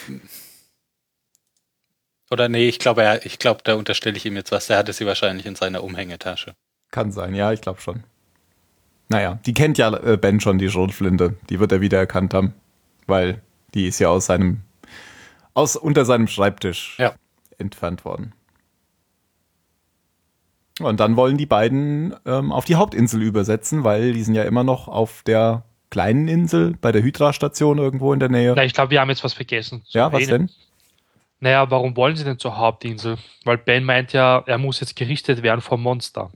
Oder 2.31 2.49
nee, 2.49 2.69
ich 2.69 2.79
glaube, 2.79 3.21
ich 3.25 3.39
glaube, 3.39 3.61
da 3.65 3.75
unterstelle 3.75 4.17
ich 4.17 4.27
ihm 4.27 4.37
jetzt 4.37 4.53
was. 4.53 4.67
Der 4.67 4.79
hatte 4.79 4.93
sie 4.93 5.07
wahrscheinlich 5.07 5.47
in 5.47 5.57
seiner 5.57 5.83
Umhängetasche. 5.83 6.55
Kann 6.91 7.13
sein, 7.13 7.35
ja, 7.35 7.53
ich 7.53 7.61
glaube 7.61 7.81
schon. 7.81 8.05
Naja, 9.09 9.39
die 9.47 9.55
kennt 9.55 9.79
ja 9.79 9.95
äh, 9.97 10.17
Ben 10.17 10.41
schon, 10.41 10.59
die 10.59 10.69
Schrotflinte. 10.69 11.35
Die 11.49 11.61
wird 11.61 11.73
er 11.73 11.81
wieder 11.81 11.99
erkannt 11.99 12.35
haben. 12.35 12.55
Weil 13.07 13.41
die 13.75 13.87
ist 13.87 14.01
ja 14.01 14.09
aus 14.09 14.27
seinem, 14.27 14.63
aus 15.55 15.77
unter 15.77 16.05
seinem 16.05 16.27
Schreibtisch 16.27 16.97
Ja. 16.99 17.15
entfernt 17.59 18.05
worden. 18.05 18.33
Und 20.81 21.01
dann 21.01 21.17
wollen 21.17 21.39
die 21.39 21.47
beiden 21.47 22.15
ähm, 22.27 22.53
auf 22.53 22.65
die 22.67 22.75
Hauptinsel 22.75 23.23
übersetzen, 23.23 23.85
weil 23.85 24.13
die 24.13 24.23
sind 24.23 24.35
ja 24.35 24.43
immer 24.45 24.63
noch 24.65 24.89
auf 24.89 25.23
der 25.23 25.65
kleinen 25.91 26.29
Insel 26.29 26.77
bei 26.81 26.93
der 26.93 27.03
Hydra-Station 27.03 27.79
irgendwo 27.79 28.13
in 28.13 28.21
der 28.21 28.29
Nähe. 28.29 28.53
Na, 28.55 28.65
ich 28.65 28.75
glaube, 28.75 28.91
wir 28.91 29.01
haben 29.01 29.09
jetzt 29.09 29.25
was 29.25 29.33
vergessen. 29.33 29.83
ja, 29.89 30.13
was 30.13 30.27
denn? 30.27 30.51
Naja, 31.41 31.71
warum 31.71 31.97
wollen 31.97 32.17
sie 32.17 32.25
denn 32.25 32.39
zur 32.39 32.57
Hauptinsel? 32.57 33.19
Weil 33.45 33.59
Ben 33.59 33.85
meint 33.85 34.13
ja, 34.13 34.43
er 34.47 34.59
muss 34.59 34.81
jetzt 34.81 34.97
gerichtet 34.97 35.43
werden 35.43 35.61
vom 35.61 35.83
Monster. 35.83 36.31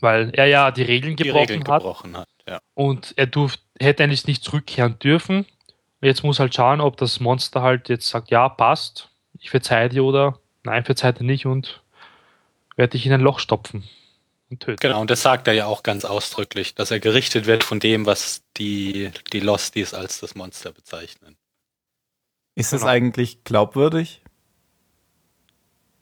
Weil 0.00 0.30
er 0.32 0.46
ja 0.46 0.70
die 0.70 0.82
Regeln 0.82 1.16
Die 1.16 1.24
gebrochen 1.24 1.40
Regeln 1.40 1.68
hat 1.68 1.82
gebrochen 1.82 2.16
hat. 2.16 2.28
Ja. 2.46 2.60
und 2.74 3.12
er 3.16 3.26
durf, 3.26 3.56
hätte 3.78 4.04
eigentlich 4.04 4.26
nicht 4.26 4.42
zurückkehren 4.44 4.98
dürfen. 4.98 5.38
Und 6.00 6.06
jetzt 6.06 6.22
muss 6.22 6.38
halt 6.40 6.54
schauen, 6.54 6.80
ob 6.80 6.96
das 6.96 7.20
Monster 7.20 7.60
halt 7.62 7.88
jetzt 7.88 8.08
sagt, 8.08 8.30
ja, 8.30 8.48
passt, 8.48 9.10
ich 9.38 9.50
verzeihe 9.50 9.88
dir 9.88 10.04
oder 10.04 10.38
nein, 10.62 10.84
verzeihe 10.84 11.12
dir 11.12 11.24
nicht 11.24 11.44
und 11.46 11.82
werde 12.78 12.92
dich 12.92 13.04
in 13.06 13.12
ein 13.12 13.20
Loch 13.20 13.40
stopfen 13.40 13.84
und 14.50 14.60
töten. 14.60 14.78
Genau, 14.80 15.00
und 15.00 15.10
das 15.10 15.20
sagt 15.22 15.46
er 15.48 15.54
ja 15.54 15.66
auch 15.66 15.82
ganz 15.82 16.04
ausdrücklich, 16.04 16.74
dass 16.74 16.90
er 16.90 17.00
gerichtet 17.00 17.44
wird 17.46 17.64
von 17.64 17.80
dem, 17.80 18.06
was 18.06 18.42
die, 18.56 19.10
die 19.32 19.40
Losties 19.40 19.92
als 19.94 20.20
das 20.20 20.34
Monster 20.34 20.72
bezeichnen. 20.72 21.36
Ist 22.54 22.72
das 22.72 22.80
Genau. 22.80 22.90
eigentlich 22.92 23.44
glaubwürdig? 23.44 24.22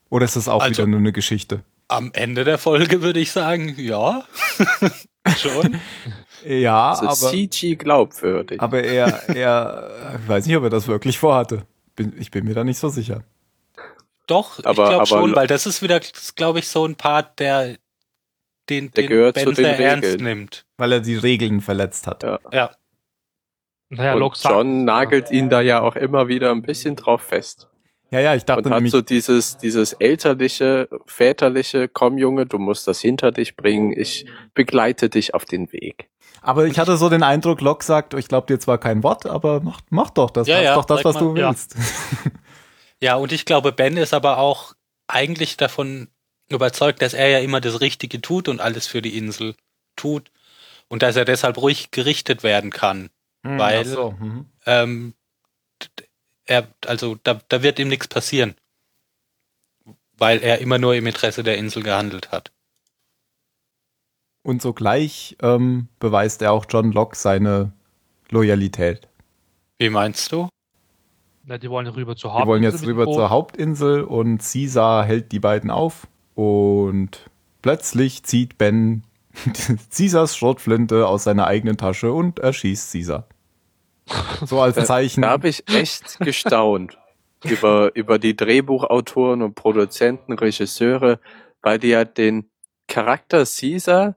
Oder 0.09 0.24
ist 0.24 0.37
das 0.37 0.49
auch 0.49 0.61
Also- 0.62 0.83
wieder 0.83 0.87
nur 0.87 1.01
eine 1.01 1.12
Geschichte? 1.12 1.64
Am 1.89 2.11
Ende 2.14 2.43
der 2.45 2.59
Folge 2.59 3.01
würde 3.03 3.20
ich 3.20 3.31
sagen, 3.31 3.74
ja, 3.79 4.24
schon. 5.39 5.81
Ja, 6.45 6.91
Also 6.91 7.07
aber, 7.07 7.31
CG 7.33 7.77
glaubwürdig. 7.77 8.61
aber 8.61 8.83
er, 8.83 9.29
er, 9.29 10.18
ich 10.22 10.29
weiß 10.29 10.47
nicht, 10.47 10.57
ob 10.57 10.64
er 10.64 10.70
das 10.70 10.89
wirklich 10.89 11.18
vorhatte. 11.18 11.64
Bin, 11.95 12.12
ich 12.18 12.31
bin 12.33 12.45
mir 12.45 12.55
da 12.55 12.64
nicht 12.64 12.79
so 12.79 12.89
sicher. 12.89 13.22
Doch, 14.27 14.59
Aber- 14.64 14.85
ich 14.85 14.89
glaube 14.91 15.07
schon, 15.07 15.35
weil 15.37 15.47
das 15.47 15.66
ist 15.66 15.83
wieder, 15.83 16.01
glaube 16.35 16.59
ich, 16.59 16.68
so 16.68 16.85
ein 16.85 16.97
Part, 16.97 17.39
der 17.39 17.77
den, 18.68 18.91
Der 18.91 19.05
den 19.05 19.09
gehört 19.09 19.35
Ben 19.37 19.45
zu 19.45 19.51
den 19.53 19.57
sehr 19.64 19.79
ernst 19.79 20.05
Regeln. 20.05 20.24
nimmt. 20.24 20.66
Weil 20.77 20.93
er 20.93 21.01
die 21.01 21.16
Regeln 21.16 21.61
verletzt 21.61 22.07
hat. 22.09 22.22
Ja. 22.24 22.41
Ja, 22.53 22.70
Naja, 23.91 24.14
und 24.14 24.37
sagt, 24.37 24.53
John 24.55 24.85
nagelt 24.85 25.31
ihn 25.31 25.49
da 25.49 25.61
ja 25.61 25.81
auch 25.81 25.95
immer 25.95 26.27
wieder 26.27 26.51
ein 26.51 26.62
bisschen 26.62 26.97
drauf 26.97 27.22
fest. 27.22 27.68
Ja, 28.11 28.20
ja, 28.20 28.35
ich 28.35 28.45
dachte 28.45 28.62
Und 28.64 28.70
hat 28.70 28.74
nämlich, 28.79 28.93
so 28.93 29.03
dieses, 29.03 29.57
dieses 29.59 29.93
elterliche, 29.95 30.89
väterliche, 31.07 31.89
komm 31.89 32.18
Junge, 32.18 32.47
du 32.47 32.59
musst 32.59 32.87
das 32.89 33.01
hinter 33.01 33.31
dich 33.33 33.57
bringen, 33.57 33.93
ich 33.97 34.27
begleite 34.55 35.09
dich 35.09 35.35
auf 35.35 35.45
den 35.45 35.72
Weg. 35.72 36.09
aber 36.41 36.66
ich 36.66 36.79
hatte 36.79 36.97
so 36.97 37.09
den 37.09 37.22
Eindruck, 37.24 37.61
Locke 37.61 37.85
sagt, 37.85 38.14
ich 38.14 38.29
glaube 38.29 38.47
dir 38.47 38.59
zwar 38.61 38.79
kein 38.79 39.03
Wort, 39.03 39.27
aber 39.27 39.61
mach, 39.61 39.81
mach 39.91 40.11
doch 40.11 40.31
das. 40.31 40.47
Ja, 40.49 40.61
ja, 40.61 40.74
doch 40.77 40.85
das, 40.85 41.05
was 41.05 41.14
mal, 41.14 41.20
du 41.20 41.35
willst. 41.35 41.74
ja, 41.77 42.31
und 43.17 43.33
ich 43.33 43.45
glaube, 43.45 43.73
Ben 43.73 43.97
ist 43.97 44.15
aber 44.15 44.39
auch 44.39 44.75
eigentlich 45.07 45.57
davon 45.57 46.09
überzeugt, 46.49 47.03
dass 47.03 47.15
er 47.15 47.29
ja 47.29 47.39
immer 47.41 47.61
das 47.61 47.81
Richtige 47.81 48.21
tut 48.21 48.49
und 48.49 48.61
alles 48.61 48.87
für 48.87 49.03
die 49.03 49.17
Insel 49.19 49.55
tut 49.97 50.31
und 50.89 51.03
dass 51.03 51.17
er 51.17 51.25
deshalb 51.25 51.59
ruhig 51.59 51.91
gerichtet 51.91 52.43
werden 52.43 52.71
kann. 52.71 53.11
Weil- 53.43 53.81
Ach 53.81 53.85
so, 53.85 54.11
mhm. 54.13 54.47
Ähm, 54.65 55.15
er, 56.47 56.69
also 56.87 57.17
da, 57.23 57.41
da 57.49 57.63
wird 57.63 57.79
ihm 57.79 57.89
nichts 57.89 58.09
passieren, 58.09 58.55
weil 60.17 60.43
er 60.43 60.59
immer 60.59 60.79
nur 60.79 60.95
im 60.95 61.07
Interesse 61.07 61.43
der 61.43 61.59
Insel 61.59 61.83
gehandelt 61.83 62.33
hat. 62.33 62.53
Und 64.43 64.63
sogleich 64.63 65.37
ähm, 65.43 65.89
beweist 65.99 66.41
er 66.43 66.53
auch 66.53 66.67
John 66.69 66.93
Locke 66.93 67.17
seine 67.17 67.73
Loyalität. 68.31 69.09
Wie 69.79 69.91
meinst 69.91 70.31
du? 70.33 70.49
Na, 71.47 71.59
die 71.59 71.71
wollen 71.71 71.87
rüber 71.87 72.17
zur 72.17 72.31
Wir 72.31 72.35
Hauptinsel. 72.35 72.49
wollen 72.49 72.63
jetzt 72.63 72.87
rüber 72.87 73.05
zur 73.07 73.31
Hauptinsel 73.31 74.03
und 74.03 74.39
Caesar 74.39 75.05
hält 75.05 75.33
die 75.33 75.39
beiden 75.41 75.71
auf 75.71 76.07
und 76.35 77.31
plötzlich 77.63 78.23
zieht 78.25 78.59
Ben 78.59 79.03
Caesars 79.95 80.37
Schrotflinte 80.37 81.07
aus 81.07 81.25
seiner 81.25 81.47
eigenen 81.47 81.77
Tasche 81.77 82.13
und 82.13 82.39
erschießt 82.39 82.93
Caesar. 82.93 83.27
So 84.45 84.61
als 84.61 84.77
Da- 84.77 84.85
Zeichen. 84.85 85.23
Da 85.23 85.31
habe 85.31 85.49
ich 85.49 85.65
echt 85.69 86.19
gestaunt 86.21 86.99
über, 87.45 87.95
über 87.95 88.19
die 88.19 88.37
Drehbuchautoren 88.37 89.43
und 89.43 89.55
Produzenten, 89.55 90.33
Regisseure, 90.35 91.21
weil 91.63 91.79
die 91.79 91.89
ja 91.89 92.05
den 92.05 92.49
Charakter 92.89 93.45
Caesar 93.45 94.17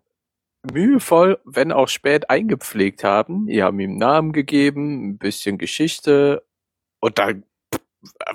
mühevoll, 0.71 1.39
wenn 1.45 1.71
auch 1.71 1.87
spät 1.87 2.29
eingepflegt 2.29 3.03
haben. 3.03 3.47
Die 3.47 3.63
haben 3.63 3.79
ihm 3.79 3.97
Namen 3.97 4.31
gegeben, 4.31 5.09
ein 5.09 5.17
bisschen 5.17 5.57
Geschichte 5.57 6.43
und 6.99 7.17
dann 7.19 7.43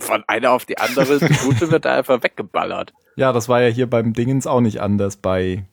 von 0.01 0.23
einer 0.27 0.53
auf 0.53 0.67
die 0.67 0.79
andere 0.79 1.19
Minute 1.21 1.71
wird 1.71 1.85
er 1.87 1.95
einfach 1.95 2.23
weggeballert. 2.23 2.93
Ja, 3.17 3.33
das 3.33 3.49
war 3.49 3.63
ja 3.63 3.69
hier 3.69 3.89
beim 3.89 4.13
Dingens 4.13 4.47
auch 4.47 4.61
nicht 4.61 4.81
anders 4.81 5.17
bei, 5.17 5.65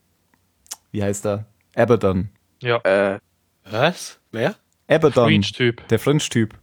wie 0.91 1.03
heißt 1.03 1.25
er? 1.25 1.45
Abaddon. 1.75 2.29
Ja, 2.61 2.77
Äh, 2.83 3.19
Was? 3.65 4.19
Wer? 4.31 4.55
Abaddon, 4.87 5.25
Fringe-Typ. 5.25 5.87
der 5.89 5.99
Fringe-Typ. 5.99 6.53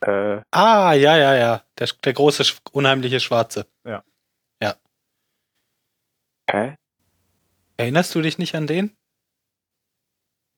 äh, 0.00 0.40
Ah, 0.50 0.92
ja, 0.92 1.16
ja, 1.16 1.34
ja. 1.34 1.62
Der, 1.78 1.88
der 2.04 2.12
große, 2.12 2.44
unheimliche 2.72 3.20
Schwarze. 3.20 3.66
hä? 6.48 6.74
Erinnerst 7.76 8.14
du 8.14 8.22
dich 8.22 8.38
nicht 8.38 8.54
an 8.54 8.66
den? 8.68 8.96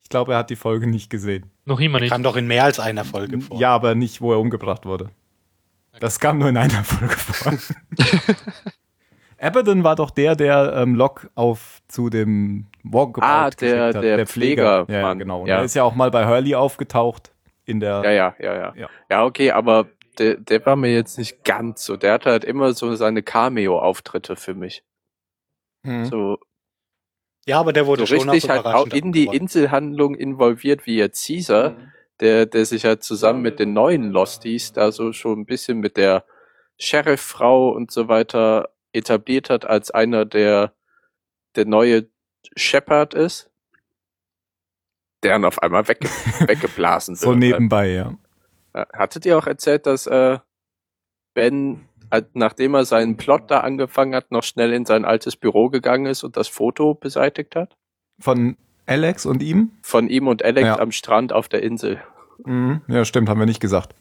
Ich 0.08 0.10
glaube, 0.10 0.32
er 0.32 0.38
hat 0.38 0.48
die 0.48 0.56
Folge 0.56 0.86
nicht 0.86 1.10
gesehen. 1.10 1.50
Noch 1.66 1.80
immer 1.80 2.00
nicht. 2.00 2.10
Kam 2.10 2.22
doch 2.22 2.36
in 2.36 2.46
mehr 2.46 2.64
als 2.64 2.80
einer 2.80 3.04
Folge 3.04 3.42
vor. 3.42 3.60
Ja, 3.60 3.74
aber 3.74 3.94
nicht, 3.94 4.22
wo 4.22 4.32
er 4.32 4.40
umgebracht 4.40 4.86
wurde. 4.86 5.10
Das 6.00 6.18
kam 6.18 6.38
nur 6.38 6.48
in 6.48 6.56
einer 6.56 6.82
Folge 6.82 7.14
vor. 7.14 7.52
Abaddon 9.40 9.84
war 9.84 9.94
doch 9.96 10.10
der, 10.10 10.34
der 10.34 10.72
ähm, 10.76 10.94
Locke 10.94 11.28
auf 11.34 11.80
zu 11.88 12.08
dem 12.08 12.66
Walkabout 12.82 13.26
Ah, 13.26 13.50
der- 13.50 13.86
hat. 13.88 13.94
der 13.96 14.02
Ja, 14.12 14.16
ja, 14.18 14.24
Pflegermann. 14.26 15.18
genau. 15.18 15.42
Und 15.42 15.48
Ja. 15.48 15.58
Er 15.58 15.64
ist 15.64 15.74
ja 15.74 15.84
auch 15.84 15.94
mal 15.94 16.10
bei 16.10 16.26
Hurley 16.26 16.54
aufgetaucht 16.54 17.32
in 17.66 17.78
der. 17.80 18.02
Ja, 18.04 18.10
ja, 18.10 18.34
ja, 18.40 18.54
ja. 18.56 18.72
Ja. 18.76 18.88
Ja, 19.10 19.24
okay, 19.24 19.50
aber 19.52 19.86
der, 20.18 20.36
der 20.36 20.64
war 20.66 20.74
mir 20.74 20.92
jetzt 20.92 21.18
nicht 21.18 21.44
ganz 21.44 21.84
so. 21.84 21.96
Der 21.98 22.14
hatte 22.14 22.30
halt 22.30 22.44
immer 22.44 22.72
so 22.72 22.94
seine 22.96 23.22
Cameo-Auftritte 23.22 24.34
für 24.36 24.54
mich. 24.54 24.82
Hm. 25.84 26.06
So, 26.06 26.38
Ja, 27.48 27.60
aber 27.60 27.72
der 27.72 27.84
so 27.84 27.88
wurde 27.88 28.06
schon 28.06 28.28
richtig 28.28 28.50
auch 28.50 28.64
halt 28.64 28.66
auch 28.66 28.86
in 28.88 29.10
die 29.10 29.22
abgeräumt. 29.22 29.40
Inselhandlung 29.40 30.14
involviert, 30.14 30.84
wie 30.84 30.96
jetzt 30.96 31.26
Caesar, 31.26 31.78
der, 32.20 32.44
der 32.44 32.66
sich 32.66 32.84
halt 32.84 33.02
zusammen 33.02 33.40
mit 33.40 33.58
den 33.58 33.72
neuen 33.72 34.10
Losties 34.10 34.74
da 34.74 34.92
so 34.92 35.14
schon 35.14 35.40
ein 35.40 35.46
bisschen 35.46 35.78
mit 35.78 35.96
der 35.96 36.26
Sheriff-Frau 36.76 37.70
und 37.70 37.90
so 37.90 38.06
weiter 38.06 38.68
etabliert 38.92 39.48
hat, 39.48 39.64
als 39.64 39.90
einer 39.90 40.26
der, 40.26 40.74
der 41.56 41.64
neue 41.64 42.10
Shepard 42.54 43.14
ist. 43.14 43.50
Der 45.22 45.32
dann 45.32 45.46
auf 45.46 45.62
einmal 45.62 45.88
wegge 45.88 46.06
weggeblasen 46.46 47.14
wird. 47.14 47.20
So 47.20 47.34
nebenbei, 47.34 47.88
ja. 47.92 48.14
Äh, 48.74 48.84
Hattet 48.92 49.24
ihr 49.24 49.38
auch 49.38 49.46
erzählt, 49.46 49.86
dass 49.86 50.06
äh, 50.06 50.38
Ben, 51.32 51.88
nachdem 52.34 52.74
er 52.74 52.84
seinen 52.84 53.16
Plot 53.16 53.50
da 53.50 53.60
angefangen 53.60 54.14
hat, 54.14 54.30
noch 54.30 54.42
schnell 54.42 54.72
in 54.72 54.84
sein 54.84 55.04
altes 55.04 55.36
Büro 55.36 55.68
gegangen 55.68 56.06
ist 56.06 56.24
und 56.24 56.36
das 56.36 56.48
Foto 56.48 56.94
beseitigt 56.94 57.54
hat? 57.56 57.76
Von 58.18 58.56
Alex 58.86 59.26
und 59.26 59.42
ihm? 59.42 59.72
Von 59.82 60.08
ihm 60.08 60.26
und 60.28 60.44
Alex 60.44 60.66
Ja. 60.66 60.78
am 60.78 60.92
Strand 60.92 61.32
auf 61.32 61.48
der 61.48 61.62
Insel. 61.62 62.00
Mhm. 62.44 62.82
Ja, 62.88 63.04
stimmt, 63.04 63.28
haben 63.28 63.38
wir 63.40 63.46
nicht 63.46 63.60
gesagt. 63.60 63.94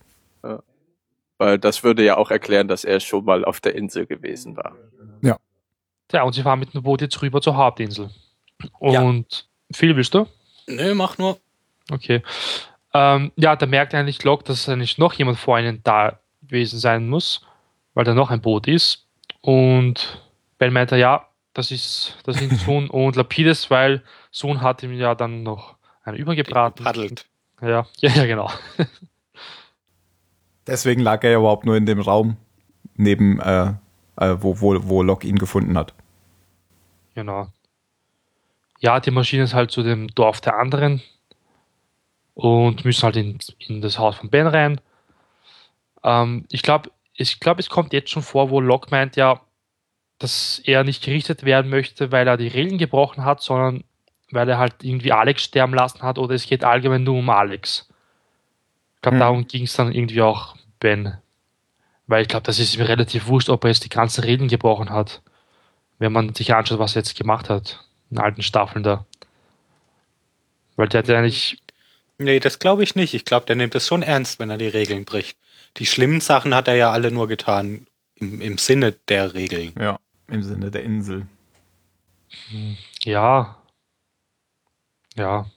Weil 1.39 1.59
das 1.59 1.83
würde 1.83 2.03
ja 2.03 2.17
auch 2.17 2.31
erklären, 2.31 2.67
dass 2.67 2.83
er 2.83 2.99
schon 2.99 3.25
mal 3.25 3.45
auf 3.45 3.59
der 3.61 3.75
Insel 3.75 4.05
gewesen 4.07 4.57
war. 4.57 4.75
Ja, 6.13 6.23
und 6.23 6.31
sie 6.31 6.41
fahren 6.41 6.59
mit 6.59 6.73
dem 6.73 6.83
Boot 6.83 7.01
jetzt 7.01 7.21
rüber 7.21 7.41
zur 7.41 7.57
Hauptinsel. 7.57 8.09
Ja. 8.79 9.01
Und 9.01 9.49
Phil, 9.73 9.93
willst 9.97 10.13
du? 10.13 10.25
Nö, 10.65 10.95
mach 10.95 11.17
nur. 11.17 11.37
Okay. 11.91 12.23
Ähm, 12.93 13.33
ja, 13.35 13.57
da 13.57 13.65
merkt 13.65 13.93
eigentlich 13.93 14.23
Locke, 14.23 14.45
dass 14.45 14.69
eigentlich 14.69 14.97
noch 14.97 15.13
jemand 15.15 15.37
vor 15.37 15.59
ihnen 15.59 15.81
da 15.83 16.17
gewesen 16.41 16.79
sein 16.79 17.09
muss, 17.09 17.45
weil 17.97 18.03
da 18.03 18.13
noch 18.13 18.29
ein 18.29 18.41
Boot 18.41 18.67
ist. 18.67 19.07
Und 19.41 20.21
Ben 20.59 20.71
meinte, 20.71 20.97
ja, 20.97 21.25
das 21.53 21.71
ist, 21.71 22.15
das 22.25 22.37
sind 22.37 22.53
Sohn 22.59 22.91
und 22.91 23.15
Lapides, 23.15 23.71
weil 23.71 24.03
Sohn 24.29 24.61
hat 24.61 24.83
ihm 24.83 24.93
ja 24.93 25.15
dann 25.15 25.41
noch 25.41 25.77
einen 26.03 26.15
übergebraten. 26.15 26.85
Paddelt. 26.85 27.25
Ja, 27.59 27.87
ja, 27.97 28.09
ja, 28.11 28.25
genau. 28.27 28.51
Deswegen 30.67 31.01
lag 31.01 31.23
er 31.23 31.31
ja 31.31 31.39
überhaupt 31.39 31.65
nur 31.65 31.75
in 31.75 31.87
dem 31.87 31.99
Raum, 31.99 32.37
neben, 32.93 33.39
äh, 33.39 33.73
äh, 34.17 34.35
wo, 34.41 34.61
wo, 34.61 34.77
wo 34.87 35.01
Locke 35.01 35.27
ihn 35.27 35.39
gefunden 35.39 35.75
hat. 35.75 35.95
Genau. 37.15 37.47
ja, 38.79 38.99
die 38.99 39.09
Maschine 39.09 39.41
ist 39.41 39.55
halt 39.55 39.71
zu 39.71 39.81
dem 39.81 40.09
Dorf 40.09 40.39
der 40.39 40.59
anderen 40.59 41.01
und 42.35 42.85
müssen 42.85 43.01
halt 43.01 43.15
in, 43.15 43.39
in 43.57 43.81
das 43.81 43.97
Haus 43.97 44.17
von 44.17 44.29
Ben 44.29 44.45
rein. 44.45 44.79
Ähm, 46.03 46.45
ich 46.51 46.61
glaube, 46.61 46.91
ich 47.17 47.39
glaube, 47.39 47.59
es 47.59 47.69
kommt 47.69 47.93
jetzt 47.93 48.11
schon 48.11 48.23
vor, 48.23 48.49
wo 48.51 48.61
Locke 48.61 48.89
meint 48.91 49.15
ja, 49.15 49.41
dass 50.19 50.61
er 50.65 50.83
nicht 50.83 51.03
gerichtet 51.03 51.43
werden 51.43 51.69
möchte, 51.69 52.11
weil 52.11 52.27
er 52.27 52.37
die 52.37 52.47
Regeln 52.47 52.77
gebrochen 52.77 53.25
hat, 53.25 53.41
sondern 53.41 53.83
weil 54.31 54.47
er 54.49 54.57
halt 54.57 54.75
irgendwie 54.83 55.11
Alex 55.11 55.43
sterben 55.43 55.73
lassen 55.73 56.01
hat 56.03 56.17
oder 56.19 56.35
es 56.35 56.47
geht 56.47 56.63
allgemein 56.63 57.03
nur 57.03 57.17
um 57.17 57.29
Alex. 57.29 57.89
Ich 58.95 59.01
glaube, 59.01 59.15
Hm. 59.15 59.19
darum 59.19 59.47
ging 59.47 59.63
es 59.63 59.73
dann 59.73 59.91
irgendwie 59.91 60.21
auch 60.21 60.55
Ben. 60.79 61.17
Weil 62.07 62.21
ich 62.21 62.27
glaube, 62.27 62.43
das 62.43 62.59
ist 62.59 62.75
ihm 62.75 62.83
relativ 62.83 63.27
wurscht, 63.27 63.49
ob 63.49 63.63
er 63.63 63.69
jetzt 63.69 63.83
die 63.83 63.89
ganzen 63.89 64.23
Regeln 64.23 64.47
gebrochen 64.47 64.89
hat. 64.89 65.21
Wenn 65.99 66.11
man 66.11 66.33
sich 66.35 66.53
anschaut, 66.53 66.79
was 66.79 66.95
er 66.95 67.01
jetzt 67.01 67.17
gemacht 67.17 67.49
hat. 67.49 67.83
In 68.11 68.19
alten 68.19 68.43
Staffeln 68.43 68.83
da. 68.83 69.05
Weil 70.75 70.87
der 70.87 70.99
hat 70.99 71.07
ja 71.07 71.17
eigentlich, 71.17 71.57
Nee, 72.19 72.39
das 72.39 72.59
glaube 72.59 72.83
ich 72.83 72.95
nicht. 72.95 73.13
Ich 73.13 73.25
glaube, 73.25 73.45
der 73.45 73.55
nimmt 73.55 73.75
es 73.75 73.87
schon 73.87 74.01
ernst, 74.01 74.39
wenn 74.39 74.49
er 74.49 74.57
die 74.57 74.67
Regeln 74.67 75.05
bricht. 75.05 75.37
Die 75.77 75.85
schlimmen 75.85 76.21
Sachen 76.21 76.55
hat 76.55 76.67
er 76.67 76.75
ja 76.75 76.91
alle 76.91 77.11
nur 77.11 77.27
getan 77.27 77.87
im, 78.15 78.41
im 78.41 78.57
Sinne 78.57 78.93
der 79.09 79.33
Regeln. 79.33 79.73
Ja, 79.79 79.99
im 80.27 80.43
Sinne 80.43 80.71
der 80.71 80.83
Insel. 80.83 81.27
ja. 83.03 83.57
Ja. 85.15 85.49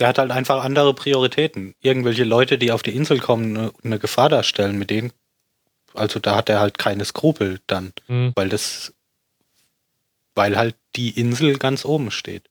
Der 0.00 0.08
hat 0.08 0.18
halt 0.18 0.30
einfach 0.32 0.64
andere 0.64 0.92
Prioritäten. 0.94 1.74
Irgendwelche 1.80 2.24
Leute, 2.24 2.58
die 2.58 2.72
auf 2.72 2.82
die 2.82 2.94
Insel 2.94 3.20
kommen, 3.20 3.56
eine, 3.56 3.72
eine 3.84 3.98
Gefahr 3.98 4.28
darstellen, 4.28 4.78
mit 4.78 4.90
denen, 4.90 5.12
also 5.94 6.18
da 6.18 6.34
hat 6.36 6.48
er 6.48 6.60
halt 6.60 6.78
keine 6.78 7.04
Skrupel 7.04 7.60
dann, 7.66 7.92
Hm. 8.06 8.32
weil 8.34 8.48
das, 8.48 8.92
weil 10.34 10.56
halt 10.56 10.76
die 10.96 11.10
Insel 11.18 11.58
ganz 11.58 11.84
oben 11.84 12.10
steht. 12.10 12.50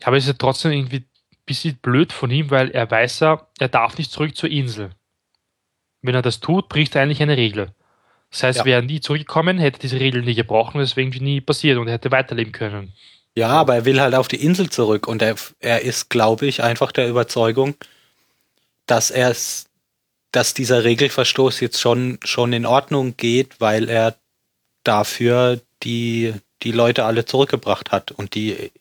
Ja, 0.00 0.06
aber 0.08 0.16
es 0.16 0.24
ist 0.24 0.28
ja 0.28 0.34
trotzdem 0.38 0.72
irgendwie 0.72 1.04
bisschen 1.46 1.76
blöd 1.76 2.12
von 2.12 2.30
ihm, 2.30 2.50
weil 2.50 2.70
er 2.70 2.90
weiß 2.90 3.20
ja, 3.20 3.46
er 3.58 3.68
darf 3.68 3.98
nicht 3.98 4.10
zurück 4.10 4.36
zur 4.36 4.50
Insel. 4.50 4.90
Wenn 6.02 6.14
er 6.14 6.22
das 6.22 6.40
tut, 6.40 6.68
bricht 6.68 6.94
er 6.94 7.02
eigentlich 7.02 7.22
eine 7.22 7.36
Regel. 7.36 7.72
Das 8.30 8.42
heißt, 8.42 8.58
Ja. 8.60 8.64
wäre 8.64 8.80
er 8.80 8.86
nie 8.86 9.00
zurückgekommen, 9.00 9.58
hätte 9.58 9.78
diese 9.78 10.00
Regel 10.00 10.22
nie 10.22 10.34
gebrochen, 10.34 10.80
irgendwie 10.80 11.20
nie 11.20 11.40
passiert 11.40 11.78
und 11.78 11.86
er 11.86 11.94
hätte 11.94 12.10
weiterleben 12.10 12.52
können. 12.52 12.92
Ja, 13.36 13.48
aber 13.48 13.74
er 13.74 13.84
will 13.84 14.00
halt 14.00 14.14
auf 14.14 14.28
die 14.28 14.42
Insel 14.44 14.70
zurück 14.70 15.06
und 15.06 15.22
er, 15.22 15.34
er 15.60 15.82
ist, 15.82 16.08
glaube 16.08 16.46
ich, 16.46 16.62
einfach 16.62 16.92
der 16.92 17.08
Überzeugung, 17.08 17.74
dass 18.86 19.10
er 19.10 19.34
dass 20.32 20.52
dieser 20.52 20.82
Regelverstoß 20.82 21.60
jetzt 21.60 21.80
schon, 21.80 22.18
schon 22.24 22.52
in 22.52 22.66
Ordnung 22.66 23.16
geht, 23.16 23.60
weil 23.60 23.88
er 23.88 24.16
dafür 24.82 25.60
die, 25.84 26.34
die 26.64 26.72
Leute 26.72 27.04
alle 27.04 27.24
zurückgebracht 27.24 27.92
hat 27.92 28.10
und 28.10 28.34
die 28.34 28.72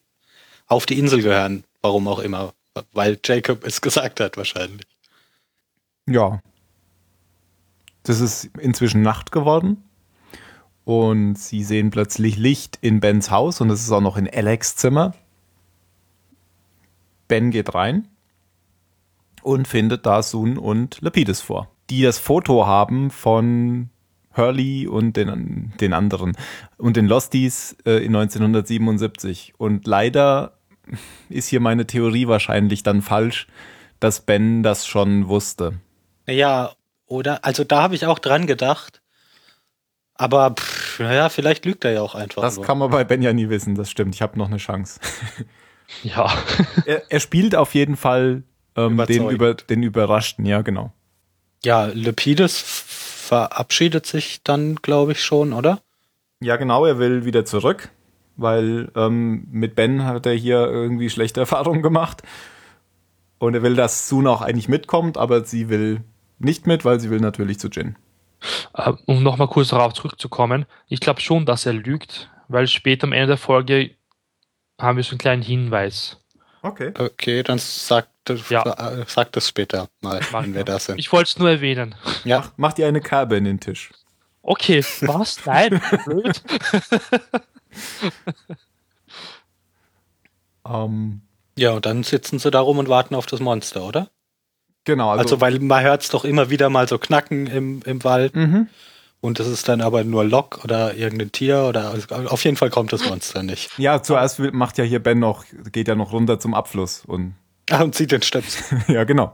auf 0.65 0.87
die 0.87 0.97
Insel 0.97 1.21
gehören, 1.21 1.63
warum 1.83 2.07
auch 2.07 2.19
immer. 2.19 2.53
Weil 2.93 3.19
Jacob 3.23 3.63
es 3.63 3.81
gesagt 3.81 4.19
hat, 4.19 4.37
wahrscheinlich. 4.37 4.87
Ja. 6.07 6.41
Das 8.01 8.19
ist 8.19 8.45
inzwischen 8.57 9.03
Nacht 9.03 9.31
geworden. 9.31 9.83
Und 10.85 11.37
sie 11.37 11.63
sehen 11.63 11.91
plötzlich 11.91 12.35
Licht 12.37 12.77
in 12.81 12.99
Bens 12.99 13.29
Haus 13.29 13.61
und 13.61 13.69
es 13.69 13.81
ist 13.81 13.91
auch 13.91 14.01
noch 14.01 14.17
in 14.17 14.27
Alex 14.27 14.75
Zimmer. 14.75 15.13
Ben 17.29 17.51
geht 17.51 17.73
rein 17.73 18.09
und 19.43 19.67
findet 19.67 20.05
da 20.05 20.21
Sun 20.21 20.57
und 20.57 20.99
Lapidus 20.99 21.39
vor, 21.39 21.69
die 21.89 22.01
das 22.01 22.19
Foto 22.19 22.67
haben 22.67 23.11
von 23.11 23.89
Hurley 24.35 24.87
und 24.87 25.15
den, 25.15 25.73
den 25.79 25.93
anderen 25.93 26.35
und 26.77 26.97
den 26.97 27.07
Losties 27.07 27.77
äh, 27.85 28.03
in 28.03 28.13
1977. 28.13 29.53
Und 29.57 29.87
leider 29.87 30.57
ist 31.29 31.47
hier 31.47 31.59
meine 31.59 31.87
Theorie 31.87 32.27
wahrscheinlich 32.27 32.83
dann 32.83 33.01
falsch, 33.01 33.47
dass 33.99 34.21
Ben 34.21 34.63
das 34.63 34.85
schon 34.85 35.27
wusste. 35.27 35.79
Ja, 36.27 36.71
oder? 37.05 37.43
Also 37.45 37.63
da 37.63 37.81
habe 37.81 37.95
ich 37.95 38.05
auch 38.05 38.19
dran 38.19 38.47
gedacht. 38.47 39.01
Aber 40.15 40.51
pff, 40.51 40.99
naja, 40.99 41.29
vielleicht 41.29 41.65
lügt 41.65 41.85
er 41.85 41.91
ja 41.91 42.01
auch 42.01 42.15
einfach. 42.15 42.41
Das 42.41 42.57
nur. 42.57 42.65
kann 42.65 42.77
man 42.77 42.91
bei 42.91 43.03
Ben 43.03 43.21
ja 43.21 43.33
nie 43.33 43.49
wissen, 43.49 43.75
das 43.75 43.89
stimmt. 43.89 44.13
Ich 44.15 44.21
habe 44.21 44.37
noch 44.37 44.47
eine 44.47 44.57
Chance. 44.57 44.99
Ja. 46.01 46.33
er, 46.85 47.03
er 47.11 47.19
spielt 47.19 47.55
auf 47.55 47.75
jeden 47.75 47.97
Fall 47.97 48.43
ähm, 48.75 48.97
den, 49.07 49.29
über, 49.29 49.53
den 49.53 49.83
Überraschten, 49.83 50.45
ja, 50.45 50.61
genau. 50.61 50.91
Ja, 51.63 51.85
Lepidus 51.85 52.59
verabschiedet 52.59 54.05
sich 54.05 54.43
dann, 54.43 54.77
glaube 54.77 55.13
ich, 55.13 55.23
schon, 55.23 55.53
oder? 55.53 55.81
Ja, 56.41 56.57
genau, 56.57 56.85
er 56.85 56.99
will 56.99 57.25
wieder 57.25 57.45
zurück, 57.45 57.89
weil 58.35 58.91
ähm, 58.95 59.47
mit 59.51 59.75
Ben 59.75 60.03
hat 60.05 60.25
er 60.25 60.33
hier 60.33 60.59
irgendwie 60.67 61.09
schlechte 61.09 61.39
Erfahrungen 61.41 61.81
gemacht. 61.81 62.21
Und 63.39 63.55
er 63.55 63.61
will, 63.63 63.75
dass 63.75 64.07
Sun 64.07 64.27
auch 64.27 64.41
eigentlich 64.41 64.69
mitkommt, 64.69 65.17
aber 65.17 65.43
sie 65.43 65.67
will 65.69 66.01
nicht 66.39 66.65
mit, 66.67 66.85
weil 66.85 66.99
sie 66.99 67.09
will 67.09 67.19
natürlich 67.19 67.59
zu 67.59 67.67
Jin. 67.67 67.95
Äh, 68.73 68.93
um 69.05 69.21
nochmal 69.23 69.47
kurz 69.47 69.69
darauf 69.69 69.93
zurückzukommen, 69.93 70.65
ich 70.87 70.99
glaube 70.99 71.21
schon, 71.21 71.45
dass 71.45 71.65
er 71.65 71.73
lügt, 71.73 72.29
weil 72.47 72.67
später 72.67 73.05
am 73.05 73.13
Ende 73.13 73.27
der 73.27 73.37
Folge 73.37 73.91
haben 74.79 74.97
wir 74.97 75.03
so 75.03 75.11
einen 75.11 75.19
kleinen 75.19 75.41
Hinweis. 75.41 76.17
Okay. 76.61 76.93
Okay, 76.97 77.43
dann 77.43 77.57
sagt, 77.59 78.09
Ja. 78.49 78.63
äh, 78.63 79.03
sagt 79.07 79.35
es 79.35 79.49
später 79.49 79.89
mal, 80.01 80.21
wenn 80.31 80.53
wir 80.53 80.63
da 80.63 80.79
sind. 80.79 80.97
Ich 80.97 81.11
wollte 81.11 81.29
es 81.29 81.37
nur 81.39 81.49
erwähnen. 81.49 81.95
ja, 82.23 82.45
Mach 82.55 82.71
dir 82.73 82.87
eine 82.87 83.01
Kerbe 83.01 83.35
in 83.35 83.43
den 83.43 83.59
Tisch. 83.59 83.91
Okay, 84.41 84.83
was? 85.01 85.45
Nein, 85.45 85.81
blöd. 86.05 86.41
Ähm, 90.65 91.21
ja, 91.57 91.71
und 91.71 91.85
dann 91.85 92.03
sitzen 92.03 92.39
sie 92.39 92.51
da 92.51 92.59
rum 92.61 92.77
und 92.77 92.89
warten 92.89 93.15
auf 93.15 93.25
das 93.25 93.39
Monster, 93.39 93.83
oder? 93.83 94.09
genau, 94.85 95.09
also, 95.11 95.21
Also, 95.21 95.41
weil 95.41 95.59
man 95.59 95.83
hört 95.83 96.03
es 96.03 96.09
doch 96.09 96.25
immer 96.25 96.49
wieder 96.49 96.69
mal 96.69 96.87
so 96.87 96.97
knacken 96.97 97.47
im, 97.47 97.81
im 97.85 98.03
Wald 98.03 98.35
mhm. 98.35 98.67
und 99.21 99.39
das 99.39 99.47
ist 99.47 99.67
dann 99.67 99.81
aber 99.81 100.03
nur 100.03 100.25
Lock 100.25 100.63
oder 100.63 100.95
irgendein 100.95 101.31
Tier 101.31 101.63
oder 101.63 101.91
also 101.91 102.13
auf 102.15 102.43
jeden 102.43 102.57
Fall 102.57 102.69
kommt 102.69 102.91
das 102.91 103.05
Monster 103.07 103.43
nicht. 103.43 103.77
ja, 103.77 104.01
zuerst 104.01 104.39
macht 104.39 104.77
ja 104.77 104.83
hier 104.83 105.01
Ben 105.01 105.19
noch, 105.19 105.45
geht 105.71 105.87
ja 105.87 105.95
noch 105.95 106.11
runter 106.11 106.39
zum 106.39 106.53
Abfluss 106.53 107.03
und 107.05 107.35
Ah, 107.69 107.83
und 107.83 107.95
zieht 107.95 108.11
den 108.11 108.21
Stöpsel. 108.21 108.81
ja, 108.93 109.03
genau. 109.05 109.33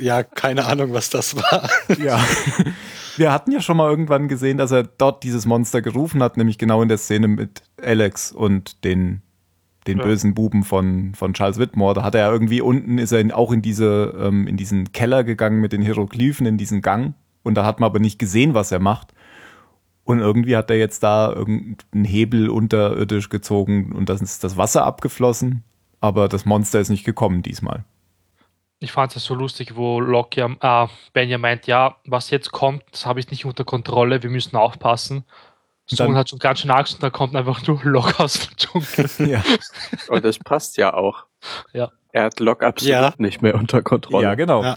Ja, 0.00 0.22
keine 0.22 0.64
Ahnung, 0.66 0.92
was 0.92 1.10
das 1.10 1.36
war. 1.36 1.68
Ja. 1.98 2.24
Wir 3.16 3.32
hatten 3.32 3.52
ja 3.52 3.60
schon 3.60 3.76
mal 3.76 3.88
irgendwann 3.90 4.28
gesehen, 4.28 4.58
dass 4.58 4.70
er 4.72 4.82
dort 4.84 5.22
dieses 5.22 5.46
Monster 5.46 5.82
gerufen 5.82 6.22
hat, 6.22 6.36
nämlich 6.36 6.58
genau 6.58 6.82
in 6.82 6.88
der 6.88 6.98
Szene 6.98 7.28
mit 7.28 7.62
Alex 7.80 8.32
und 8.32 8.84
den, 8.84 9.22
den 9.86 9.98
Ja. 9.98 10.04
bösen 10.04 10.34
Buben 10.34 10.64
von, 10.64 11.14
von 11.14 11.32
Charles 11.34 11.58
Whitmore. 11.58 11.94
Da 11.94 12.02
hat 12.02 12.14
er 12.14 12.22
ja 12.22 12.32
irgendwie 12.32 12.60
unten, 12.60 12.98
ist 12.98 13.12
er 13.12 13.20
in, 13.20 13.30
auch 13.30 13.52
in 13.52 13.62
diese, 13.62 14.14
ähm, 14.20 14.46
in 14.48 14.56
diesen 14.56 14.90
Keller 14.92 15.22
gegangen 15.22 15.60
mit 15.60 15.72
den 15.72 15.82
Hieroglyphen, 15.82 16.46
in 16.46 16.58
diesen 16.58 16.82
Gang. 16.82 17.14
Und 17.44 17.54
da 17.54 17.64
hat 17.64 17.78
man 17.78 17.88
aber 17.88 18.00
nicht 18.00 18.18
gesehen, 18.18 18.54
was 18.54 18.72
er 18.72 18.80
macht. 18.80 19.14
Und 20.04 20.18
irgendwie 20.18 20.56
hat 20.56 20.70
er 20.70 20.76
jetzt 20.76 21.02
da 21.02 21.32
irgendeinen 21.32 22.04
Hebel 22.04 22.48
unterirdisch 22.50 23.28
gezogen 23.30 23.92
und 23.92 24.08
dann 24.08 24.18
ist 24.18 24.44
das 24.44 24.56
Wasser 24.56 24.84
abgeflossen. 24.84 25.62
Aber 26.04 26.28
das 26.28 26.44
Monster 26.44 26.80
ist 26.80 26.90
nicht 26.90 27.04
gekommen 27.04 27.40
diesmal. 27.40 27.84
Ich 28.78 28.92
fand 28.92 29.16
es 29.16 29.24
so 29.24 29.34
lustig, 29.34 29.74
wo 29.74 30.00
Locke 30.00 30.40
ja, 30.60 30.84
äh, 30.84 30.88
Ben 31.14 31.30
ja 31.30 31.38
meint, 31.38 31.66
ja, 31.66 31.96
was 32.04 32.28
jetzt 32.28 32.52
kommt, 32.52 32.82
das 32.92 33.06
habe 33.06 33.20
ich 33.20 33.30
nicht 33.30 33.46
unter 33.46 33.64
Kontrolle, 33.64 34.22
wir 34.22 34.28
müssen 34.28 34.54
aufpassen. 34.56 35.24
Und 35.90 35.96
Sohn 35.96 36.08
dann- 36.08 36.16
hat 36.16 36.28
schon 36.28 36.38
ganz 36.38 36.60
schön 36.60 36.70
Angst 36.70 36.92
und 36.94 37.02
da 37.02 37.08
kommt 37.08 37.34
einfach 37.34 37.66
nur 37.66 37.80
Locke 37.84 38.22
aus 38.22 38.34
dem 38.34 38.54
Dschungel. 38.56 39.08
Ja, 39.30 39.42
Und 40.08 40.26
das 40.26 40.38
passt 40.38 40.76
ja 40.76 40.92
auch. 40.92 41.24
Ja. 41.72 41.90
Er 42.12 42.24
hat 42.24 42.38
Locke 42.38 42.66
absolut 42.66 42.90
Ja. 42.92 43.14
nicht 43.16 43.40
mehr 43.40 43.54
unter 43.54 43.80
Kontrolle. 43.82 44.24
Ja, 44.24 44.34
genau. 44.34 44.62
Ja. 44.62 44.76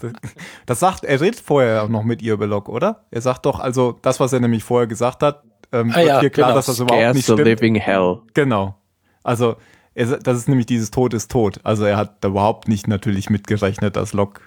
Das, 0.66 0.80
sagt, 0.80 1.04
er 1.04 1.20
redet 1.20 1.42
vorher 1.42 1.84
auch 1.84 1.90
noch 1.90 2.04
mit 2.04 2.22
ihr 2.22 2.34
über 2.34 2.48
Locke, 2.48 2.72
oder? 2.72 3.06
Er 3.12 3.20
sagt 3.20 3.46
doch, 3.46 3.60
also 3.60 4.00
das, 4.02 4.22
was 4.22 4.32
er 4.32 4.40
nämlich 4.40 4.64
vorher 4.64 4.88
gesagt 4.88 5.22
hat, 5.24 5.44
ähm, 5.74 5.92
Ah 5.92 5.98
wird 5.98 6.08
ja, 6.08 6.20
hier 6.22 6.30
klar, 6.30 6.48
genau. 6.48 6.56
dass 6.58 6.68
das 6.68 6.80
überhaupt 6.80 7.02
Scares 7.02 7.16
nicht 7.16 7.26
the 7.26 7.34
stimmt. 7.34 7.46
living 7.48 7.76
hell. 7.76 8.20
Genau. 8.34 8.76
Also, 9.24 9.58
er, 9.98 10.18
das 10.20 10.38
ist 10.38 10.48
nämlich 10.48 10.68
dieses 10.68 10.92
Tod 10.92 11.14
ist 11.16 11.32
tot. 11.32 11.60
Also 11.64 11.84
er 11.84 11.98
hat 11.98 12.24
da 12.24 12.28
überhaupt 12.30 12.68
nicht 12.68 12.88
natürlich 12.88 13.30
mitgerechnet, 13.32 13.96
dass 13.96 14.14
Locke 14.14 14.42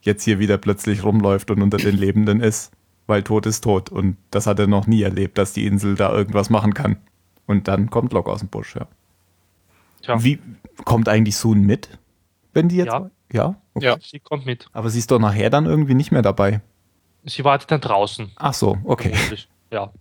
jetzt 0.00 0.24
hier 0.24 0.40
wieder 0.40 0.58
plötzlich 0.58 1.04
rumläuft 1.04 1.50
und 1.52 1.62
unter 1.62 1.76
den 1.78 1.96
Lebenden 1.96 2.40
ist, 2.40 2.72
weil 3.06 3.22
Tod 3.22 3.46
ist 3.46 3.62
tot. 3.62 3.90
Und 3.90 4.16
das 4.32 4.48
hat 4.48 4.58
er 4.58 4.66
noch 4.66 4.88
nie 4.88 5.02
erlebt, 5.02 5.38
dass 5.38 5.52
die 5.52 5.66
Insel 5.66 5.94
da 5.94 6.12
irgendwas 6.12 6.50
machen 6.50 6.74
kann. 6.74 6.96
Und 7.46 7.68
dann 7.68 7.90
kommt 7.90 8.12
Locke 8.12 8.30
aus 8.30 8.40
dem 8.40 8.48
Busch, 8.48 8.74
ja. 8.74 8.86
Tja, 10.02 10.22
Wie 10.22 10.40
kommt 10.84 11.08
eigentlich 11.08 11.36
Sun 11.36 11.62
mit? 11.62 11.96
Wenn 12.52 12.68
die 12.68 12.76
jetzt. 12.76 12.92
Ja. 12.92 13.10
Ja? 13.32 13.54
Okay. 13.74 13.86
Ja. 13.86 13.96
sie 14.00 14.18
kommt 14.18 14.46
mit. 14.46 14.66
Aber 14.72 14.90
sie 14.90 14.98
ist 14.98 15.10
doch 15.10 15.20
nachher 15.20 15.50
dann 15.50 15.66
irgendwie 15.66 15.94
nicht 15.94 16.10
mehr 16.10 16.22
dabei. 16.22 16.60
Sie 17.24 17.44
wartet 17.44 17.70
dann 17.70 17.80
draußen. 17.80 18.32
Ach 18.36 18.54
so, 18.54 18.78
okay. 18.84 19.14
Ja. 19.70 19.92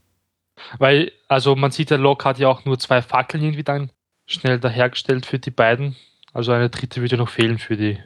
Weil, 0.80 1.12
also 1.28 1.56
man 1.56 1.72
sieht, 1.72 1.91
der 1.91 1.98
Locke 1.98 2.26
hat 2.26 2.39
ja 2.39 2.48
auch 2.48 2.66
nur 2.66 2.80
zwei 2.80 3.02
Fackeln 3.02 3.43
irgendwie 3.43 3.64
dann 3.64 3.91
schnell 4.28 4.60
dahergestellt 4.60 5.26
für 5.26 5.40
die 5.40 5.52
beiden. 5.52 5.96
Also 6.34 6.52
eine 6.52 6.70
dritte 6.70 7.02
würde 7.02 7.16
ja 7.16 7.18
noch 7.18 7.30
fehlen 7.30 7.58
für 7.58 7.78
die 7.78 7.98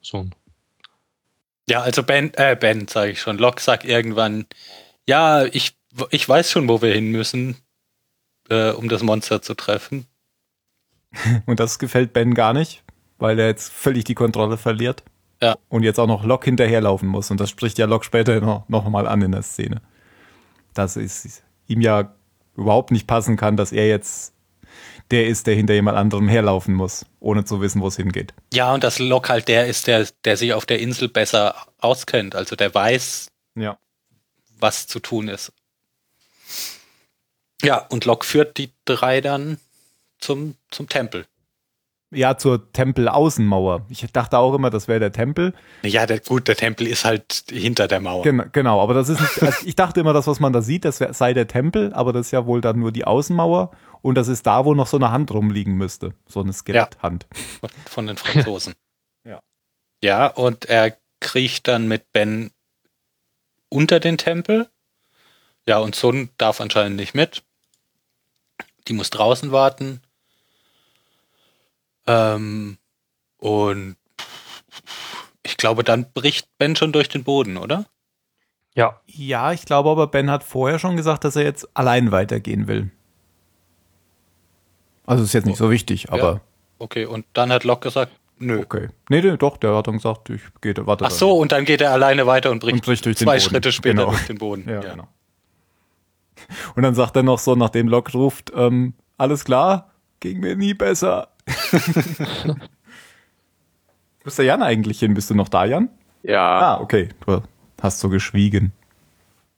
Sohn. 0.00 0.34
Ja, 1.68 1.82
also 1.82 2.02
Ben, 2.02 2.32
äh, 2.34 2.56
Ben, 2.58 2.88
sage 2.88 3.10
ich 3.12 3.20
schon. 3.20 3.38
Locke 3.38 3.60
sagt 3.60 3.84
irgendwann, 3.84 4.46
ja, 5.06 5.44
ich, 5.44 5.76
ich 6.10 6.28
weiß 6.28 6.50
schon, 6.50 6.68
wo 6.68 6.80
wir 6.80 6.94
hin 6.94 7.10
müssen, 7.10 7.56
äh, 8.48 8.70
um 8.70 8.88
das 8.88 9.02
Monster 9.02 9.42
zu 9.42 9.54
treffen. 9.54 10.06
Und 11.46 11.60
das 11.60 11.78
gefällt 11.78 12.12
Ben 12.12 12.34
gar 12.34 12.52
nicht, 12.52 12.82
weil 13.18 13.38
er 13.38 13.46
jetzt 13.46 13.72
völlig 13.72 14.04
die 14.04 14.14
Kontrolle 14.14 14.56
verliert. 14.56 15.02
Ja. 15.42 15.56
Und 15.68 15.82
jetzt 15.82 15.98
auch 15.98 16.06
noch 16.06 16.24
Locke 16.24 16.46
hinterherlaufen 16.46 17.08
muss. 17.08 17.30
Und 17.30 17.40
das 17.40 17.50
spricht 17.50 17.78
ja 17.78 17.86
Locke 17.86 18.04
später 18.04 18.40
noch, 18.40 18.68
noch 18.68 18.88
mal 18.88 19.06
an 19.06 19.22
in 19.22 19.32
der 19.32 19.42
Szene. 19.42 19.82
Dass 20.74 20.96
es 20.96 21.42
ihm 21.66 21.80
ja 21.80 22.14
überhaupt 22.56 22.90
nicht 22.90 23.06
passen 23.06 23.36
kann, 23.36 23.56
dass 23.56 23.72
er 23.72 23.88
jetzt 23.88 24.33
der 25.10 25.26
ist, 25.26 25.46
der 25.46 25.54
hinter 25.54 25.74
jemand 25.74 25.96
anderem 25.98 26.28
herlaufen 26.28 26.74
muss, 26.74 27.04
ohne 27.20 27.44
zu 27.44 27.60
wissen, 27.60 27.80
wo 27.82 27.88
es 27.88 27.96
hingeht. 27.96 28.32
Ja, 28.52 28.72
und 28.72 28.82
dass 28.84 28.98
Locke 28.98 29.28
halt 29.30 29.48
der 29.48 29.66
ist, 29.66 29.86
der, 29.86 30.06
der 30.24 30.36
sich 30.36 30.54
auf 30.54 30.66
der 30.66 30.80
Insel 30.80 31.08
besser 31.08 31.54
auskennt. 31.78 32.34
Also 32.34 32.56
der 32.56 32.74
weiß, 32.74 33.28
Ja. 33.54 33.78
was 34.58 34.86
zu 34.86 35.00
tun 35.00 35.28
ist. 35.28 35.52
Ja, 37.62 37.78
und 37.78 38.04
Locke 38.04 38.26
führt 38.26 38.56
die 38.58 38.70
drei 38.84 39.20
dann 39.20 39.58
zum, 40.18 40.56
zum 40.70 40.88
Tempel. 40.88 41.26
Ja, 42.14 42.36
zur 42.36 42.72
Tempelaußenmauer. 42.72 43.86
Ich 43.88 44.06
dachte 44.12 44.38
auch 44.38 44.54
immer, 44.54 44.70
das 44.70 44.88
wäre 44.88 45.00
der 45.00 45.12
Tempel. 45.12 45.54
Ja, 45.82 46.06
der, 46.06 46.20
gut, 46.20 46.48
der 46.48 46.56
Tempel 46.56 46.86
ist 46.86 47.04
halt 47.04 47.44
hinter 47.50 47.88
der 47.88 48.00
Mauer. 48.00 48.22
Gen 48.22 48.50
genau, 48.52 48.80
aber 48.80 48.94
das 48.94 49.08
ist 49.08 49.20
nicht, 49.20 49.42
also 49.42 49.66
ich 49.66 49.74
dachte 49.76 50.00
immer, 50.00 50.12
das, 50.12 50.26
was 50.26 50.40
man 50.40 50.52
da 50.52 50.62
sieht, 50.62 50.84
das 50.84 51.00
wär, 51.00 51.12
sei 51.12 51.34
der 51.34 51.46
Tempel, 51.46 51.92
aber 51.92 52.12
das 52.12 52.26
ist 52.26 52.30
ja 52.32 52.46
wohl 52.46 52.60
dann 52.60 52.78
nur 52.78 52.92
die 52.92 53.04
Außenmauer 53.04 53.70
und 54.02 54.16
das 54.16 54.28
ist 54.28 54.46
da, 54.46 54.64
wo 54.64 54.74
noch 54.74 54.86
so 54.86 54.96
eine 54.96 55.10
Hand 55.10 55.32
rumliegen 55.32 55.74
müsste. 55.74 56.14
So 56.26 56.40
eine 56.40 56.52
Skeletthand. 56.52 57.26
von, 57.60 57.70
von 57.86 58.06
den 58.06 58.16
Franzosen. 58.16 58.74
Ja. 59.26 59.40
Ja, 60.02 60.26
und 60.26 60.66
er 60.66 60.98
kriecht 61.20 61.66
dann 61.66 61.88
mit 61.88 62.12
Ben 62.12 62.50
unter 63.70 64.00
den 64.00 64.18
Tempel. 64.18 64.68
Ja, 65.66 65.78
und 65.78 65.94
Sun 65.94 66.28
darf 66.36 66.60
anscheinend 66.60 66.96
nicht 66.96 67.14
mit. 67.14 67.42
Die 68.86 68.92
muss 68.92 69.08
draußen 69.08 69.50
warten. 69.50 70.02
Ähm, 72.06 72.78
und 73.38 73.96
ich 75.42 75.56
glaube, 75.56 75.84
dann 75.84 76.12
bricht 76.12 76.48
Ben 76.58 76.76
schon 76.76 76.92
durch 76.92 77.08
den 77.08 77.24
Boden, 77.24 77.56
oder? 77.56 77.86
Ja, 78.74 79.00
Ja, 79.06 79.52
ich 79.52 79.64
glaube 79.66 79.90
aber, 79.90 80.06
Ben 80.08 80.30
hat 80.30 80.42
vorher 80.42 80.78
schon 80.78 80.96
gesagt, 80.96 81.24
dass 81.24 81.36
er 81.36 81.44
jetzt 81.44 81.68
allein 81.76 82.10
weitergehen 82.12 82.66
will. 82.66 82.90
Also 85.06 85.22
ist 85.24 85.32
jetzt 85.34 85.46
nicht 85.46 85.58
so 85.58 85.70
wichtig, 85.70 86.10
aber 86.10 86.40
Okay, 86.78 87.06
und 87.06 87.24
dann 87.34 87.52
hat 87.52 87.62
Locke 87.64 87.88
gesagt, 87.88 88.12
nö. 88.38 88.60
okay. 88.60 88.88
Nee, 89.08 89.20
nee, 89.22 89.36
doch, 89.36 89.56
der 89.58 89.74
hat 89.76 89.86
dann 89.86 89.96
gesagt, 89.96 90.28
ich 90.30 90.40
gehe, 90.60 90.74
warte. 90.86 91.04
Ach 91.04 91.10
so, 91.10 91.32
und 91.36 91.52
dann 91.52 91.64
geht 91.64 91.80
er 91.80 91.92
alleine 91.92 92.26
weiter 92.26 92.50
und 92.50 92.58
bricht, 92.60 92.74
Und 92.74 92.84
bricht 92.84 93.04
durch 93.06 93.16
den 93.16 93.24
zwei 93.26 93.36
Boden. 93.36 93.48
Schritte 93.48 93.72
später 93.72 93.98
Genau. 93.98 94.10
durch 94.10 94.26
den 94.26 94.38
Boden. 94.38 94.68
Ja, 94.68 94.80
genau. 94.80 95.08
Und 96.74 96.82
dann 96.82 96.94
sagt 96.94 97.14
er 97.16 97.22
noch 97.22 97.38
so, 97.38 97.54
nachdem 97.54 97.86
Locke 97.88 98.12
ruft, 98.12 98.50
ähm, 98.56 98.94
alles 99.16 99.44
klar, 99.44 99.92
ging 100.20 100.40
mir 100.40 100.56
nie 100.56 100.74
besser. 100.74 101.28
Wo 104.22 104.28
ist 104.28 104.38
der 104.38 104.44
Jan 104.46 104.62
eigentlich 104.62 104.98
hin? 105.00 105.14
Bist 105.14 105.30
du 105.30 105.34
noch 105.34 105.48
da, 105.48 105.64
Jan? 105.64 105.88
Ja, 106.22 106.58
Ah, 106.76 106.80
okay. 106.80 107.10
Du 107.26 107.42
hast 107.82 108.00
so 108.00 108.08
geschwiegen. 108.08 108.72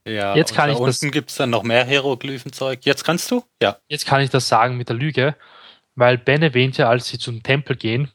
Ja, 0.07 0.35
Jetzt 0.37 0.55
kann 0.55 0.69
da 0.69 0.75
ich 0.75 0.79
das- 0.81 1.03
unten 1.03 1.13
gibt's 1.13 1.37
dann 1.37 1.51
noch 1.51 1.63
mehr 1.63 1.85
Hieroglyphenzeug. 1.85 2.85
Jetzt 2.85 3.05
kannst 3.05 3.31
du? 3.31 3.45
Ja. 3.63 3.77
jetzt 3.89 4.07
kann 4.07 4.21
ich 4.21 4.31
das 4.31 4.49
sagen 4.49 4.77
mit 4.77 4.89
der 4.89 4.97
Lüge, 4.97 5.35
weil 5.95 6.19
Ben 6.19 6.43
erwähnt 6.43 6.77
ja, 6.77 6.89
als 6.89 7.09
sie 7.09 7.19
zum 7.19 7.43
Tempel 7.43 7.77
gehen, 7.77 8.11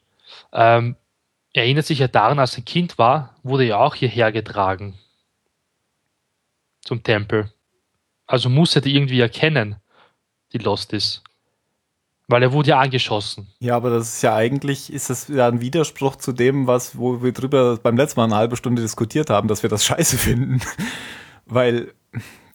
ähm, 0.52 0.96
er 1.54 1.64
erinnert 1.64 1.84
sich 1.86 1.98
ja 1.98 2.08
daran, 2.08 2.38
als 2.38 2.54
er 2.54 2.60
ein 2.60 2.64
Kind 2.64 2.96
war, 2.96 3.36
wurde 3.42 3.64
er 3.66 3.80
auch 3.80 3.94
hierher 3.94 4.32
getragen. 4.32 4.98
Zum 6.82 7.02
Tempel. 7.02 7.52
Also 8.26 8.48
muss 8.48 8.74
er 8.74 8.80
die 8.80 8.94
irgendwie 8.96 9.20
erkennen, 9.20 9.76
die 10.54 10.58
Lost 10.58 10.92
ist. 10.94 11.22
Weil 12.32 12.42
er 12.42 12.52
wurde 12.52 12.70
ja 12.70 12.78
angeschossen. 12.80 13.46
Ja, 13.60 13.76
aber 13.76 13.90
das 13.90 14.14
ist 14.14 14.22
ja 14.22 14.34
eigentlich, 14.34 14.92
ist 14.92 15.10
das 15.10 15.28
ja 15.28 15.46
ein 15.48 15.60
Widerspruch 15.60 16.16
zu 16.16 16.32
dem, 16.32 16.66
was, 16.66 16.98
wo 16.98 17.22
wir 17.22 17.32
drüber 17.32 17.76
beim 17.76 17.96
letzten 17.96 18.18
Mal 18.20 18.24
eine 18.24 18.36
halbe 18.36 18.56
Stunde 18.56 18.82
diskutiert 18.82 19.30
haben, 19.30 19.46
dass 19.48 19.62
wir 19.62 19.70
das 19.70 19.84
scheiße 19.86 20.18
finden. 20.18 20.60
Weil 21.46 21.92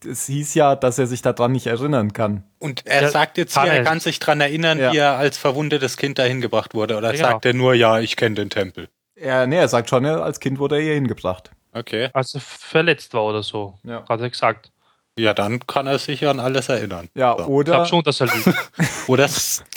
es 0.08 0.26
hieß 0.28 0.54
ja, 0.54 0.76
dass 0.76 1.00
er 1.00 1.08
sich 1.08 1.22
daran 1.22 1.52
nicht 1.52 1.68
erinnern 1.68 2.14
kann. 2.14 2.44
Und 2.60 2.86
er 2.86 3.02
Ja, 3.04 3.10
sagt 3.10 3.38
jetzt 3.38 3.60
hier, 3.60 3.72
er 3.72 3.84
kann 3.84 4.00
sich 4.00 4.20
dran 4.20 4.40
erinnern, 4.42 4.80
Ja. 4.80 4.92
wie 4.94 4.98
er 4.98 5.18
als 5.18 5.38
verwundetes 5.38 5.98
Kind 5.98 6.20
dahin 6.20 6.42
gebracht 6.42 6.74
wurde. 6.74 6.98
Oder 6.98 7.08
Ja, 7.12 7.16
genau. 7.16 7.28
sagt 7.30 7.46
er 7.46 7.54
nur, 7.54 7.74
ja, 7.74 8.00
ich 8.00 8.16
kenne 8.16 8.36
den 8.36 8.50
Tempel. 8.50 8.90
Er, 9.16 9.48
nee, 9.48 9.58
er 9.58 9.68
sagt 9.68 9.90
schon, 9.90 10.06
er- 10.06 10.24
als 10.24 10.40
Kind 10.40 10.60
wurde 10.60 10.76
er 10.78 10.82
hier 10.84 10.94
hingebracht. 10.94 11.52
Okay. 11.74 12.10
Als 12.14 12.34
er 12.36 12.42
verletzt 12.42 13.14
war 13.14 13.24
oder 13.26 13.44
so. 13.44 13.76
Ja. 13.84 14.04
Hat 14.08 14.22
er 14.22 14.30
gesagt. 14.30 14.72
Ja, 15.18 15.34
dann 15.34 15.66
kann 15.66 15.88
er 15.88 15.98
sich 16.00 16.26
an 16.28 16.40
alles 16.40 16.70
erinnern. 16.70 17.10
Ja, 17.16 17.36
So. 17.38 17.44
Ich 17.44 17.48
oder, 17.50 17.72
glaube 17.74 17.86
schon, 17.88 18.04
dass 18.04 18.22
er 18.22 18.28
lügt. 18.28 18.54
Oder 19.08 19.28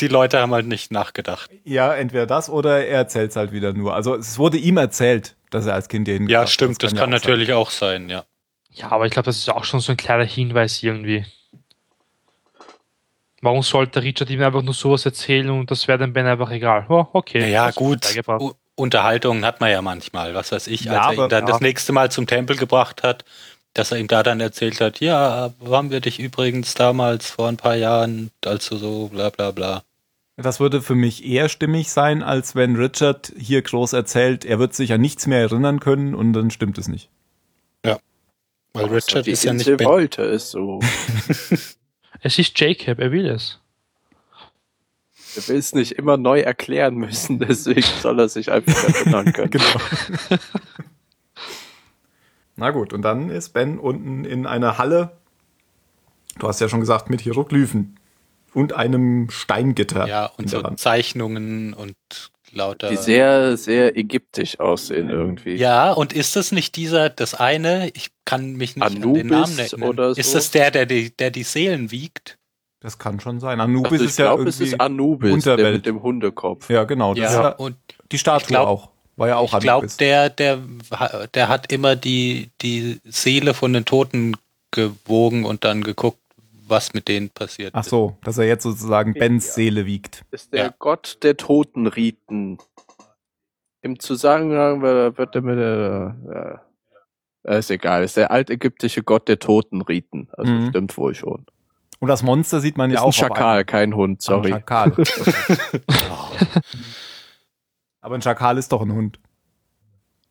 die 0.00 0.08
Leute 0.08 0.38
haben 0.40 0.52
halt 0.52 0.66
nicht 0.66 0.90
nachgedacht. 0.92 1.50
ja, 1.64 1.94
entweder 1.94 2.26
das 2.26 2.50
oder 2.50 2.84
er 2.86 2.98
erzählt 2.98 3.30
es 3.30 3.36
halt 3.36 3.52
wieder 3.52 3.72
nur. 3.72 3.94
Also 3.94 4.16
es 4.16 4.38
wurde 4.38 4.58
ihm 4.58 4.76
erzählt, 4.76 5.36
dass 5.50 5.66
er 5.66 5.74
als 5.74 5.88
Kind 5.88 6.08
hingebracht 6.08 6.30
Ja, 6.32 6.46
stimmt, 6.46 6.82
das 6.82 6.90
kann, 6.94 6.98
ja 6.98 7.02
auch 7.16 7.20
sein. 7.22 7.30
natürlich 7.30 7.52
auch 7.52 7.70
sein, 7.70 8.08
ja. 8.10 8.24
Ja, 8.72 8.90
aber 8.92 9.06
ich 9.06 9.12
glaube, 9.12 9.26
das 9.26 9.38
ist 9.38 9.48
auch 9.50 9.64
schon 9.64 9.80
so 9.80 9.92
ein 9.92 9.96
kleiner 9.96 10.24
Hinweis 10.24 10.82
irgendwie. 10.82 11.24
Warum 13.42 13.62
sollte 13.62 14.02
Richard 14.02 14.28
ihm 14.30 14.42
einfach 14.42 14.62
nur 14.62 14.74
sowas 14.74 15.06
erzählen 15.06 15.48
und 15.50 15.70
das 15.70 15.88
wäre 15.88 15.98
dem 15.98 16.12
Ben 16.12 16.26
einfach 16.26 16.50
egal? 16.50 16.84
Oh, 16.88 17.06
okay. 17.14 17.50
Ja, 17.50 17.66
das 17.66 17.74
gut. 17.76 18.06
Unterhaltungen 18.74 19.44
hat 19.44 19.60
man 19.60 19.70
ja 19.70 19.80
manchmal, 19.82 20.34
was 20.34 20.52
weiß 20.52 20.66
ich, 20.66 20.84
Ja, 20.84 20.92
als 20.92 21.00
er 21.00 21.06
aber- 21.12 21.24
ihn 21.24 21.28
dann 21.30 21.46
ja. 21.46 21.52
das 21.52 21.60
nächste 21.60 21.92
Mal 21.92 22.10
zum 22.10 22.26
Tempel 22.26 22.56
gebracht 22.56 23.02
hat, 23.02 23.24
dass 23.74 23.92
er 23.92 23.98
ihm 23.98 24.08
da 24.08 24.22
dann 24.22 24.40
erzählt 24.40 24.80
hat, 24.80 25.00
ja, 25.00 25.52
haben 25.64 25.90
wir 25.90 26.00
dich 26.00 26.18
übrigens 26.18 26.74
damals 26.74 27.30
vor 27.30 27.48
ein 27.48 27.56
paar 27.56 27.76
Jahren, 27.76 28.30
als 28.44 28.68
du 28.68 28.76
so 28.76 29.08
bla 29.08 29.30
bla 29.30 29.50
bla. 29.50 29.82
Das 30.36 30.58
würde 30.58 30.80
für 30.80 30.94
mich 30.94 31.24
eher 31.24 31.48
stimmig 31.48 31.90
sein, 31.90 32.22
als 32.22 32.54
wenn 32.54 32.76
Richard 32.76 33.32
hier 33.38 33.60
groß 33.62 33.92
erzählt, 33.92 34.44
er 34.44 34.58
wird 34.58 34.74
sich 34.74 34.92
an 34.92 35.00
nichts 35.00 35.26
mehr 35.26 35.40
erinnern 35.40 35.80
können 35.80 36.14
und 36.14 36.32
dann 36.32 36.50
stimmt 36.50 36.78
es 36.78 36.88
nicht. 36.88 37.10
Weil 38.72 38.84
Also 38.84 38.94
Richard 38.94 39.26
ist 39.26 39.44
ja 39.44 39.52
nicht 39.52 39.76
Ben. 39.76 39.86
wollte 39.86 40.22
es 40.22 40.50
so. 40.50 40.80
Es 42.22 42.38
ist 42.38 42.60
Jacob, 42.60 42.98
er 42.98 43.12
will 43.12 43.26
es. 43.26 43.58
Er 45.34 45.48
will 45.48 45.56
es 45.56 45.74
nicht 45.74 45.92
immer 45.92 46.18
neu 46.18 46.40
erklären 46.40 46.96
müssen, 46.96 47.38
deswegen 47.48 47.86
soll 48.02 48.20
er 48.20 48.28
sich 48.28 48.52
einfach 48.52 48.84
erinnern 48.84 49.32
können. 49.32 49.50
Genau. 49.50 49.64
Na 52.60 52.70
gut, 52.70 52.92
und 52.92 53.02
dann 53.02 53.30
ist 53.30 53.50
Ben 53.54 53.78
unten 53.78 54.24
in 54.24 54.46
einer 54.46 54.76
Halle. 54.78 55.12
Du 56.38 56.46
hast 56.46 56.60
ja 56.60 56.68
schon 56.68 56.80
gesagt, 56.80 57.10
mit 57.10 57.20
Hieroglyphen 57.22 57.98
und 58.54 58.72
einem 58.74 59.28
Steingitter. 59.30 60.06
Ja, 60.06 60.26
und 60.36 60.48
so 60.50 60.62
Wand. 60.62 60.78
Zeichnungen 60.78 61.72
und 61.74 61.94
lauter. 62.52 62.90
Die 62.90 62.96
sehr, 62.96 63.56
sehr 63.56 63.96
ägyptisch 63.96 64.60
aussehen 64.60 65.08
irgendwie. 65.08 65.54
ja, 65.54 65.90
und 65.92 66.12
ist 66.12 66.36
das 66.36 66.52
nicht 66.52 66.76
dieser, 66.76 67.08
das 67.10 67.34
eine, 67.34 67.88
ich 67.94 68.10
kann 68.24 68.52
mich 68.56 68.76
nicht 68.76 68.84
an 68.84 68.94
den 68.94 69.02
Anubis 69.04 69.24
Namen 69.30 69.58
erinnern. 69.58 69.88
oder 69.88 70.14
so? 70.14 70.20
Ist 70.20 70.34
das 70.34 70.50
der, 70.50 70.70
der 70.70 70.86
die, 70.86 71.16
der 71.16 71.30
die 71.30 71.42
Seelen 71.44 71.90
wiegt? 71.90 72.36
Das 72.80 72.98
kann 72.98 73.20
schon 73.20 73.40
sein. 73.40 73.60
Anubis 73.60 73.92
Also 73.92 74.04
ist 74.04 74.18
ja 74.18 74.24
glaube, 74.26 74.48
es 74.48 74.56
irgendwie 74.60 74.74
ist 74.74 74.80
Anubis, 74.80 75.44
der 75.44 75.52
Unterwelt. 75.54 75.74
mit 75.76 75.86
dem 75.86 76.02
Hundekopf. 76.02 76.68
Ja, 76.70 76.84
genau. 76.84 77.14
Das 77.14 77.22
Ja, 77.22 77.28
ist 77.28 77.34
ja 77.44 77.48
und 77.56 77.76
die 78.10 78.18
Statue 78.18 78.48
glaub- 78.48 78.68
auch. 78.68 78.90
War 79.20 79.28
ja 79.28 79.36
auch 79.36 79.52
ich 79.52 79.60
glaube, 79.60 79.86
der, 79.98 80.30
der, 80.30 80.60
der 81.34 81.48
hat 81.48 81.70
immer 81.70 81.94
die, 81.94 82.48
die 82.62 83.02
Seele 83.04 83.52
von 83.52 83.74
den 83.74 83.84
Toten 83.84 84.34
gewogen 84.70 85.44
und 85.44 85.62
dann 85.62 85.82
geguckt, 85.82 86.16
was 86.66 86.94
mit 86.94 87.06
denen 87.06 87.28
passiert. 87.28 87.72
Ach 87.74 87.84
so, 87.84 88.16
dass 88.24 88.38
er 88.38 88.46
jetzt 88.46 88.62
sozusagen 88.62 89.12
Bens 89.12 89.52
Seele 89.52 89.84
wiegt. 89.84 90.24
Ist 90.30 90.54
der 90.54 90.64
Ja. 90.64 90.74
Gott 90.78 91.18
der 91.22 91.36
Totenriten. 91.36 92.56
Im 93.82 94.00
Zusammenhang 94.00 94.82
äh, 94.84 95.18
wird 95.18 95.34
er 95.34 95.42
mit 95.42 95.58
der, 95.58 96.62
äh, 97.44 97.58
ist 97.58 97.70
egal, 97.70 98.02
ist 98.04 98.16
der 98.16 98.30
altägyptische 98.30 99.02
Gott 99.02 99.28
der 99.28 99.38
Totenriten. 99.38 100.28
Also 100.32 100.50
Mhm. 100.50 100.68
stimmt 100.70 100.96
wohl 100.96 101.14
schon. 101.14 101.44
Und 101.98 102.08
das 102.08 102.22
Monster 102.22 102.60
sieht 102.60 102.78
man 102.78 102.88
Ist 102.88 102.94
ja 102.94 103.00
ein 103.00 103.04
auch 103.04 103.08
auf 103.08 103.14
Schakal, 103.16 103.66
kein 103.66 103.94
Hund, 103.94 104.22
sorry. 104.22 104.54
Ein 104.54 104.60
Schakal. 104.60 104.94
Aber 108.00 108.14
ein 108.14 108.22
Schakal 108.22 108.58
ist 108.58 108.72
doch 108.72 108.82
ein 108.82 108.92
Hund. 108.92 109.20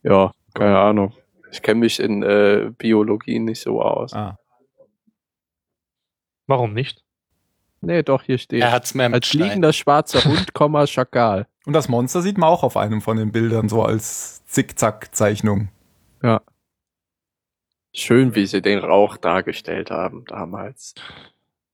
Ja, 0.03 0.31
keine 0.53 0.79
Ahnung. 0.79 1.13
Ich 1.51 1.61
kenne 1.61 1.79
mich 1.81 1.99
in 1.99 2.23
äh, 2.23 2.71
Biologie 2.77 3.39
nicht 3.39 3.61
so 3.61 3.81
aus. 3.81 4.13
Ah. 4.13 4.37
Warum 6.47 6.73
nicht? 6.73 7.03
Nee, 7.81 8.03
doch, 8.03 8.23
hier 8.23 8.37
steht. 8.37 8.61
er 8.61 8.71
hat's 8.71 8.93
mehr 8.93 9.09
mit 9.09 9.15
Als 9.17 9.27
Stein. 9.27 9.41
liegender 9.41 9.71
schwarzer 9.73 10.23
Hund, 10.25 10.53
Komma, 10.53 10.85
Schakal. 10.87 11.47
Und 11.65 11.73
das 11.73 11.87
Monster 11.87 12.21
sieht 12.21 12.37
man 12.37 12.49
auch 12.49 12.63
auf 12.63 12.75
einem 12.75 13.01
von 13.01 13.17
den 13.17 13.31
Bildern 13.31 13.69
so 13.69 13.83
als 13.83 14.43
Zickzack-Zeichnung. 14.47 15.69
Schön, 17.93 18.35
wie 18.35 18.45
sie 18.45 18.61
den 18.61 18.79
Rauch 18.79 19.17
dargestellt 19.17 19.89
haben 19.91 20.25
damals. 20.25 20.93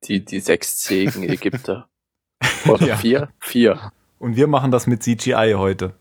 Die, 0.05 0.23
die 0.23 0.39
sechs 0.39 0.77
zähigen 0.77 1.23
Ägypter. 1.23 1.89
Oder 2.67 2.87
Ja. 2.87 2.95
vier? 2.97 3.29
Vier. 3.39 3.91
Und 4.19 4.35
wir 4.35 4.47
machen 4.47 4.71
das 4.71 4.87
mit 4.87 5.03
CGI 5.03 5.53
heute. 5.57 5.93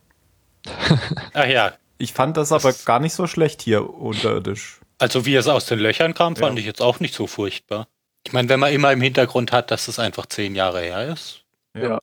Ach 1.35 1.47
ja, 1.47 1.73
Ich 1.99 2.13
fand 2.13 2.37
das 2.37 2.53
aber 2.53 2.71
Das- 2.71 2.85
gar 2.85 3.01
nicht 3.01 3.13
so 3.15 3.27
schlecht 3.27 3.63
hier 3.63 3.89
unterirdisch. 3.93 4.81
also 4.99 5.27
wie 5.27 5.35
es 5.35 5.49
aus 5.49 5.67
den 5.67 5.79
Löchern 5.79 6.15
kam, 6.15 6.37
fand 6.37 6.55
Ja. 6.57 6.61
ich 6.61 6.67
jetzt 6.67 6.81
auch 6.83 7.01
nicht 7.01 7.15
so 7.15 7.27
furchtbar. 7.27 7.87
Ich 8.27 8.33
meine, 8.33 8.49
wenn 8.49 8.61
man 8.61 8.73
immer 8.73 8.91
im 8.93 9.01
Hintergrund 9.03 9.53
hat, 9.53 9.71
dass 9.71 9.89
es 9.89 9.99
einfach 9.99 10.27
zehn 10.27 10.55
Jahre 10.55 10.81
her 10.81 11.13
ist. 11.13 11.45
Ja. 11.77 11.99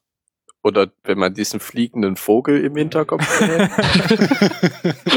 Oder 0.64 0.88
wenn 1.04 1.18
man 1.18 1.34
diesen 1.34 1.60
fliegenden 1.60 2.16
Vogel 2.16 2.64
im 2.64 2.76
Hinterkopf 2.76 3.42
hat, 3.42 3.72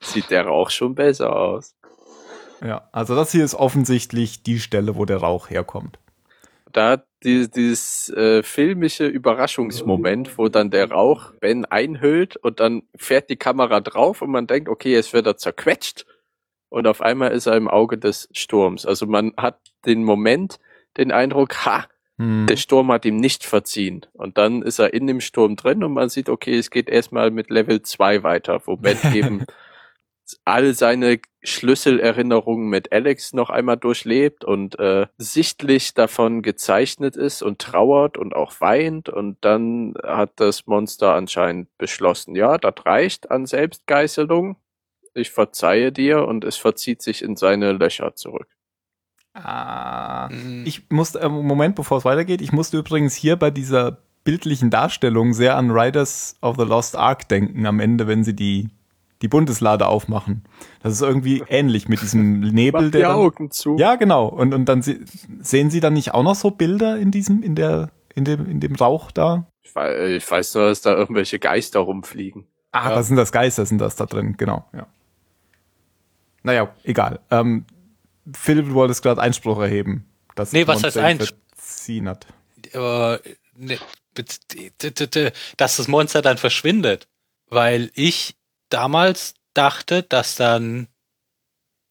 sieht 0.00 0.30
der 0.30 0.44
Rauch 0.46 0.68
schon 0.70 0.94
besser 0.94 1.34
aus. 1.34 1.74
Ja, 2.62 2.88
also 2.92 3.14
das 3.16 3.32
hier 3.32 3.44
ist 3.44 3.54
offensichtlich 3.54 4.42
die 4.42 4.60
Stelle, 4.60 4.96
wo 4.96 5.04
der 5.06 5.18
Rauch 5.18 5.48
herkommt. 5.50 5.98
Da 6.72 7.02
die, 7.22 7.50
dieses 7.50 8.08
äh, 8.10 8.42
filmische 8.42 9.06
Überraschungsmoment, 9.06 10.38
wo 10.38 10.48
dann 10.48 10.70
der 10.70 10.90
Rauch 10.90 11.32
Ben 11.40 11.64
einhüllt 11.64 12.36
und 12.36 12.60
dann 12.60 12.82
fährt 12.96 13.30
die 13.30 13.36
Kamera 13.36 13.80
drauf 13.80 14.22
und 14.22 14.30
man 14.30 14.46
denkt, 14.46 14.68
okay, 14.68 14.92
jetzt 14.92 15.12
wird 15.12 15.26
er 15.26 15.36
zerquetscht 15.36 16.06
und 16.68 16.86
auf 16.86 17.00
einmal 17.00 17.32
ist 17.32 17.46
er 17.46 17.56
im 17.56 17.68
Auge 17.68 17.98
des 17.98 18.28
Sturms. 18.32 18.84
Also 18.84 19.06
man 19.06 19.32
hat 19.36 19.60
den 19.86 20.04
Moment, 20.04 20.58
den 20.96 21.10
Eindruck, 21.10 21.64
ha, 21.64 21.86
Hm. 22.18 22.46
der 22.46 22.56
Sturm 22.56 22.90
hat 22.90 23.04
ihm 23.04 23.16
nicht 23.16 23.44
verziehen. 23.44 24.06
Und 24.14 24.38
dann 24.38 24.62
ist 24.62 24.78
er 24.78 24.94
in 24.94 25.06
dem 25.06 25.20
Sturm 25.20 25.56
drin 25.56 25.84
und 25.84 25.92
man 25.92 26.08
sieht, 26.08 26.28
okay, 26.30 26.56
es 26.56 26.70
geht 26.70 26.88
erstmal 26.88 27.30
mit 27.30 27.50
Level 27.50 27.82
2 27.82 28.22
weiter, 28.22 28.62
wo 28.64 28.76
Ben 28.76 28.96
eben 29.14 29.44
all 30.44 30.74
seine 30.74 31.20
Schlüsselerinnerungen 31.42 32.68
mit 32.68 32.92
Alex 32.92 33.32
noch 33.32 33.50
einmal 33.50 33.76
durchlebt 33.76 34.44
und 34.44 34.78
äh, 34.78 35.06
sichtlich 35.18 35.94
davon 35.94 36.42
gezeichnet 36.42 37.16
ist 37.16 37.42
und 37.42 37.60
trauert 37.60 38.18
und 38.18 38.34
auch 38.34 38.60
weint. 38.60 39.08
Und 39.08 39.36
dann 39.42 39.94
hat 40.02 40.32
das 40.36 40.66
Monster 40.66 41.14
anscheinend 41.14 41.68
beschlossen, 41.78 42.34
ja, 42.34 42.58
das 42.58 42.74
reicht 42.84 43.30
an 43.30 43.46
Selbstgeißelung. 43.46 44.56
Ich 45.14 45.30
verzeihe 45.30 45.92
dir 45.92 46.26
und 46.26 46.44
es 46.44 46.56
verzieht 46.56 47.00
sich 47.02 47.22
in 47.22 47.36
seine 47.36 47.72
Löcher 47.72 48.14
zurück. 48.16 48.48
Ah, 49.34 50.28
Mhm. 50.30 50.64
ich 50.66 50.88
musste, 50.90 51.20
äh, 51.20 51.28
Moment, 51.28 51.76
bevor 51.76 51.98
es 51.98 52.04
weitergeht, 52.04 52.40
ich 52.40 52.52
musste 52.52 52.78
übrigens 52.78 53.14
hier 53.14 53.36
bei 53.36 53.50
dieser 53.50 53.98
bildlichen 54.24 54.70
Darstellung 54.70 55.34
sehr 55.34 55.56
an 55.56 55.70
Riders 55.70 56.36
of 56.40 56.56
the 56.56 56.64
Lost 56.64 56.96
Ark 56.96 57.28
denken 57.28 57.66
am 57.66 57.78
Ende, 57.80 58.06
wenn 58.08 58.24
sie 58.24 58.34
die, 58.34 58.68
die 59.22 59.28
Bundeslade 59.28 59.86
aufmachen. 59.86 60.44
Das 60.82 60.92
ist 60.92 61.00
irgendwie 61.02 61.42
ähnlich 61.48 61.88
mit 61.88 62.02
diesem 62.02 62.40
Nebel, 62.40 62.80
Mach 62.82 62.86
die 62.86 62.98
der. 62.98 63.08
Dann, 63.08 63.16
Augen 63.16 63.50
zu. 63.50 63.76
ja, 63.78 63.94
genau. 63.96 64.26
Und, 64.26 64.52
und 64.54 64.66
dann 64.66 64.82
se 64.82 65.00
sehen 65.40 65.70
sie 65.70 65.80
dann 65.80 65.94
nicht 65.94 66.12
auch 66.14 66.22
noch 66.22 66.34
so 66.34 66.50
Bilder 66.50 66.98
in 66.98 67.10
diesem, 67.10 67.42
in 67.42 67.54
der, 67.54 67.90
in 68.14 68.24
dem, 68.24 68.46
in 68.50 68.60
dem 68.60 68.74
Rauch 68.74 69.10
da? 69.10 69.46
Ich 69.62 69.74
weiß, 69.74 70.10
ich 70.10 70.30
weiß 70.30 70.54
nur, 70.54 70.68
dass 70.68 70.82
da 70.82 70.94
irgendwelche 70.94 71.38
Geister 71.38 71.80
rumfliegen. 71.80 72.46
Ah, 72.72 72.90
Ja. 72.90 72.94
das 72.96 73.06
sind 73.08 73.16
das 73.16 73.32
Geister, 73.32 73.64
sind 73.66 73.78
das 73.78 73.96
da 73.96 74.04
drin, 74.06 74.36
genau, 74.36 74.64
ja. 74.74 74.86
Naja, 76.42 76.74
egal. 76.84 77.20
Ähm, 77.30 77.64
Phil 78.34 78.72
wollte 78.74 78.92
es 78.92 79.02
gerade 79.02 79.20
Einspruch 79.20 79.58
erheben. 79.58 80.06
Dass 80.34 80.52
Nee, 80.52 80.66
was 80.66 80.82
heißt 80.84 80.98
Einspruch? 80.98 81.36
hat. 82.04 82.26
äh, 82.72 83.18
ne, 83.56 83.78
dass 85.56 85.76
das 85.76 85.88
Monster 85.88 86.22
dann 86.22 86.38
verschwindet. 86.38 87.08
Weil 87.48 87.90
ich 87.94 88.36
damals 88.68 89.34
dachte, 89.54 90.02
dass 90.02 90.36
dann, 90.36 90.88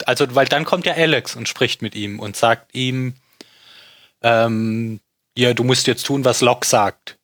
also, 0.05 0.33
weil 0.35 0.47
dann 0.47 0.65
kommt 0.65 0.85
ja 0.85 0.93
Alex 0.93 1.35
und 1.35 1.47
spricht 1.47 1.81
mit 1.81 1.95
ihm 1.95 2.19
und 2.19 2.35
sagt 2.35 2.75
ihm, 2.75 3.15
ähm, 4.21 4.99
ja, 5.37 5.53
du 5.53 5.63
musst 5.63 5.87
jetzt 5.87 6.05
tun, 6.05 6.25
was 6.25 6.41
Locke 6.41 6.65
sagt. 6.67 7.17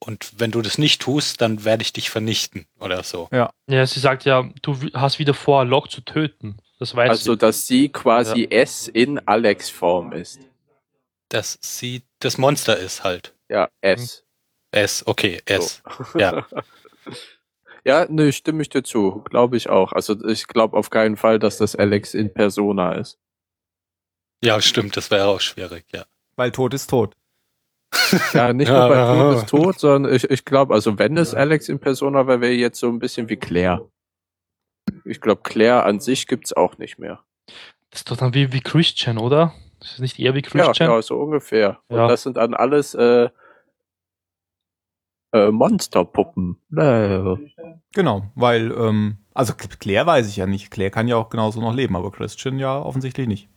Und 0.00 0.32
wenn 0.38 0.52
du 0.52 0.62
das 0.62 0.78
nicht 0.78 1.02
tust, 1.02 1.40
dann 1.40 1.64
werde 1.64 1.82
ich 1.82 1.92
dich 1.92 2.10
vernichten 2.10 2.66
oder 2.78 3.02
so. 3.02 3.28
Ja, 3.32 3.50
sie 3.66 3.98
sagt 4.00 4.24
ja, 4.24 4.48
du 4.62 4.78
hast 4.94 5.18
wieder 5.18 5.34
vor, 5.34 5.64
Locke 5.64 5.88
zu 5.88 6.02
töten. 6.02 6.58
Das 6.78 6.94
weiß 6.94 7.10
Also, 7.10 7.32
sie. 7.32 7.38
dass 7.38 7.66
sie 7.66 7.88
quasi 7.88 8.46
S 8.48 8.86
in 8.86 9.18
Alex 9.26 9.68
Form 9.70 10.12
ist. 10.12 10.38
Dass 11.28 11.58
sie 11.60 12.02
das 12.20 12.38
Monster 12.38 12.76
ist 12.78 13.02
halt. 13.02 13.34
Ja, 13.48 13.68
S. 13.80 14.24
S, 14.70 15.04
okay, 15.06 15.40
S. 15.46 15.82
So. 16.12 16.18
Ja. 16.18 16.46
Ja, 17.84 18.06
ne, 18.08 18.32
stimme 18.32 18.62
ich 18.62 18.68
dir 18.68 18.82
zu. 18.82 19.22
Glaube 19.24 19.56
ich 19.56 19.68
auch. 19.68 19.92
Also 19.92 20.22
ich 20.26 20.46
glaube 20.46 20.76
auf 20.76 20.90
keinen 20.90 21.16
Fall, 21.16 21.38
dass 21.38 21.58
das 21.58 21.76
Alex 21.76 22.14
in 22.14 22.32
Persona 22.32 22.92
ist. 22.92 23.18
Ja, 24.42 24.60
stimmt, 24.60 24.96
das 24.96 25.10
wäre 25.10 25.26
auch 25.26 25.40
schwierig, 25.40 25.84
ja. 25.92 26.04
Weil 26.36 26.52
Tod 26.52 26.74
ist 26.74 26.88
tot. 26.90 27.14
Ja, 28.34 28.52
nicht 28.52 28.68
nur 28.70 28.88
bei 28.88 29.04
Tod 29.16 29.36
ist 29.36 29.48
tot, 29.48 29.78
sondern 29.80 30.12
ich, 30.14 30.24
ich 30.30 30.44
glaube, 30.44 30.74
also 30.74 30.98
wenn 30.98 31.16
es 31.16 31.34
Alex 31.34 31.68
in 31.68 31.78
Persona 31.78 32.26
wäre, 32.26 32.40
wäre 32.40 32.52
jetzt 32.52 32.78
so 32.78 32.88
ein 32.88 32.98
bisschen 32.98 33.28
wie 33.28 33.36
Claire. 33.36 33.88
Ich 35.04 35.20
glaube, 35.20 35.42
Claire 35.42 35.84
an 35.84 36.00
sich 36.00 36.26
gibt's 36.26 36.52
auch 36.52 36.78
nicht 36.78 36.98
mehr. 36.98 37.22
Das 37.90 38.00
ist 38.00 38.10
doch 38.10 38.16
dann 38.16 38.34
wie, 38.34 38.52
wie 38.52 38.60
Christian, 38.60 39.18
oder? 39.18 39.54
Das 39.80 39.92
ist 39.94 40.00
nicht 40.00 40.18
eher 40.18 40.34
wie 40.34 40.42
Christian? 40.42 40.90
ja, 40.90 41.02
so 41.02 41.16
ungefähr. 41.18 41.80
Und 41.88 41.96
Ja. 41.98 42.08
das 42.08 42.22
sind 42.22 42.36
dann 42.36 42.54
alles 42.54 42.94
äh, 42.94 43.30
äh, 45.32 45.50
Monsterpuppen. 45.50 46.56
Genau, 47.94 48.24
weil, 48.34 48.72
ähm, 48.72 49.18
also 49.34 49.54
Claire 49.54 50.06
weiß 50.06 50.28
ich 50.28 50.36
ja 50.36 50.46
nicht. 50.46 50.70
Claire 50.70 50.90
kann 50.90 51.08
ja 51.08 51.16
auch 51.16 51.28
genauso 51.28 51.60
noch 51.60 51.74
leben, 51.74 51.96
aber 51.96 52.10
Christian 52.10 52.58
ja 52.58 52.78
offensichtlich 52.78 53.28
nicht. 53.28 53.48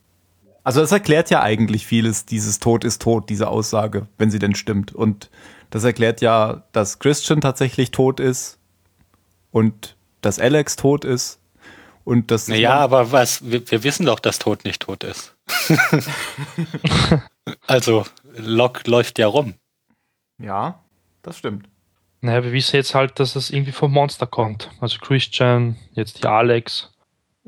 Also 0.64 0.80
das 0.80 0.92
erklärt 0.92 1.30
ja 1.30 1.42
eigentlich 1.42 1.86
vieles, 1.86 2.24
dieses 2.24 2.60
Tod 2.60 2.84
ist 2.84 3.02
tot, 3.02 3.28
diese 3.28 3.48
Aussage, 3.48 4.06
wenn 4.16 4.30
sie 4.30 4.38
denn 4.38 4.54
stimmt. 4.54 4.94
Und 4.94 5.30
das 5.70 5.82
erklärt 5.84 6.20
ja, 6.20 6.64
dass 6.72 6.98
Christian 6.98 7.40
tatsächlich 7.40 7.90
tot 7.90 8.20
ist 8.20 8.58
und 9.50 9.96
dass 10.20 10.38
Alex 10.38 10.76
tot 10.76 11.04
ist 11.04 11.40
und 12.04 12.30
dass 12.30 12.46
das 12.46 12.54
Naja, 12.54 12.74
aber 12.74 13.10
was, 13.10 13.50
wir, 13.50 13.68
wir 13.70 13.82
wissen 13.82 14.06
doch, 14.06 14.20
dass 14.20 14.38
Tod 14.38 14.64
nicht 14.64 14.82
tot 14.82 15.02
ist. 15.02 15.36
also, 17.66 18.04
Locke 18.36 18.88
läuft 18.88 19.18
ja 19.18 19.26
rum. 19.26 19.54
Ja, 20.38 20.80
das 21.22 21.38
stimmt. 21.38 21.68
Naja, 22.20 22.44
wir 22.44 22.52
wissen 22.52 22.76
jetzt 22.76 22.94
halt, 22.94 23.18
dass 23.18 23.34
es 23.34 23.50
irgendwie 23.50 23.72
vom 23.72 23.92
Monster 23.92 24.26
kommt. 24.26 24.70
Also 24.80 24.98
Christian, 24.98 25.76
jetzt 25.94 26.22
die 26.22 26.26
Alex. 26.28 26.90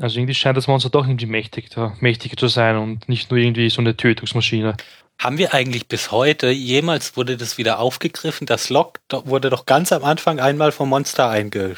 Also 0.01 0.19
irgendwie 0.19 0.35
scheint 0.35 0.57
das 0.57 0.67
Monster 0.67 0.91
doch 0.91 1.07
irgendwie 1.07 1.27
mächtiger, 1.27 1.97
mächtiger 2.01 2.37
zu 2.37 2.49
sein 2.49 2.77
und 2.77 3.09
nicht 3.09 3.31
nur 3.31 3.39
irgendwie 3.39 3.71
so 3.71 3.81
eine 3.81 3.97
Tötungsmaschine. 3.97 4.77
Haben 5.21 5.39
wir 5.39 5.55
eigentlich 5.55 5.87
bis 5.87 6.11
heute, 6.11 6.51
jemals 6.51 7.17
wurde 7.17 7.37
das 7.37 7.57
wieder 7.57 7.79
aufgegriffen? 7.79 8.49
Das 8.49 8.69
Locke 8.69 9.01
do- 9.07 9.25
wurde 9.27 9.49
doch 9.51 9.65
ganz 9.65 9.93
am 9.93 10.03
Anfang 10.03 10.41
einmal 10.41 10.73
vom 10.73 10.89
Monster 10.89 11.29
einge, 11.31 11.77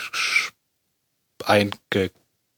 einge, 1.45 2.11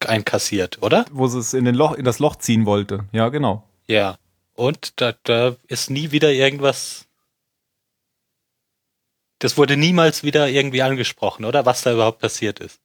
einkassiert, 0.07 0.81
oder? 0.83 1.05
Wo 1.11 1.27
sie 1.27 1.41
es 1.41 1.53
in, 1.55 1.65
den 1.65 1.75
Loch, 1.75 1.95
in 1.95 2.05
das 2.05 2.21
Loch 2.21 2.37
ziehen 2.37 2.65
wollte. 2.65 3.09
Ja, 3.11 3.29
genau. 3.29 3.69
Ja. 3.89 4.19
Und 4.55 5.01
da, 5.01 5.15
da 5.25 5.57
ist 5.67 5.91
nie 5.91 6.13
wieder 6.13 6.33
irgendwas. 6.33 7.08
Das 9.39 9.57
wurde 9.57 9.77
niemals 9.77 10.25
wieder 10.25 10.49
irgendwie 10.49 10.83
angesprochen, 10.83 11.45
oder? 11.45 11.65
Was 11.67 11.83
da 11.83 11.93
überhaupt 11.93 12.21
passiert 12.21 12.61
ist. 12.61 12.81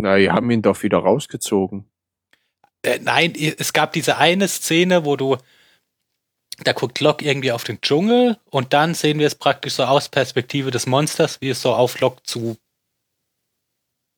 na, 0.00 0.16
die 0.16 0.30
haben 0.30 0.50
ihn 0.50 0.62
doch 0.62 0.82
wieder 0.82 0.98
rausgezogen. 0.98 1.88
Äh, 2.82 2.98
nein, 3.02 3.34
es 3.34 3.72
gab 3.72 3.92
diese 3.92 4.18
eine 4.18 4.48
Szene, 4.48 5.04
wo 5.04 5.16
du, 5.16 5.36
da 6.62 6.72
guckt 6.72 7.00
Locke 7.00 7.24
irgendwie 7.24 7.52
auf 7.52 7.64
den 7.64 7.80
Dschungel 7.80 8.38
und 8.50 8.72
dann 8.72 8.94
sehen 8.94 9.18
wir 9.18 9.26
es 9.26 9.34
praktisch 9.34 9.74
so 9.74 9.84
aus 9.84 10.08
Perspektive 10.08 10.70
des 10.70 10.86
Monsters, 10.86 11.40
wie 11.40 11.50
es 11.50 11.62
so 11.62 11.74
auf 11.74 12.00
Locke 12.00 12.22
zu, 12.22 12.56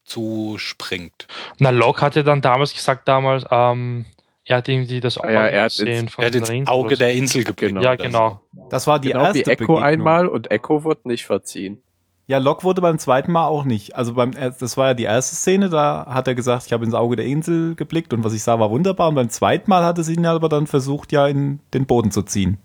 zu 0.05 0.57
springt. 0.59 1.27
Na, 1.59 1.71
Locke 1.71 2.03
hat 2.03 2.16
ja 2.16 2.23
dann 2.23 2.43
damals 2.43 2.73
gesagt, 2.75 3.09
damals, 3.09 3.45
ähm, 3.51 4.07
er 4.51 4.57
hat 4.59 4.68
irgendwie 4.68 5.01
das 5.01 5.16
Ah 5.18 5.30
ja, 5.30 5.46
er 5.46 5.62
hat 5.64 5.70
gesehen 5.70 6.05
ins- 6.07 6.12
von 6.12 6.22
Er 6.24 6.26
hat 6.28 6.34
ins 6.34 6.68
Auge 6.68 6.96
der 6.96 7.14
Insel 7.14 7.44
geblickt. 7.44 7.72
Genau. 7.74 7.82
Ja, 7.82 7.94
genau. 7.94 8.40
Das 8.68 8.86
war 8.86 8.98
die 8.98 9.09
genau 9.09 9.22
erste 9.24 9.38
wie 9.38 9.51
Echo 9.51 9.59
Begegnung. 9.66 9.82
einmal 9.82 10.26
und 10.26 10.51
Echo 10.51 10.84
wird 10.84 11.07
nicht 11.07 11.24
verziehen. 11.24 11.82
Ja, 12.26 12.38
Locke 12.38 12.62
wurde 12.64 12.80
beim 12.80 12.98
zweiten 12.98 13.32
Mal 13.32 13.46
auch 13.46 13.64
nicht. 13.64 13.96
Also 13.96 14.14
beim 14.14 14.32
das 14.32 14.76
war 14.76 14.88
ja 14.88 14.94
die 14.94 15.03
erste 15.05 15.34
Szene, 15.36 15.68
da 15.68 16.07
hat 16.09 16.28
er 16.28 16.34
gesagt, 16.34 16.66
ich 16.66 16.72
habe 16.72 16.84
ins 16.84 16.94
Auge 16.94 17.16
der 17.16 17.26
Insel 17.26 17.74
geblickt 17.74 18.12
und 18.12 18.22
was 18.24 18.32
ich 18.32 18.42
sah 18.42 18.59
war 18.61 18.70
wunderbar. 18.70 19.09
Und 19.09 19.14
beim 19.16 19.30
zweiten 19.30 19.68
Mal 19.70 19.84
hat 19.84 19.98
es 19.98 20.09
ihn 20.09 20.24
aber 20.26 20.48
dann 20.48 20.66
versucht, 20.66 21.11
ja 21.12 21.26
in 21.26 21.61
den 21.74 21.86
Boden 21.86 22.11
zu 22.11 22.22
ziehen. 22.22 22.59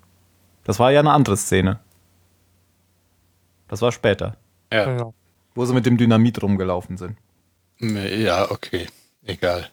Das 0.64 0.80
war 0.80 0.92
ja 0.92 1.00
eine 1.00 1.12
andere 1.12 1.38
Szene. 1.38 1.80
Das 3.68 3.82
war 3.82 3.92
später. 3.92 4.38
Ja. 4.72 4.86
genau. 4.86 5.14
wo 5.54 5.64
sie 5.66 5.74
mit 5.74 5.86
dem 5.86 5.98
Dynamit 5.98 6.42
rumgelaufen 6.42 6.98
sind. 6.98 7.18
ja, 7.80 8.50
okay. 8.52 8.88
Egal. 9.24 9.70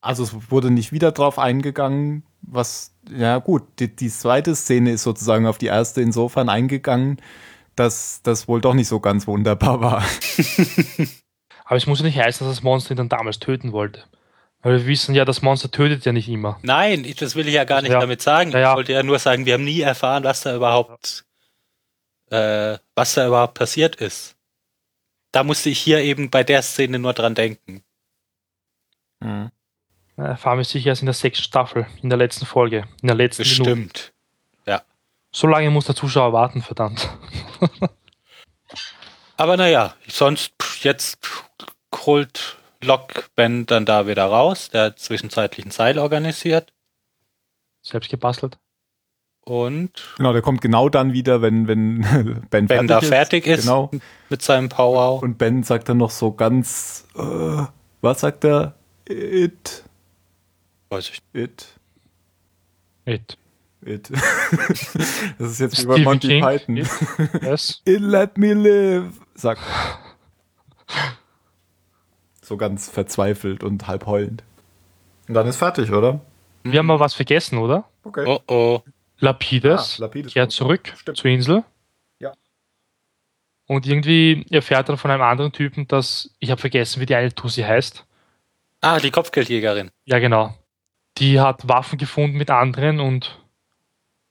Also 0.00 0.22
es 0.24 0.50
wurde 0.50 0.70
nicht 0.70 0.92
wieder 0.92 1.12
drauf 1.12 1.38
eingegangen, 1.38 2.24
was, 2.42 2.94
ja 3.10 3.38
gut, 3.38 3.64
die, 3.78 3.94
die 3.94 4.08
zweite 4.08 4.54
Szene 4.56 4.92
ist 4.92 5.02
sozusagen 5.02 5.46
auf 5.46 5.58
die 5.58 5.66
erste 5.66 6.00
insofern 6.00 6.48
eingegangen, 6.48 7.20
dass 7.76 8.22
das 8.22 8.48
wohl 8.48 8.60
doch 8.60 8.74
nicht 8.74 8.88
so 8.88 8.98
ganz 9.00 9.26
wunderbar 9.26 9.80
war. 9.80 10.02
Aber 11.64 11.76
es 11.76 11.86
muss 11.86 12.00
ja 12.00 12.06
nicht 12.06 12.18
heißen, 12.18 12.46
dass 12.46 12.56
das 12.56 12.62
Monster 12.64 12.92
ihn 12.92 12.96
dann 12.96 13.08
damals 13.08 13.38
töten 13.38 13.72
wollte. 13.72 14.04
Weil 14.62 14.78
wir 14.78 14.86
wissen 14.86 15.14
ja, 15.14 15.24
das 15.24 15.40
Monster 15.42 15.70
tötet 15.70 16.04
ja 16.04 16.12
nicht 16.12 16.28
immer. 16.28 16.58
Nein, 16.62 17.04
ich- 17.04 17.16
das 17.16 17.34
will 17.36 17.46
ich 17.46 17.54
ja 17.54 17.64
gar 17.64 17.80
nicht 17.82 17.92
Ja. 17.92 18.00
damit 18.00 18.20
sagen. 18.22 18.50
Ja, 18.50 18.58
ja. 18.58 18.70
Ich 18.72 18.76
wollte 18.76 18.92
ja 18.92 19.02
nur 19.02 19.18
sagen, 19.18 19.46
wir 19.46 19.54
haben 19.54 19.64
nie 19.64 19.80
erfahren, 19.80 20.24
was 20.24 20.40
da 20.42 20.54
überhaupt, 20.56 21.24
äh, 22.30 22.78
was 22.94 23.14
da 23.14 23.26
überhaupt 23.26 23.54
passiert 23.54 23.96
ist. 23.96 24.36
Da 25.32 25.44
musste 25.44 25.70
ich 25.70 25.78
hier 25.78 26.00
eben 26.00 26.28
bei 26.30 26.42
der 26.42 26.62
Szene 26.62 26.98
nur 26.98 27.12
dran 27.12 27.34
denken. 27.34 27.82
Mhm. 29.20 29.50
Äh, 30.20 30.24
Erfahren 30.30 30.58
wir 30.58 30.64
sicher 30.64 30.88
erst 30.90 31.02
in 31.02 31.06
der 31.06 31.14
sechsten 31.14 31.44
Staffel, 31.44 31.86
in 32.02 32.10
der 32.10 32.18
letzten 32.18 32.44
Folge, 32.46 32.84
in 33.00 33.08
der 33.08 33.16
letzten 33.16 33.42
Minute. 33.42 33.62
Bestimmt. 33.62 34.12
Ja. 34.66 34.82
So 35.32 35.46
lange 35.46 35.70
muss 35.70 35.86
der 35.86 35.94
Zuschauer 35.94 36.32
warten, 36.32 36.62
verdammt. 36.62 37.08
Aber 39.36 39.56
naja, 39.56 39.94
sonst 40.06 40.52
jetzt 40.82 41.18
holt 42.04 42.58
Locke 42.82 43.24
Ben 43.34 43.66
dann 43.66 43.86
da 43.86 44.06
wieder 44.06 44.26
raus. 44.26 44.70
Der 44.70 44.84
hat 44.84 44.98
zwischenzeitlich 44.98 45.64
ein 45.66 45.70
Seil 45.70 45.98
organisiert. 45.98 46.72
Selbst 47.82 48.10
gebastelt. 48.10 48.58
Und 49.42 49.90
Genau, 50.18 50.34
der 50.34 50.42
kommt 50.42 50.60
genau 50.60 50.90
dann 50.90 51.14
wieder, 51.14 51.40
wenn, 51.40 51.66
wenn 51.66 52.46
Ben, 52.50 52.66
Ben 52.66 52.86
da 52.86 53.00
fertig 53.00 53.46
ist 53.46 53.62
Genau. 53.62 53.90
mit 54.28 54.42
seinem 54.42 54.68
Powwow. 54.68 55.22
Und 55.22 55.38
Ben 55.38 55.62
sagt 55.62 55.88
dann 55.88 55.96
noch 55.96 56.10
so 56.10 56.32
ganz, 56.32 57.06
äh, 57.16 57.64
was 58.02 58.20
sagt 58.20 58.44
er? 58.44 58.74
It, 59.08 59.82
Weiß 60.90 61.08
ich. 61.08 61.22
it, 61.32 61.66
It. 63.06 63.38
it. 63.86 64.10
das 65.38 65.52
ist 65.52 65.60
jetzt 65.60 65.82
wie 65.82 65.86
bei 65.86 65.98
Monty 65.98 66.28
King. 66.28 66.42
Python. 66.44 66.76
It. 66.76 66.88
Yes. 67.42 67.80
It 67.86 68.00
let 68.00 68.36
me 68.36 68.52
live, 68.54 69.12
sagt. 69.34 69.62
So 72.42 72.56
ganz 72.56 72.90
verzweifelt 72.90 73.62
und 73.62 73.86
halb 73.86 74.06
heulend. 74.06 74.42
Und 75.28 75.34
dann 75.34 75.46
ist 75.46 75.56
fertig, 75.56 75.92
oder? 75.92 76.20
Wir 76.64 76.80
haben 76.80 76.86
mal 76.86 77.00
was 77.00 77.14
vergessen, 77.14 77.58
oder? 77.58 77.88
Okay. 78.02 78.24
Oh 78.26 78.40
oh. 78.48 78.80
Lapides, 79.18 79.96
Ah, 79.98 80.02
Lapides 80.04 80.32
kehrt 80.32 80.50
zurück 80.50 80.92
Stimmt. 80.96 81.18
zur 81.18 81.30
Insel. 81.30 81.62
Ja. 82.20 82.32
Und 83.66 83.86
irgendwie 83.86 84.44
erfährt 84.50 84.88
er 84.88 84.96
von 84.96 85.10
einem 85.10 85.22
anderen 85.22 85.52
Typen, 85.52 85.86
dass, 85.86 86.30
ich 86.38 86.50
habe 86.50 86.60
vergessen, 86.60 87.00
wie 87.00 87.06
die 87.06 87.14
eine 87.14 87.32
Tussi 87.34 87.62
heißt. 87.62 88.04
Ah, 88.80 88.98
die 88.98 89.10
Kopfgeldjägerin. 89.10 89.90
Ja, 90.06 90.18
genau. 90.18 90.54
Die 91.18 91.40
hat 91.40 91.68
Waffen 91.68 91.98
gefunden 91.98 92.36
mit 92.38 92.50
anderen 92.50 93.00
und 93.00 93.38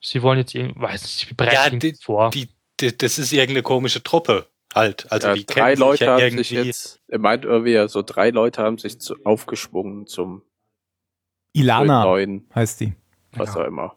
sie 0.02 0.22
wollen 0.22 0.40
jetzt, 0.40 0.56
irgendwie- 0.56 0.80
weiß 0.82 1.04
nicht, 1.04 1.30
wie 1.30 1.34
bereiten 1.36 1.56
Ja, 1.56 1.70
sie 1.72 1.80
die- 1.94 1.98
vor. 2.02 2.30
Die, 2.32 2.50
die, 2.80 2.98
das 2.98 3.20
ist 3.20 3.32
irgendeine 3.32 3.64
komische 3.64 4.02
Truppe 4.02 4.48
halt. 4.74 5.12
Also 5.12 5.28
ja, 5.30 5.34
die 5.34 5.46
drei 5.46 5.74
Leute 5.76 6.06
ja 6.06 6.12
haben 6.14 6.20
irgendwie. 6.22 6.44
sich 6.44 6.52
jetzt, 6.52 7.02
er 7.08 7.20
meint 7.20 7.46
irgendwie, 7.46 7.72
ja, 7.74 7.88
so 7.88 8.02
drei 8.02 8.30
Leute 8.30 8.62
haben 8.64 8.78
sich 8.78 9.00
zu, 9.00 9.16
aufgeschwungen 9.26 10.08
zum 10.08 10.42
Ilana 11.54 12.04
neuen, 12.04 12.48
heißt 12.56 12.80
die. 12.80 12.94
was 13.34 13.54
Ja. 13.56 13.62
auch 13.62 13.66
immer. 13.66 13.96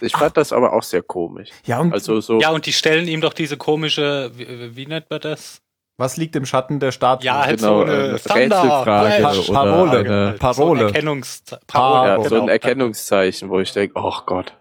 Ich 0.00 0.12
fand 0.12 0.36
das 0.36 0.52
aber 0.52 0.72
auch 0.74 0.82
sehr 0.82 1.02
komisch. 1.02 1.48
Ja, 1.64 1.80
und 1.80 1.92
Also 1.92 2.20
so, 2.20 2.40
Ja, 2.40 2.50
und 2.50 2.66
die 2.66 2.72
stellen 2.72 3.08
ihm 3.08 3.20
doch 3.20 3.32
diese 3.32 3.56
komische, 3.56 4.30
wie, 4.34 4.76
wie 4.76 4.86
nennt 4.86 5.08
man 5.10 5.20
das? 5.20 5.62
Was 5.98 6.16
liegt 6.16 6.34
im 6.36 6.46
Schatten 6.46 6.80
der 6.80 6.92
Statue? 6.92 7.26
Ja, 7.26 7.44
halt 7.44 7.58
genau, 7.60 7.78
so 7.80 7.82
eine 7.84 7.92
eine 7.92 8.18
Thunder, 8.20 8.62
Rätselfrage 8.62 9.16
Flash. 9.18 9.48
oder 9.50 9.58
Parole. 9.64 9.98
eine, 9.98 10.32
Parole. 10.38 10.78
So 10.80 10.86
ein 10.86 10.94
Erkennungs 10.94 11.42
Parole, 11.66 12.08
ja, 12.08 12.16
genau. 12.16 12.28
so 12.28 12.42
ein 12.42 12.48
Erkennungszeichen, 12.48 13.50
wo 13.50 13.60
ich 13.60 13.72
denke, 13.72 13.94
oh 13.98 14.14
Gott, 14.24 14.54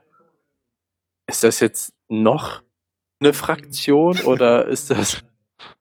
ist 1.27 1.43
das 1.43 1.59
jetzt 1.59 1.93
noch 2.09 2.61
eine 3.21 3.33
Fraktion 3.33 4.19
oder 4.23 4.65
ist 4.65 4.89
das 4.89 5.23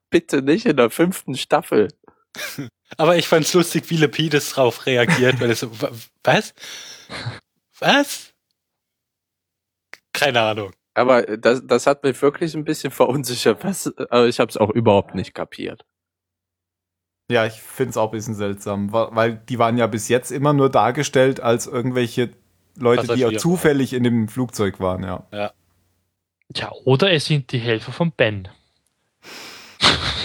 bitte 0.09 0.41
nicht 0.41 0.65
in 0.65 0.77
der 0.77 0.89
fünften 0.89 1.35
Staffel? 1.35 1.89
Aber 2.97 3.17
ich 3.17 3.27
fand's 3.27 3.53
lustig, 3.53 3.89
wie 3.89 3.97
Lepides 3.97 4.51
drauf 4.53 4.85
reagiert, 4.85 5.41
weil 5.41 5.51
es 5.51 5.59
so, 5.61 5.81
wa- 5.81 5.91
was? 6.23 6.53
Was? 7.79 8.33
Keine 10.13 10.41
Ahnung. 10.41 10.71
Aber 10.97 11.21
das, 11.21 11.61
das 11.65 11.85
hat 11.85 12.03
mich 12.03 12.19
wirklich 12.21 12.55
ein 12.55 12.63
bisschen 12.63 12.91
verunsichert. 12.91 13.63
Was, 13.63 13.93
aber 14.09 14.27
ich 14.27 14.39
habe 14.39 14.49
es 14.49 14.57
auch 14.57 14.71
überhaupt 14.71 15.13
nicht 15.13 15.33
kapiert. 15.33 15.85
Ja, 17.29 17.45
ich 17.45 17.53
finde 17.53 17.91
es 17.91 17.97
auch 17.97 18.11
ein 18.11 18.17
bisschen 18.17 18.35
seltsam, 18.35 18.91
weil 18.93 19.35
die 19.49 19.59
waren 19.59 19.77
ja 19.77 19.85
bis 19.87 20.07
jetzt 20.07 20.31
immer 20.31 20.53
nur 20.53 20.69
dargestellt 20.69 21.41
als 21.41 21.67
irgendwelche 21.67 22.29
Leute, 22.77 23.13
die 23.13 23.19
ja 23.19 23.37
zufällig 23.37 23.91
in 23.93 24.03
dem 24.03 24.29
Flugzeug 24.29 24.79
waren, 24.79 25.03
ja. 25.03 25.51
Ja, 26.55 26.71
oder 26.85 27.11
es 27.11 27.25
sind 27.25 27.51
die 27.51 27.59
Helfer 27.59 27.91
von 27.91 28.11
Ben. 28.11 28.47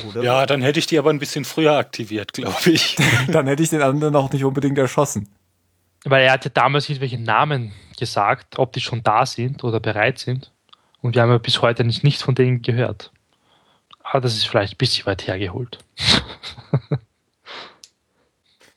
Oder 0.08 0.22
Ja, 0.22 0.46
dann 0.46 0.62
hätte 0.62 0.78
ich 0.78 0.86
die 0.86 0.98
aber 0.98 1.10
ein 1.10 1.18
bisschen 1.18 1.44
früher 1.44 1.72
aktiviert, 1.72 2.32
glaube 2.32 2.70
ich. 2.70 2.96
Dann 3.28 3.46
hätte 3.46 3.62
ich 3.62 3.70
den 3.70 3.82
anderen 3.82 4.16
auch 4.16 4.32
nicht 4.32 4.44
unbedingt 4.44 4.78
erschossen. 4.78 5.28
Weil 6.04 6.24
er 6.24 6.32
hat 6.32 6.44
ja 6.44 6.50
damals 6.52 6.88
irgendwelche 6.88 7.18
Namen 7.18 7.72
gesagt, 7.98 8.58
ob 8.58 8.72
die 8.72 8.80
schon 8.80 9.02
da 9.02 9.26
sind 9.26 9.62
oder 9.64 9.80
bereit 9.80 10.18
sind. 10.18 10.52
Und 11.02 11.14
wir 11.14 11.22
haben 11.22 11.30
ja 11.30 11.38
bis 11.38 11.60
heute 11.60 11.84
nicht, 11.84 12.04
nichts 12.04 12.22
von 12.22 12.34
denen 12.34 12.62
gehört. 12.62 13.10
Aber 14.02 14.20
das 14.20 14.34
ist 14.34 14.46
vielleicht 14.46 14.74
ein 14.74 14.78
bisschen 14.78 15.04
weit 15.06 15.26
hergeholt. 15.26 15.78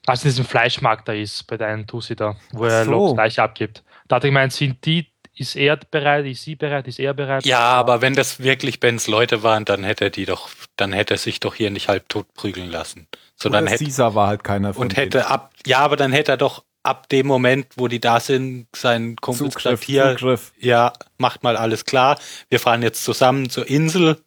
Als 0.08 0.24
in 0.24 0.30
diesem 0.30 0.46
Fleischmarkt 0.46 1.08
da 1.08 1.14
ist, 1.14 1.48
bei 1.48 1.58
deinen 1.58 1.88
Tussi 1.88 2.16
da, 2.16 2.36
wo 2.52 2.66
er 2.66 2.86
so. 2.86 3.16
Fleisch 3.16 3.40
abgibt. 3.40 3.84
Da 4.08 4.18
hat 4.18 4.24
er 4.24 4.30
gemeint, 4.30 4.54
sind 4.54 4.86
die, 4.86 5.08
ist 5.36 5.56
er 5.56 5.78
bereit, 5.78 6.26
ist 6.26 6.44
sie 6.44 6.56
bereit, 6.56 6.88
ist 6.88 7.00
er 7.00 7.14
bereit? 7.14 7.46
Ja, 7.46 7.60
aber 7.60 8.02
wenn 8.02 8.14
das 8.14 8.40
wirklich 8.40 8.80
Bens 8.80 9.08
Leute 9.08 9.44
waren, 9.44 9.66
dann 9.66 9.84
hätte 9.84 10.06
er 10.06 10.10
die 10.12 10.26
doch, 10.26 10.50
dann 10.76 10.94
hätte 10.94 11.16
er 11.16 11.18
sich 11.18 11.40
doch 11.40 11.56
hier 11.56 11.72
nicht 11.72 11.90
halb 11.90 12.08
tot 12.08 12.34
prügeln 12.34 12.70
lassen. 12.70 13.08
Sondern 13.36 13.64
Oder 13.64 13.74
hätte, 13.74 13.84
Caesar 13.86 14.16
war 14.16 14.28
halt 14.28 14.44
keiner 14.44 14.74
von 14.74 14.84
und 14.84 14.96
hätte 14.96 15.28
ab, 15.28 15.52
ja, 15.66 15.80
aber 15.80 15.98
dann 15.98 16.12
hätte 16.14 16.34
er 16.34 16.38
doch 16.38 16.64
ab 16.86 17.10
dem 17.10 17.28
Moment, 17.28 17.68
wo 17.76 17.88
die 17.88 18.00
da 18.00 18.20
sind, 18.20 18.68
seinen 18.76 19.16
Kumpels 19.18 19.54
Zugriff, 19.54 19.64
gesagt, 19.82 19.84
hier, 19.86 20.16
Zugriff. 20.18 20.54
ja, 20.60 20.94
macht 21.18 21.44
mal 21.44 21.58
alles 21.58 21.86
klar. 21.86 22.18
Wir 22.50 22.60
fahren 22.60 22.82
jetzt 22.82 23.04
zusammen 23.04 23.50
zur 23.50 23.68
Insel 23.68 24.18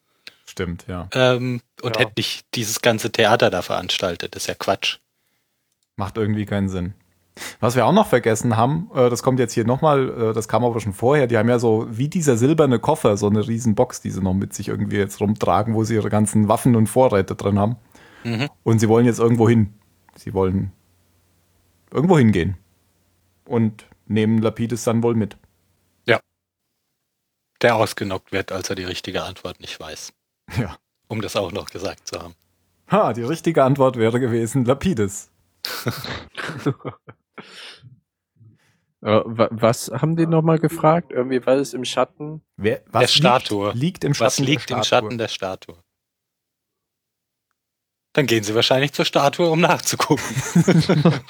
Stimmt, 0.46 0.84
ja. 0.88 1.08
ähm, 1.12 1.60
und 1.82 1.96
Ja. 1.96 2.02
hätte 2.02 2.12
nicht 2.16 2.46
dieses 2.54 2.80
ganze 2.80 3.10
Theater 3.12 3.50
da 3.50 3.62
veranstaltet. 3.62 4.34
Das 4.34 4.42
ist 4.44 4.46
ja 4.48 4.54
Quatsch. 4.54 4.98
Macht 5.96 6.16
irgendwie 6.16 6.46
keinen 6.46 6.68
Sinn. 6.68 6.94
Was 7.60 7.76
wir 7.76 7.86
auch 7.86 7.92
noch 7.92 8.08
vergessen 8.08 8.56
haben, 8.56 8.90
äh, 8.94 9.08
das 9.10 9.22
kommt 9.22 9.38
jetzt 9.38 9.52
hier 9.52 9.64
nochmal, 9.64 10.30
äh, 10.30 10.32
das 10.32 10.48
kam 10.48 10.64
aber 10.64 10.80
schon 10.80 10.92
vorher, 10.92 11.28
die 11.28 11.38
haben 11.38 11.48
ja 11.48 11.60
so 11.60 11.86
wie 11.88 12.08
dieser 12.08 12.36
silberne 12.36 12.80
Koffer, 12.80 13.16
so 13.16 13.28
eine 13.28 13.46
riesen 13.46 13.76
Box, 13.76 14.00
die 14.00 14.10
sie 14.10 14.20
noch 14.20 14.34
mit 14.34 14.52
sich 14.54 14.66
irgendwie 14.68 14.96
jetzt 14.96 15.20
rumtragen, 15.20 15.74
wo 15.74 15.84
sie 15.84 15.94
ihre 15.94 16.08
ganzen 16.10 16.48
Waffen 16.48 16.74
und 16.74 16.88
Vorräte 16.88 17.36
drin 17.36 17.58
haben. 17.58 17.76
Mhm. 18.24 18.48
Und 18.64 18.80
sie 18.80 18.88
wollen 18.88 19.06
jetzt 19.06 19.20
irgendwo 19.20 19.48
hin. 19.48 19.72
Sie 20.16 20.34
wollen 20.34 20.72
irgendwo 21.92 22.18
hingehen. 22.18 22.56
Und 23.44 23.86
nehmen 24.06 24.38
Lapidus 24.42 24.84
dann 24.84 25.02
wohl 25.02 25.14
mit. 25.14 25.36
Der 27.60 27.74
ausgenockt 27.74 28.30
wird, 28.30 28.52
als 28.52 28.70
er 28.70 28.76
die 28.76 28.84
richtige 28.84 29.24
Antwort 29.24 29.58
nicht 29.58 29.80
weiß. 29.80 30.12
Ja. 30.56 30.76
Um 31.08 31.20
das 31.20 31.34
auch 31.34 31.50
noch 31.50 31.68
gesagt 31.70 32.06
zu 32.06 32.20
haben. 32.20 32.34
Ha, 32.88 33.12
die 33.12 33.24
richtige 33.24 33.64
Antwort 33.64 33.96
wäre 33.96 34.20
gewesen 34.20 34.64
Lapidus. 34.64 35.28
Äh, 39.00 39.20
wa- 39.24 39.48
was 39.52 39.90
haben 39.92 40.16
die 40.16 40.26
nochmal 40.26 40.58
gefragt? 40.58 41.12
Irgendwie, 41.12 41.44
was 41.46 41.60
ist 41.60 41.74
im 41.74 41.84
Schatten? 41.84 42.42
Wer, 42.56 42.78
Der 42.80 42.92
was 42.94 43.12
Statue. 43.14 43.68
Liegt, 43.68 43.80
liegt 43.80 44.04
im 44.04 44.14
Schatten 44.14 44.26
Was 44.26 44.38
liegt 44.40 44.70
der 44.70 44.76
im 44.78 44.82
Statue? 44.82 45.06
Schatten 45.08 45.18
der 45.18 45.28
Statue? 45.28 45.76
Dann 48.18 48.26
gehen 48.26 48.42
sie 48.42 48.56
wahrscheinlich 48.56 48.92
zur 48.92 49.04
Statue, 49.04 49.48
um 49.48 49.60
nachzugucken. 49.60 50.24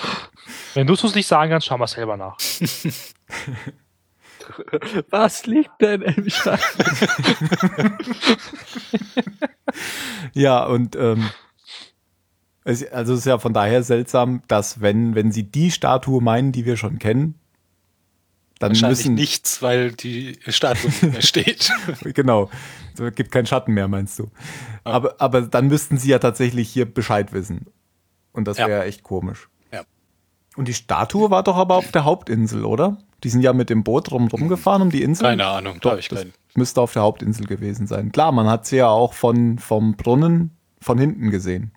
Wenn 0.73 0.87
du 0.87 0.95
es 0.95 1.05
uns 1.05 1.15
nicht 1.15 1.27
sagen 1.27 1.51
kannst, 1.51 1.67
schauen 1.67 1.81
wir 1.81 1.87
selber 1.87 2.17
nach. 2.17 2.39
Was 5.11 5.45
liegt 5.45 5.83
denn 5.83 6.01
im 6.01 6.31
Schatten? 6.31 7.99
Ja, 10.33 10.65
und 10.65 10.97
ähm, 10.97 11.29
es, 12.65 12.91
also 12.91 13.13
es 13.13 13.19
ist 13.19 13.27
ja 13.27 13.39
von 13.39 13.53
daher 13.53 13.83
seltsam, 13.83 14.43
dass 14.49 14.81
wenn, 14.81 15.15
wenn 15.15 15.31
sie 15.31 15.43
die 15.43 15.71
Statue 15.71 16.23
meinen, 16.23 16.53
die 16.53 16.65
wir 16.65 16.79
schon 16.79 16.99
kennen, 16.99 17.35
dann 18.61 18.71
Wahrscheinlich 18.71 19.01
müssen 19.01 19.15
nichts, 19.15 19.61
weil 19.61 19.93
die 19.93 20.39
Statue 20.49 20.89
nicht 20.89 21.03
mehr 21.03 21.21
steht. 21.21 21.71
genau, 22.15 22.49
gibt 23.15 23.33
keinen 23.33 23.47
Schatten 23.47 23.73
mehr, 23.73 23.89
meinst 23.89 24.19
du. 24.19 24.31
Aber, 24.85 25.15
aber 25.19 25.43
dann 25.43 25.69
müssten 25.69 25.99
sie 25.99 26.11
ja 26.11 26.19
tatsächlich 26.19 26.69
hier 26.71 26.85
Bescheid 26.93 27.33
wissen. 27.33 27.67
Und 28.33 28.47
das 28.47 28.59
Ja. 28.59 28.69
wäre 28.69 28.85
echt 28.85 29.03
komisch. 29.03 29.49
Ja. 29.73 29.83
Und 30.57 30.69
die 30.69 30.75
Statue 30.75 31.31
war 31.31 31.43
doch 31.43 31.57
aber 31.57 31.77
auf 31.77 31.91
der 31.93 32.05
Hauptinsel, 32.05 32.65
oder? 32.65 32.99
Die 33.25 33.31
sind 33.31 33.43
ja 33.43 33.53
mit 33.53 33.69
dem 33.71 33.83
Boot 33.83 34.11
rum 34.13 34.29
rumgefahren 34.29 34.83
um 34.83 34.91
die 34.91 35.03
Insel. 35.03 35.25
Keine 35.25 35.47
Ahnung, 35.47 35.79
da 35.81 35.91
Doch, 35.91 35.99
ich 35.99 36.09
das 36.09 36.21
keinen. 36.21 36.33
müsste 36.55 36.81
auf 36.81 36.93
der 36.93 37.03
Hauptinsel 37.03 37.47
gewesen 37.47 37.87
sein. 37.89 38.13
Klar, 38.13 38.31
man 38.33 38.47
hat 38.49 38.67
sie 38.67 38.77
ja 38.77 38.89
auch 38.89 39.13
von, 39.15 39.59
vom 39.59 39.97
Brunnen 39.97 40.57
von 40.81 40.99
hinten 40.99 41.31
gesehen. 41.31 41.73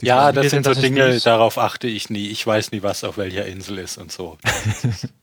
Die 0.00 0.06
Ja, 0.06 0.30
das 0.30 0.50
sind 0.50 0.64
so 0.64 0.74
Dinge, 0.74 1.18
darauf 1.18 1.58
achte 1.58 1.88
ich 1.88 2.08
nie. 2.10 2.28
Ich 2.28 2.46
weiß 2.46 2.70
nie, 2.70 2.84
was 2.84 3.02
auf 3.02 3.16
welcher 3.18 3.46
Insel 3.46 3.78
ist 3.78 3.98
und 3.98 4.12
so. 4.12 4.38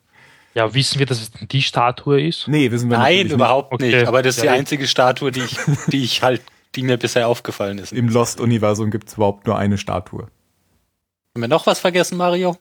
Ja, 0.55 0.73
wissen 0.73 0.99
wir, 0.99 1.05
dass 1.05 1.21
es 1.21 1.31
die 1.31 1.61
Statue 1.61 2.21
ist? 2.21 2.47
Nee, 2.47 2.71
wissen 2.71 2.89
wir 2.89 2.97
Nein, 2.97 3.15
natürlich 3.17 3.33
überhaupt 3.33 3.73
Okay. 3.73 3.93
nicht. 3.97 4.07
Aber 4.07 4.21
das 4.21 4.37
ist 4.37 4.41
die 4.43 4.47
Ja, 4.47 4.53
einzige 4.53 4.87
Statue, 4.87 5.31
die 5.31 5.41
ich, 5.41 5.57
die 5.87 6.03
ich 6.03 6.23
halt, 6.23 6.41
die 6.75 6.83
mir 6.83 6.97
bisher 6.97 7.27
aufgefallen 7.27 7.77
ist. 7.77 7.91
Im 7.91 8.07
Lost-Universum 8.07 8.89
gibt 8.89 9.09
es 9.09 9.15
überhaupt 9.15 9.45
nur 9.47 9.57
eine 9.57 9.77
Statue. 9.77 10.23
Haben 10.23 11.41
wir 11.41 11.47
noch 11.49 11.67
was 11.67 11.79
vergessen, 11.81 12.17
Mario? 12.17 12.55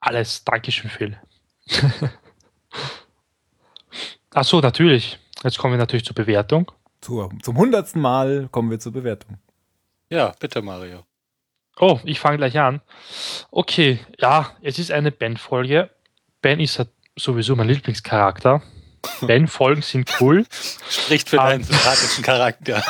Alles. 0.00 0.42
Dankeschön, 0.44 0.88
Phil. 0.90 1.18
Ach 4.32 4.44
so, 4.44 4.60
natürlich. 4.60 5.18
Jetzt 5.42 5.58
kommen 5.58 5.74
wir 5.74 5.78
natürlich 5.78 6.04
zur 6.04 6.14
Bewertung. 6.14 6.70
Zur, 7.00 7.30
zum 7.42 7.56
hundertsten 7.56 8.00
Mal 8.00 8.48
kommen 8.50 8.70
wir 8.70 8.78
zur 8.78 8.92
Bewertung. 8.92 9.38
Ja, 10.08 10.32
bitte, 10.38 10.62
Mario. 10.62 11.04
Oh, 11.78 11.98
ich 12.04 12.20
fange 12.20 12.36
gleich 12.38 12.58
an. 12.58 12.80
Okay, 13.50 14.00
ja, 14.18 14.50
es 14.62 14.78
ist 14.78 14.90
eine 14.90 15.10
Ben-Folge. 15.12 15.90
Ben 16.42 16.60
ist 16.60 16.78
ja 16.78 16.86
sowieso 17.16 17.56
mein 17.56 17.68
Lieblingscharakter. 17.68 18.62
Ben-Folgen 19.22 19.82
sind 19.82 20.10
cool. 20.20 20.44
Spricht 20.88 21.30
für 21.30 21.36
deinen 21.36 21.64
sympathischen 21.64 22.22
Charakter. 22.22 22.82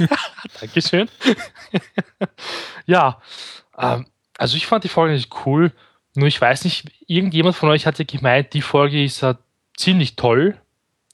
Dankeschön. 0.60 1.08
ja, 2.86 3.20
ähm, 3.78 4.06
also 4.38 4.56
ich 4.56 4.66
fand 4.66 4.84
die 4.84 4.88
Folge 4.88 5.14
nicht 5.14 5.30
cool. 5.44 5.72
Nur 6.14 6.28
ich 6.28 6.40
weiß 6.40 6.64
nicht, 6.64 6.90
irgendjemand 7.06 7.56
von 7.56 7.68
euch 7.68 7.86
hat 7.86 7.98
ja 7.98 8.04
gemeint, 8.04 8.52
die 8.54 8.62
Folge 8.62 9.02
ist 9.02 9.20
ja 9.22 9.38
ziemlich 9.76 10.16
toll 10.16 10.56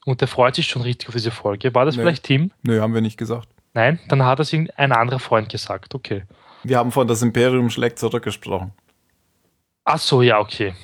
und 0.04 0.20
der 0.20 0.28
freut 0.28 0.54
sich 0.54 0.66
schon 0.68 0.82
richtig 0.82 1.08
auf 1.08 1.14
diese 1.14 1.30
Folge. 1.30 1.74
War 1.74 1.84
das 1.84 1.96
Nee. 1.96 2.02
vielleicht 2.02 2.24
Tim? 2.24 2.50
Nö, 2.62 2.80
haben 2.80 2.94
wir 2.94 3.00
nicht 3.00 3.16
gesagt. 3.18 3.48
Nein, 3.74 4.00
dann 4.08 4.22
hat 4.24 4.38
das 4.38 4.52
irgendein 4.52 4.92
anderer 4.92 5.18
Freund 5.18 5.48
gesagt. 5.50 5.94
Okay. 5.94 6.24
Wir 6.62 6.78
haben 6.78 6.92
von 6.92 7.06
das 7.06 7.22
Imperium 7.22 7.68
schlägt 7.70 7.98
zurückgesprochen. 7.98 8.72
Ach 9.84 9.98
so, 9.98 10.22
ja, 10.22 10.40
okay. 10.40 10.74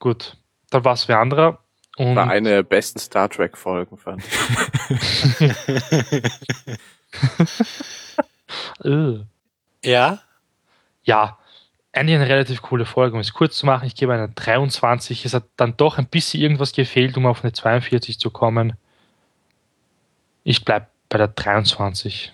Gut. 0.00 0.36
Dann 0.70 0.84
war 0.84 0.94
es 0.94 1.06
wer 1.06 1.20
anderer. 1.20 1.62
Und 1.96 2.16
War 2.16 2.28
eine 2.28 2.48
der 2.48 2.62
besten 2.62 2.98
Star 2.98 3.28
Trek 3.28 3.56
Folgen, 3.56 3.96
fand 3.98 4.24
ich. 4.24 5.50
äh, 8.84 9.20
ja, 9.84 10.20
ja, 11.02 11.38
eigentlich 11.92 12.16
eine 12.16 12.28
relativ 12.28 12.62
coole 12.62 12.86
Folge, 12.86 13.14
um 13.14 13.20
es 13.20 13.32
kurz 13.32 13.58
zu 13.58 13.66
machen. 13.66 13.86
Ich 13.86 13.96
gebe 13.96 14.14
eine 14.14 14.28
23. 14.28 15.24
Es 15.24 15.34
hat 15.34 15.44
dann 15.56 15.76
doch 15.76 15.98
ein 15.98 16.06
bisschen 16.06 16.40
irgendwas 16.40 16.72
gefehlt, 16.72 17.16
um 17.16 17.26
auf 17.26 17.42
eine 17.42 17.52
42 17.52 18.18
zu 18.18 18.30
kommen. 18.30 18.74
Ich 20.44 20.64
bleibe 20.64 20.86
bei 21.08 21.18
der 21.18 21.28
23. 21.28 22.32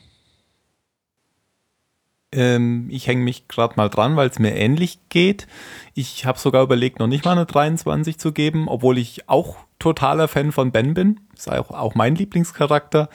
Ähm, 2.33 2.89
ich 2.91 3.07
hänge 3.07 3.23
mich 3.23 3.49
gerade 3.49 3.75
mal 3.77 3.89
dran, 3.89 4.17
weil 4.17 4.29
es 4.29 4.39
mir 4.39 4.55
ähnlich 4.55 4.99
geht. 5.09 5.47
Ich 5.95 6.27
habe 6.27 6.39
sogar 6.39 6.63
überlegt, 6.63 6.99
noch 6.99 7.07
nicht 7.07 7.25
mal 7.25 7.33
eine 7.33 7.47
23 7.47 8.19
zu 8.19 8.33
geben, 8.33 8.69
obwohl 8.69 8.99
ich 8.99 9.29
auch 9.29 9.57
totaler 9.79 10.29
Fan 10.29 10.53
von 10.53 10.73
Ben 10.73 10.95
bin. 10.95 11.21
Ist 11.37 11.51
auch, 11.51 11.71
auch 11.71 11.95
mein 11.95 12.15
Lieblingscharakter. 12.15 13.09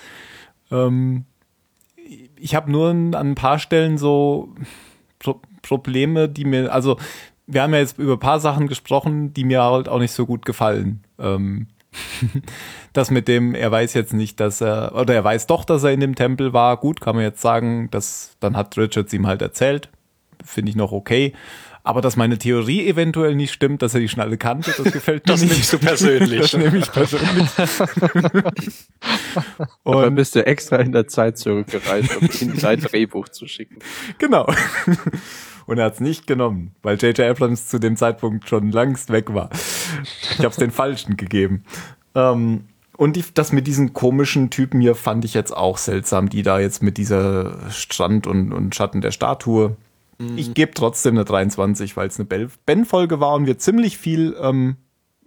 Ähm, 0.71 1.25
ich 2.35 2.55
habe 2.55 2.71
nur 2.71 2.89
an 2.89 3.15
ein 3.15 3.35
paar 3.35 3.59
Stellen 3.59 3.97
so 3.97 4.53
Pro 5.19 5.39
Probleme, 5.61 6.27
die 6.27 6.45
mir, 6.45 6.73
also 6.73 6.97
wir 7.45 7.61
haben 7.61 7.73
ja 7.73 7.79
jetzt 7.79 7.99
über 7.99 8.13
ein 8.13 8.19
paar 8.19 8.39
Sachen 8.39 8.67
gesprochen, 8.67 9.31
die 9.31 9.43
mir 9.43 9.61
halt 9.61 9.87
auch 9.87 9.99
nicht 9.99 10.11
so 10.11 10.25
gut 10.25 10.43
gefallen. 10.43 11.03
Ähm, 11.19 11.67
das 12.93 13.11
mit 13.11 13.27
dem, 13.27 13.55
er 13.55 13.71
weiß 13.71 13.93
jetzt 13.93 14.13
nicht, 14.13 14.39
dass 14.39 14.61
er, 14.61 14.95
oder 14.95 15.13
er 15.13 15.23
weiß 15.23 15.47
doch, 15.47 15.65
dass 15.65 15.83
er 15.83 15.91
in 15.91 15.99
dem 15.99 16.15
Tempel 16.15 16.53
war. 16.53 16.77
Gut, 16.77 17.01
kann 17.01 17.15
man 17.15 17.23
jetzt 17.23 17.41
sagen, 17.41 17.89
dass, 17.91 18.35
dann 18.39 18.55
hat 18.55 18.77
Richards 18.77 19.13
ihm 19.13 19.27
halt 19.27 19.41
erzählt. 19.41 19.89
Finde 20.43 20.69
ich 20.69 20.75
noch 20.75 20.91
okay. 20.91 21.33
Aber 21.83 22.01
dass 22.01 22.15
meine 22.15 22.37
Theorie 22.37 22.87
eventuell 22.87 23.33
nicht 23.33 23.51
stimmt, 23.51 23.81
dass 23.81 23.95
er 23.95 24.01
die 24.01 24.07
Schnalle 24.07 24.37
kannte, 24.37 24.71
das 24.77 24.91
gefällt 24.93 25.25
mir 25.25 25.33
das 25.33 25.41
nicht. 25.41 25.53
nimmst 25.53 25.73
du 25.73 25.79
persönlich. 25.79 26.41
Das 26.41 26.53
nehme 26.53 26.77
ich 26.77 26.91
persönlich. 26.91 27.49
Aber 29.83 30.05
Und 30.05 30.15
bist 30.15 30.35
du 30.35 30.45
extra 30.45 30.77
in 30.77 30.91
der 30.91 31.07
Zeit 31.07 31.39
zurückgereist, 31.39 32.17
um 32.17 32.29
ihm 32.39 32.55
sein 32.59 32.79
Drehbuch 32.81 33.29
zu 33.29 33.47
schicken. 33.47 33.79
genau. 34.19 34.47
Und 35.65 35.77
er 35.77 35.85
hat 35.85 35.95
es 35.95 35.99
nicht 35.99 36.27
genommen, 36.27 36.75
weil 36.81 36.97
J.J. 36.97 37.19
Abrams 37.31 37.67
zu 37.67 37.79
dem 37.79 37.95
Zeitpunkt 37.95 38.49
schon 38.49 38.71
langst 38.71 39.11
weg 39.11 39.33
war. 39.33 39.49
Ich 40.31 40.39
habe 40.39 40.49
es 40.49 40.57
den 40.57 40.71
Falschen 40.71 41.17
gegeben. 41.17 41.63
Ähm, 42.15 42.65
und 42.97 43.15
die, 43.15 43.23
das 43.33 43.51
mit 43.51 43.67
diesen 43.67 43.93
komischen 43.93 44.49
Typen 44.49 44.81
hier 44.81 44.95
fand 44.95 45.25
ich 45.25 45.33
jetzt 45.33 45.55
auch 45.55 45.77
seltsam, 45.77 46.29
die 46.29 46.43
da 46.43 46.59
jetzt 46.59 46.83
mit 46.83 46.97
dieser 46.97 47.69
Strand 47.71 48.27
und, 48.27 48.53
und 48.53 48.75
Schatten 48.75 49.01
der 49.01 49.11
Statue. 49.11 49.75
Ich 50.35 50.53
gebe 50.53 50.73
trotzdem 50.73 51.15
eine 51.15 51.25
23, 51.25 51.97
weil 51.97 52.07
es 52.07 52.19
eine 52.19 52.49
Ben-Folge 52.65 53.19
war 53.19 53.33
und 53.33 53.47
wir 53.47 53.57
ziemlich 53.57 53.97
viel 53.97 54.35
ähm, 54.39 54.75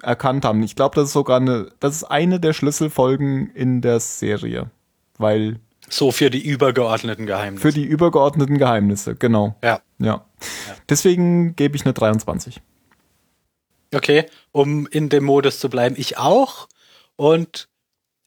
erkannt 0.03 0.45
haben. 0.45 0.63
Ich 0.63 0.77
glaube, 0.77 0.95
das 0.95 1.07
ist 1.07 1.15
sogar 1.15 1.41
eine, 1.41 1.69
das 1.81 1.97
ist 1.97 2.05
eine 2.05 2.39
der 2.39 2.53
Schlüsselfolgen 2.53 3.51
in 3.55 3.81
der 3.81 3.99
Serie. 3.99 4.71
Weil 5.19 5.59
So 5.89 6.13
für 6.13 6.31
die 6.31 6.43
übergeordneten 6.43 7.27
Geheimnisse. 7.27 7.63
für 7.63 7.73
die 7.73 7.85
übergeordneten 7.85 8.59
Geheimnisse, 8.59 9.15
genau. 9.15 9.57
ja. 9.63 9.81
Ja. 9.99 10.25
Deswegen 10.89 11.57
gebe 11.57 11.77
ich 11.77 11.85
eine 11.85 11.95
23. 11.95 12.61
Okay, 13.95 14.27
um 14.53 14.87
in 14.87 15.09
dem 15.09 15.25
Modus 15.25 15.61
zu 15.61 15.71
bleiben. 15.71 15.95
Ich 15.99 16.19
auch. 16.19 16.69
Und 17.17 17.69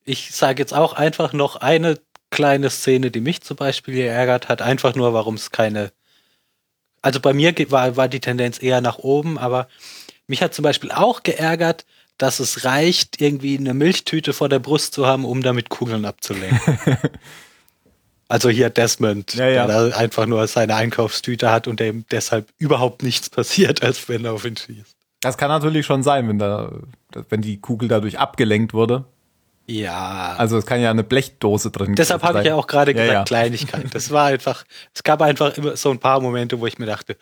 ich 0.06 0.32
sage 0.32 0.62
jetzt 0.62 0.74
auch 0.74 0.94
einfach 0.94 1.34
noch 1.34 1.58
eine 1.58 2.00
kleine 2.30 2.70
Szene, 2.70 3.12
die 3.12 3.22
mich 3.22 3.42
zum 3.42 3.58
Beispiel 3.58 3.96
geärgert 3.96 4.50
hat. 4.50 4.62
Einfach 4.62 4.96
nur, 4.96 5.14
warum 5.14 5.36
es 5.36 5.52
keine. 5.52 5.92
Also 7.02 7.20
bei 7.20 7.34
mir 7.34 7.54
war, 7.70 7.96
war 7.96 8.08
die 8.08 8.20
Tendenz 8.20 8.62
eher 8.62 8.82
nach 8.82 8.98
oben, 8.98 9.38
aber 9.38 9.68
mich 10.26 10.42
hat 10.42 10.54
zum 10.54 10.64
Beispiel 10.64 10.92
auch 10.92 11.24
geärgert, 11.24 11.86
dass 12.18 12.40
es 12.40 12.66
reicht, 12.66 13.22
irgendwie 13.22 13.58
eine 13.58 13.74
Milchtüte 13.74 14.34
vor 14.34 14.50
der 14.50 14.60
Brust 14.60 14.94
zu 14.94 15.06
haben, 15.06 15.24
um 15.24 15.44
damit 15.44 15.70
Kugeln 15.70 16.06
abzulenken. 16.06 16.80
also 18.28 18.50
hier 18.50 18.70
Desmond, 18.70 19.36
Ja, 19.36 19.48
ja. 19.48 19.68
der 19.68 19.90
da 19.90 19.98
einfach 19.98 20.26
nur 20.26 20.46
seine 20.48 20.76
Einkaufstüte 20.76 21.52
hat 21.52 21.68
und 21.68 21.80
dem 21.80 22.06
deshalb 22.12 22.48
überhaupt 22.58 23.04
nichts 23.04 23.30
passiert, 23.30 23.84
als 23.84 24.10
wenn 24.10 24.26
er 24.26 24.34
auf 24.34 24.46
ihn 24.46 24.58
schießt. 24.58 24.96
Das 25.22 25.38
kann 25.38 25.50
natürlich 25.50 25.86
schon 25.86 26.04
sein, 26.04 26.28
wenn 26.28 26.40
da, 26.40 26.72
wenn 27.30 27.42
die 27.42 27.60
Kugel 27.60 27.88
dadurch 27.88 28.20
abgelenkt 28.20 28.74
wurde. 28.74 29.06
Ja. 29.66 30.36
Also 30.38 30.58
es 30.58 30.66
kann 30.66 30.82
ja 30.82 30.90
eine 30.90 31.04
Blechdose 31.04 31.72
drin 31.72 31.96
Deshalb 31.96 32.24
habe 32.24 32.40
ich 32.40 32.46
ja 32.46 32.56
auch 32.56 32.68
gerade 32.68 32.94
gesagt, 32.94 33.12
ja. 33.12 33.24
Kleinigkeit. 33.26 33.94
Das 33.94 34.12
war 34.12 34.28
einfach, 34.28 34.64
es 34.94 35.04
gab 35.04 35.22
einfach 35.22 35.58
immer 35.58 35.76
so 35.76 35.92
ein 35.92 36.00
paar 36.00 36.22
Momente, 36.22 36.60
wo 36.60 36.68
ich 36.68 36.80
mir 36.80 36.86
dachte, 36.86 37.18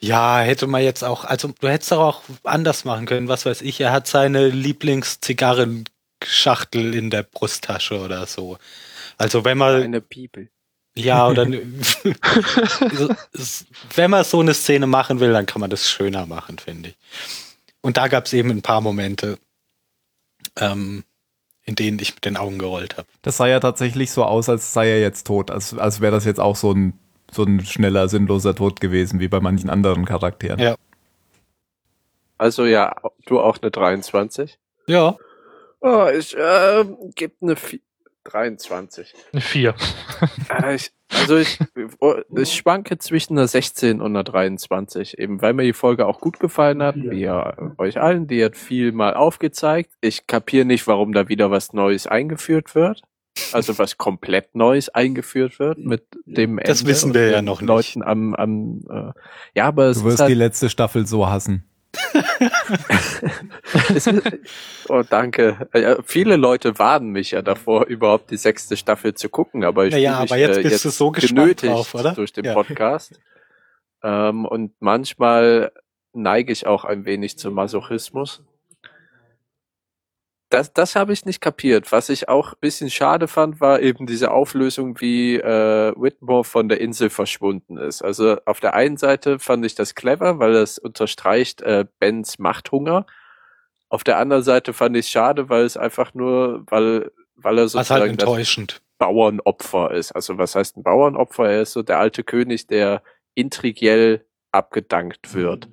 ja, 0.00 0.40
hätte 0.40 0.66
man 0.66 0.82
jetzt 0.82 1.04
auch, 1.04 1.24
also 1.24 1.52
du 1.60 1.68
hättest 1.68 1.92
doch 1.92 2.00
auch 2.00 2.22
anders 2.44 2.84
machen 2.84 3.06
können, 3.06 3.28
was 3.28 3.46
weiß 3.46 3.62
ich, 3.62 3.80
er 3.80 3.92
hat 3.92 4.06
seine 4.06 4.48
Lieblingszigarrenschachtel 4.48 6.94
in 6.94 7.10
der 7.10 7.22
Brusttasche 7.22 7.98
oder 8.00 8.26
so. 8.26 8.58
Also 9.18 9.44
wenn 9.44 9.58
man, 9.58 9.82
Eine 9.82 10.00
Bibel. 10.00 10.48
ja, 10.96 11.28
oder 11.28 11.46
wenn 13.94 14.10
man 14.10 14.24
so 14.24 14.40
eine 14.40 14.54
Szene 14.54 14.86
machen 14.86 15.20
will, 15.20 15.32
dann 15.32 15.46
kann 15.46 15.60
man 15.60 15.70
das 15.70 15.88
schöner 15.88 16.26
machen, 16.26 16.58
finde 16.58 16.90
ich. 16.90 16.96
Und 17.80 17.96
da 17.96 18.08
gab 18.08 18.26
es 18.26 18.32
eben 18.32 18.50
ein 18.50 18.62
paar 18.62 18.80
Momente, 18.80 19.38
ähm, 20.56 21.04
in 21.64 21.74
denen 21.74 21.98
ich 21.98 22.14
mit 22.14 22.24
den 22.24 22.36
Augen 22.36 22.58
gerollt 22.58 22.96
habe. 22.96 23.08
Das 23.22 23.36
sah 23.36 23.46
ja 23.46 23.60
tatsächlich 23.60 24.10
so 24.10 24.24
aus, 24.24 24.48
als 24.48 24.72
sei 24.72 24.88
er 24.88 25.00
jetzt 25.00 25.26
tot. 25.26 25.50
Als, 25.50 25.76
als 25.76 26.00
wäre 26.00 26.12
das 26.12 26.24
jetzt 26.24 26.40
auch 26.40 26.56
so 26.56 26.72
ein, 26.72 26.98
so 27.30 27.44
ein 27.44 27.64
schneller, 27.64 28.08
sinnloser 28.08 28.54
Tod 28.54 28.80
gewesen, 28.80 29.20
wie 29.20 29.28
bei 29.28 29.40
manchen 29.40 29.70
anderen 29.70 30.04
Charakteren. 30.04 30.58
Ja. 30.60 30.76
Also 32.38 32.64
ja, 32.66 32.96
du 33.26 33.40
auch 33.40 33.58
eine 33.62 33.70
23? 33.70 34.58
Ja. 34.86 35.16
Oh, 35.80 36.06
ich 36.08 36.36
äh, 36.36 36.84
gebe 37.14 37.34
eine 37.40 37.56
23. 38.24 39.14
Eine 39.32 39.40
4. 39.40 39.74
Äh, 40.62 40.74
ich, 40.76 40.92
also 41.10 41.36
ich, 41.36 41.58
oh, 42.00 42.14
ich 42.36 42.54
schwanke 42.54 42.98
zwischen 42.98 43.38
einer 43.38 43.46
16 43.48 44.00
und 44.00 44.12
einer 44.12 44.24
23, 44.24 45.18
eben 45.18 45.42
weil 45.42 45.52
mir 45.52 45.64
die 45.64 45.72
Folge 45.72 46.06
auch 46.06 46.20
gut 46.20 46.40
gefallen 46.40 46.82
hat, 46.82 46.96
wie 46.96 47.20
ja 47.20 47.54
euch 47.78 48.00
allen. 48.00 48.26
Die 48.26 48.44
hat 48.44 48.56
viel 48.56 48.92
mal 48.92 49.14
aufgezeigt. 49.14 49.92
Ich 50.00 50.26
kapiere 50.26 50.64
nicht, 50.64 50.86
warum 50.86 51.12
da 51.12 51.28
wieder 51.28 51.50
was 51.50 51.72
Neues 51.72 52.06
eingeführt 52.06 52.74
wird. 52.74 53.02
Also 53.52 53.78
was 53.78 53.98
komplett 53.98 54.54
Neues 54.54 54.88
eingeführt 54.88 55.58
wird 55.58 55.78
mit 55.78 56.04
dem 56.24 56.60
Das 56.64 56.86
wissen 56.86 57.14
wir 57.14 57.30
ja 57.30 57.40
den 57.40 57.46
noch 57.46 57.60
nicht. 57.60 57.68
Leuten 57.68 58.02
am, 58.02 58.34
am 58.34 58.80
äh, 58.88 59.12
ja, 59.54 59.66
aber 59.66 59.86
es 59.86 59.98
Du 59.98 60.04
ist 60.04 60.12
wirst 60.12 60.20
halt, 60.20 60.30
die 60.30 60.34
letzte 60.34 60.70
Staffel 60.70 61.06
so 61.06 61.26
hassen. 61.28 61.64
ist, 63.94 64.10
oh 64.88 65.02
danke. 65.08 65.68
Äh, 65.72 65.96
viele 66.04 66.36
Leute 66.36 66.78
warnen 66.78 67.10
mich 67.10 67.32
ja 67.32 67.42
davor, 67.42 67.86
überhaupt 67.86 68.30
die 68.30 68.36
sechste 68.36 68.76
Staffel 68.76 69.14
zu 69.14 69.28
gucken, 69.28 69.64
aber 69.64 69.86
ich 69.86 69.92
Naja, 69.92 70.20
mich, 70.20 70.30
aber 70.30 70.38
jetzt 70.40 70.58
äh, 70.58 70.62
bist 70.62 70.84
du 70.84 70.90
so 70.90 71.10
genötigt 71.10 71.72
drauf, 71.72 71.94
oder? 71.94 72.12
durch 72.12 72.32
den 72.32 72.44
Ja. 72.44 72.54
Podcast. 72.54 73.20
Ähm, 74.02 74.44
und 74.44 74.72
manchmal 74.80 75.72
neige 76.12 76.52
ich 76.52 76.66
auch 76.66 76.84
ein 76.84 77.04
wenig 77.04 77.38
zum 77.38 77.54
Masochismus. 77.54 78.42
Das, 80.54 80.72
das 80.72 80.96
habe 80.96 81.12
ich 81.12 81.24
nicht 81.24 81.40
kapiert. 81.40 81.90
Was 81.90 82.08
ich 82.08 82.28
auch 82.28 82.52
ein 82.52 82.58
bisschen 82.60 82.90
schade 82.90 83.26
fand, 83.28 83.60
war 83.60 83.80
eben 83.80 84.06
diese 84.06 84.30
Auflösung, 84.30 85.00
wie 85.00 85.36
äh, 85.36 85.92
Whitmore 85.96 86.44
von 86.44 86.68
der 86.68 86.80
Insel 86.80 87.10
verschwunden 87.10 87.76
ist. 87.76 88.02
Also 88.02 88.36
auf 88.44 88.60
der 88.60 88.74
einen 88.74 88.96
Seite 88.96 89.38
fand 89.38 89.66
ich 89.66 89.74
das 89.74 89.94
clever, 89.94 90.38
weil 90.38 90.54
es 90.54 90.78
unterstreicht 90.78 91.60
äh, 91.62 91.84
Bens 91.98 92.38
Machthunger. 92.38 93.04
Auf 93.88 94.04
der 94.04 94.18
anderen 94.18 94.42
Seite 94.44 94.72
fand 94.72 94.96
ich 94.96 95.06
es 95.06 95.10
schade, 95.10 95.48
weil 95.48 95.64
es 95.64 95.76
einfach 95.76 96.14
nur, 96.14 96.62
weil, 96.66 97.10
weil 97.34 97.58
er 97.58 97.62
halt 97.62 97.70
sozusagen 97.70 98.16
das 98.16 98.28
enttäuschend. 98.28 98.80
Bauernopfer 98.98 99.90
ist. 99.90 100.12
Also 100.12 100.38
was 100.38 100.54
heißt 100.54 100.76
ein 100.76 100.82
Bauernopfer? 100.82 101.50
Er 101.50 101.62
ist 101.62 101.72
so 101.72 101.82
der 101.82 101.98
alte 101.98 102.22
König, 102.22 102.66
der 102.68 103.02
intrigiell 103.34 104.24
abgedankt 104.52 105.34
wird. 105.34 105.68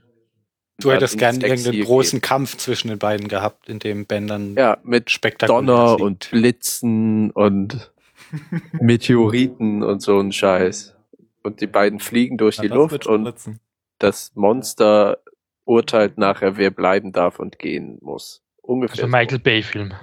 Du 0.81 0.89
Dann 0.89 0.97
hättest 0.97 1.17
gern 1.17 1.39
irgendeinen 1.41 1.71
geht. 1.77 1.85
großen 1.85 2.21
Kampf 2.21 2.57
zwischen 2.57 2.89
den 2.89 2.99
beiden 2.99 3.27
gehabt, 3.27 3.69
in 3.69 3.79
dem 3.79 4.05
Ben 4.05 4.27
dann 4.27 4.55
Ja, 4.55 4.77
mit 4.83 5.09
spektakulär 5.11 5.61
Donner 5.61 5.89
siegt. 5.89 6.01
und 6.01 6.29
Blitzen 6.31 7.31
und 7.31 7.91
Meteoriten 8.81 9.83
und 9.83 10.01
so 10.01 10.19
ein 10.19 10.31
Scheiß. 10.31 10.95
Und 11.43 11.61
die 11.61 11.67
beiden 11.67 11.99
fliegen 11.99 12.37
durch 12.37 12.57
die 12.57 12.67
Ja, 12.67 12.75
wird 12.75 12.91
Luft 12.91 13.07
und 13.07 13.23
blitzen. 13.23 13.59
das 13.99 14.31
Monster 14.35 15.17
urteilt 15.65 16.17
nachher, 16.17 16.57
wer 16.57 16.71
bleiben 16.71 17.11
darf 17.11 17.39
und 17.39 17.59
gehen 17.59 17.97
muss. 18.01 18.41
ungefähr. 18.61 19.03
Also 19.05 19.07
Michael 19.07 19.39
Bay 19.39 19.63
Film. 19.63 19.93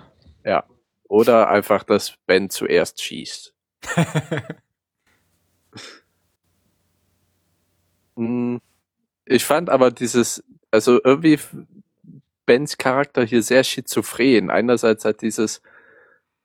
Ja. 0.44 0.64
Oder 1.08 1.48
einfach, 1.48 1.84
dass 1.84 2.14
Ben 2.26 2.50
zuerst 2.50 3.02
schießt. 3.02 3.54
Hm, 8.16 8.60
Ich 9.30 9.44
fand 9.44 9.68
aber 9.68 9.90
dieses, 9.90 10.42
also 10.70 11.00
irgendwie 11.04 11.38
Bens 12.46 12.78
Charakter 12.78 13.24
hier 13.24 13.42
sehr 13.42 13.62
schizophren. 13.62 14.48
Einerseits 14.48 15.04
hat 15.04 15.20
dieses 15.20 15.60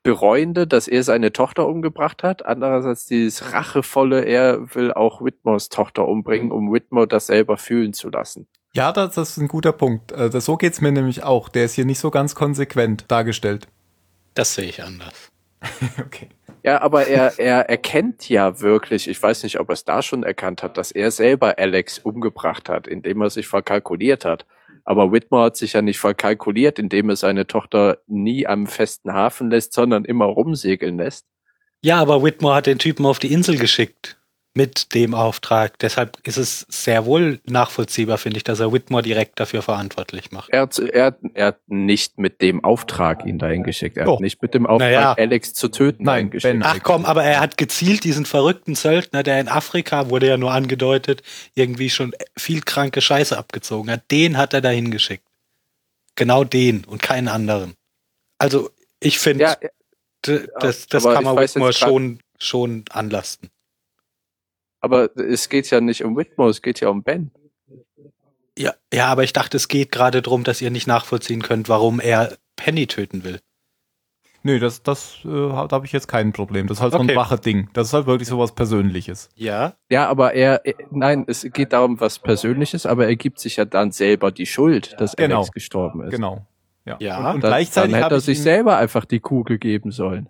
Bereuende, 0.03 0.67
dass 0.67 0.89
er 0.89 1.03
seine 1.03 1.31
Tochter 1.31 1.65
umgebracht 1.65 2.23
hat. 2.23 2.45
Andererseits 2.45 3.05
dieses 3.05 3.53
rachevolle, 3.53 4.25
er 4.25 4.75
will 4.75 4.91
auch 4.91 5.23
Whitmores 5.23 5.69
Tochter 5.69 6.05
umbringen, 6.05 6.51
um 6.51 6.73
Whitmore 6.73 7.07
das 7.07 7.27
selber 7.27 7.55
fühlen 7.55 7.93
zu 7.93 8.09
lassen. 8.09 8.47
Ja, 8.73 8.91
das, 8.91 9.15
das 9.15 9.29
ist 9.29 9.37
ein 9.37 9.47
guter 9.47 9.71
Punkt. 9.71 10.11
Das, 10.11 10.43
so 10.43 10.57
geht's 10.57 10.81
mir 10.81 10.91
nämlich 10.91 11.23
auch. 11.23 11.47
Der 11.47 11.63
ist 11.63 11.75
hier 11.75 11.85
nicht 11.85 11.99
so 11.99 12.11
ganz 12.11 12.35
konsequent 12.35 13.05
dargestellt. 13.07 13.69
Das 14.33 14.55
sehe 14.55 14.65
ich 14.65 14.83
anders. 14.83 15.31
Okay. 15.99 16.29
Ja, 16.63 16.81
aber 16.81 17.07
er, 17.07 17.37
er 17.39 17.69
erkennt 17.69 18.29
ja 18.29 18.61
wirklich, 18.61 19.09
ich 19.09 19.21
weiß 19.21 19.43
nicht, 19.43 19.59
ob 19.59 19.69
er 19.69 19.73
es 19.73 19.83
da 19.83 20.01
schon 20.01 20.23
erkannt 20.23 20.63
hat, 20.63 20.77
dass 20.77 20.93
er 20.93 21.11
selber 21.11 21.57
Alex 21.59 21.99
umgebracht 21.99 22.69
hat, 22.69 22.87
indem 22.87 23.21
er 23.21 23.29
sich 23.29 23.47
verkalkuliert 23.47 24.23
hat. 24.23 24.45
Aber 24.85 25.11
Whitmore 25.11 25.45
hat 25.45 25.57
sich 25.57 25.73
ja 25.73 25.81
nicht 25.81 25.99
verkalkuliert, 25.99 26.79
indem 26.79 27.09
er 27.09 27.17
seine 27.17 27.47
Tochter 27.47 27.99
nie 28.07 28.47
am 28.47 28.67
festen 28.67 29.13
Hafen 29.13 29.49
lässt, 29.49 29.73
sondern 29.73 30.05
immer 30.05 30.25
rumsegeln 30.25 30.97
lässt. 30.97 31.25
Ja, 31.81 31.99
aber 31.99 32.23
Whitmore 32.23 32.55
hat 32.55 32.65
den 32.65 32.79
Typen 32.79 33.05
auf 33.05 33.19
die 33.19 33.33
Insel 33.33 33.57
geschickt. 33.57 34.17
Mit 34.55 34.93
dem 34.93 35.15
Auftrag. 35.15 35.79
Deshalb 35.79 36.19
ist 36.27 36.37
es 36.37 36.67
sehr 36.69 37.05
wohl 37.07 37.39
nachvollziehbar, 37.45 38.19
finde 38.19 38.37
ich, 38.37 38.43
dass 38.43 38.59
er 38.59 38.71
Whitmore 38.71 39.01
direkt 39.01 39.39
dafür 39.39 39.63
verantwortlich 39.63 40.31
macht. 40.31 40.51
Er 40.51 40.61
hat, 40.61 40.77
er, 40.77 41.17
er 41.33 41.45
hat 41.47 41.59
nicht 41.65 42.19
mit 42.19 42.39
dem 42.39 42.63
Auftrag 42.63 43.25
ihn 43.25 43.39
dahin 43.39 43.63
geschickt. 43.63 43.97
Er 43.97 44.05
Doch. 44.05 44.13
hat 44.17 44.19
nicht 44.21 44.43
mit 44.43 44.53
dem 44.53 44.67
Auftrag, 44.67 44.89
Naja. 44.91 45.13
Alex 45.13 45.55
zu 45.55 45.69
töten, 45.69 46.03
Nein, 46.03 46.13
dahin 46.15 46.29
geschickt. 46.29 46.53
Ben. 46.59 46.63
Ach 46.63 46.79
komm, 46.83 47.05
aber 47.05 47.23
er 47.23 47.39
hat 47.39 47.57
gezielt 47.57 48.03
diesen 48.03 48.25
verrückten 48.25 48.75
Söldner, 48.75 49.23
der 49.23 49.39
in 49.39 49.47
Afrika, 49.47 50.11
wurde 50.11 50.27
ja 50.27 50.37
nur 50.37 50.51
angedeutet, 50.51 51.23
irgendwie 51.55 51.89
schon 51.89 52.13
viel 52.37 52.61
kranke 52.61 53.01
Scheiße 53.01 53.35
abgezogen 53.35 53.89
hat. 53.89 54.11
Den 54.11 54.37
hat 54.37 54.53
er 54.53 54.61
dahin 54.61 54.91
geschickt. 54.91 55.25
Genau 56.15 56.43
den 56.43 56.83
und 56.85 57.01
keinen 57.01 57.27
anderen. 57.27 57.73
Also, 58.37 58.69
ich 58.99 59.17
finde, 59.17 59.45
Ja, 59.45 59.57
das, 60.21 60.85
das 60.85 61.03
kann 61.03 61.23
man 61.23 61.37
Whitmore 61.37 61.73
schon, 61.73 62.19
schon 62.37 62.85
anlasten. 62.91 63.49
Aber 64.83 65.15
es 65.17 65.49
geht 65.49 65.69
ja 65.71 65.81
nicht 65.81 66.03
um 66.03 66.15
Whitmore, 66.17 66.49
es 66.49 66.61
geht 66.61 66.79
ja 66.81 66.89
um 66.89 67.01
Ben. 67.03 67.31
Ja, 68.57 68.73
ja, 68.93 69.07
aber 69.07 69.23
ich 69.23 69.33
dachte, 69.33 69.57
es 69.57 69.67
geht 69.67 69.91
gerade 69.91 70.21
darum, 70.21 70.43
dass 70.43 70.61
ihr 70.61 70.69
nicht 70.69 70.85
nachvollziehen 70.85 71.41
könnt, 71.41 71.69
warum 71.69 71.99
er 71.99 72.37
Penny 72.55 72.85
töten 72.85 73.23
will. 73.23 73.39
Nö, 74.43 74.59
das, 74.59 74.83
das 74.83 75.19
äh, 75.23 75.29
da 75.29 75.69
habe 75.71 75.85
ich 75.85 75.93
jetzt 75.93 76.07
kein 76.07 76.33
Problem. 76.33 76.67
Das 76.67 76.77
ist 76.77 76.81
halt 76.81 76.91
so 76.91 76.99
ein 76.99 77.05
Okay. 77.05 77.15
Rache-Ding. 77.17 77.69
Das 77.73 77.87
ist 77.87 77.93
halt 77.93 78.05
wirklich 78.07 78.27
so 78.27 78.37
was 78.37 78.53
Persönliches. 78.53 79.29
Ja. 79.35 79.73
Ja, 79.89 80.07
aber 80.09 80.33
er, 80.33 80.65
er- 80.65 80.75
nein, 80.91 81.23
es 81.27 81.47
geht 81.53 81.71
darum, 81.71 81.99
was 82.01 82.19
Persönliches, 82.19 82.85
aber 82.85 83.07
er 83.07 83.15
gibt 83.15 83.39
sich 83.39 83.55
ja 83.55 83.63
dann 83.65 83.91
selber 83.93 84.31
die 84.31 84.45
Schuld, 84.45 84.95
dass 84.99 85.15
Genau. 85.15 85.37
Alex 85.37 85.51
gestorben 85.51 86.03
ist. 86.03 86.11
Genau. 86.11 86.45
Ja. 86.85 86.97
Ja. 86.99 87.17
Und, 87.29 87.35
und 87.35 87.43
Dann, 87.45 87.49
gleichzeitig 87.51 87.91
dann 87.93 88.03
hätte 88.03 88.15
er 88.15 88.17
ich 88.19 88.25
sich 88.25 88.41
selber 88.41 88.75
einfach 88.77 89.05
die 89.05 89.21
Kugel 89.21 89.57
geben 89.57 89.91
sollen. 89.91 90.27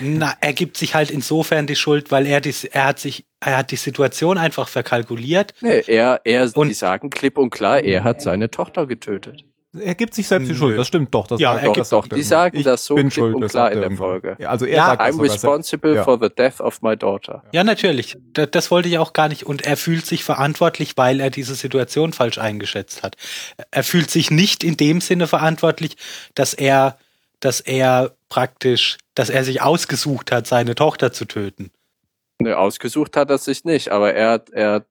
Na, 0.00 0.34
er 0.40 0.52
gibt 0.52 0.76
sich 0.76 0.94
halt 0.94 1.10
insofern 1.10 1.66
die 1.66 1.76
Schuld, 1.76 2.10
weil 2.10 2.26
er 2.26 2.40
die, 2.40 2.54
er 2.72 2.84
hat 2.86 2.98
sich, 2.98 3.26
er 3.40 3.56
hat 3.58 3.70
die 3.70 3.76
Situation 3.76 4.38
einfach 4.38 4.68
verkalkuliert. 4.68 5.54
Nee, 5.60 5.82
er, 5.86 6.20
er, 6.24 6.50
Und- 6.56 6.68
die 6.68 6.74
sagen 6.74 7.10
klipp 7.10 7.38
und 7.38 7.50
klar, 7.50 7.80
er 7.80 8.04
hat 8.04 8.20
seine 8.22 8.50
Tochter 8.50 8.86
getötet. 8.86 9.44
Er 9.78 9.94
gibt 9.94 10.14
sich 10.14 10.26
selbst 10.26 10.48
die. 10.50 10.54
Schuld. 10.54 10.78
Das 10.78 10.86
stimmt 10.86 11.12
doch. 11.14 11.26
Das 11.26 11.38
Ja, 11.38 11.54
er 11.54 11.66
das 11.66 11.74
gibt 11.74 11.92
doch, 11.92 12.08
die 12.08 12.22
sagen 12.22 12.56
ich 12.56 12.64
das 12.64 12.86
so 12.86 12.94
bin 12.94 13.10
klipp 13.10 13.12
schuld, 13.12 13.34
und 13.34 13.42
das 13.42 13.50
klar 13.52 13.70
in 13.70 13.82
er 13.82 13.88
der. 13.90 13.98
Folge. 13.98 14.36
Ja, 14.38 14.48
also 14.48 14.64
er 14.64 14.74
Ja, 14.76 14.86
sagt 14.86 15.00
das 15.02 15.08
I'm 15.08 15.12
sogar 15.12 15.32
responsible 15.34 15.94
Ja. 15.96 16.04
for 16.04 16.18
the 16.18 16.30
death 16.34 16.60
of 16.62 16.80
my 16.80 16.96
daughter. 16.96 17.42
Ja, 17.52 17.62
natürlich. 17.62 18.16
Das, 18.32 18.50
das 18.52 18.70
wollte 18.70 18.88
ich 18.88 18.96
auch 18.96 19.12
gar 19.12 19.28
nicht. 19.28 19.42
Und 19.44 19.66
er 19.66 19.76
fühlt 19.76 20.06
sich 20.06 20.24
verantwortlich, 20.24 20.92
weil 20.96 21.20
er 21.20 21.28
diese 21.28 21.54
Situation 21.54 22.14
falsch 22.14 22.38
eingeschätzt 22.38 23.02
hat. 23.02 23.16
Er 23.70 23.82
fühlt 23.84 24.10
sich 24.10 24.30
nicht 24.30 24.64
in 24.64 24.78
dem 24.78 25.02
Sinne 25.02 25.26
verantwortlich, 25.26 25.98
dass 26.34 26.54
er, 26.54 26.96
dass 27.40 27.60
er 27.60 28.15
praktisch, 28.28 28.98
dass 29.14 29.30
er 29.30 29.44
sich 29.44 29.62
ausgesucht 29.62 30.32
hat, 30.32 30.46
seine 30.46 30.74
Tochter 30.74 31.12
zu 31.12 31.24
töten. 31.24 31.70
Ne, 32.40 32.56
ausgesucht 32.56 33.16
hat 33.16 33.30
er 33.30 33.38
sich 33.38 33.64
nicht, 33.64 33.90
aber 33.90 34.12
er 34.14 34.30
hat, 34.30 34.50
er 34.50 34.72
hat 34.72 34.86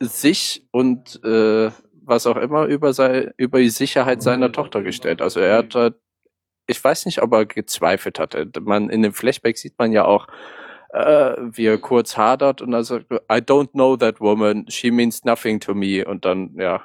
sich 0.00 0.66
und 0.72 1.22
äh, 1.24 1.70
was 2.02 2.26
auch 2.26 2.36
immer 2.36 2.64
über, 2.64 2.92
sei, 2.92 3.30
über 3.36 3.60
die 3.60 3.70
Sicherheit 3.70 4.22
seiner 4.22 4.50
Tochter 4.50 4.82
gestellt. 4.82 5.22
Also 5.22 5.40
er 5.40 5.58
hat, 5.58 5.74
halt- 5.74 5.94
ich 6.66 6.82
weiß 6.82 7.06
nicht, 7.06 7.22
ob 7.22 7.32
er 7.32 7.46
gezweifelt 7.46 8.18
hatte. 8.18 8.50
Man 8.60 8.90
in 8.90 9.02
dem 9.02 9.12
Flashback 9.12 9.58
sieht 9.58 9.78
man 9.78 9.92
ja 9.92 10.04
auch, 10.04 10.26
äh, 10.92 11.36
wie 11.38 11.66
er 11.66 11.78
kurz 11.78 12.16
hadert 12.16 12.62
und 12.62 12.72
dann 12.72 12.82
sagt, 12.82 13.12
I 13.12 13.36
don't 13.36 13.70
know 13.72 13.96
that 13.96 14.20
woman, 14.20 14.64
she 14.68 14.90
means 14.90 15.24
nothing 15.24 15.60
to 15.60 15.74
me 15.74 16.04
und 16.04 16.24
dann 16.24 16.54
ja 16.56 16.82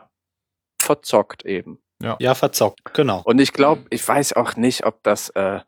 verzockt 0.79 1.43
eben. 1.45 1.79
Ja, 2.01 2.35
verzockt, 2.35 2.93
genau. 2.93 3.21
Und 3.23 3.39
ich 3.39 3.53
glaube, 3.53 3.83
ich 3.89 4.05
weiß 4.07 4.33
auch 4.33 4.55
nicht, 4.55 4.85
ob 4.85 5.01
das 5.03 5.29
äh, 5.29 5.61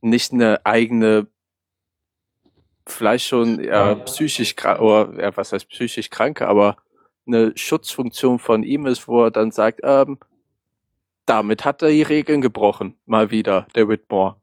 nicht 0.00 0.32
eine 0.32 0.64
eigene, 0.64 1.26
vielleicht 2.86 3.26
schon 3.26 3.62
ja, 3.62 3.94
psychisch 3.96 4.54
oder 4.64 5.12
ja, 5.20 5.36
was 5.36 5.52
heißt 5.52 5.68
psychisch 5.68 6.10
kranke, 6.10 6.48
aber 6.48 6.76
eine 7.26 7.52
Schutzfunktion 7.56 8.38
von 8.38 8.62
ihm 8.62 8.86
ist, 8.86 9.06
wo 9.08 9.24
er 9.24 9.30
dann 9.30 9.50
sagt, 9.50 9.80
ähm, 9.82 10.18
damit 11.26 11.64
hat 11.64 11.82
er 11.82 11.88
die 11.88 12.02
Regeln 12.02 12.40
gebrochen, 12.40 12.96
mal 13.06 13.30
wieder, 13.30 13.66
der 13.74 13.88
Whitmore. 13.88 14.36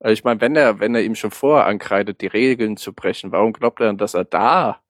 Also 0.00 0.12
ich 0.12 0.24
meine, 0.24 0.40
wenn 0.40 0.54
er, 0.56 0.80
wenn 0.80 0.94
er 0.94 1.02
ihm 1.02 1.14
schon 1.14 1.30
vorher 1.30 1.66
ankreidet, 1.66 2.20
die 2.20 2.26
Regeln 2.26 2.76
zu 2.76 2.92
brechen, 2.92 3.32
warum 3.32 3.54
glaubt 3.54 3.80
er 3.80 3.86
dann, 3.86 3.98
dass 3.98 4.14
er 4.14 4.24
da 4.24 4.83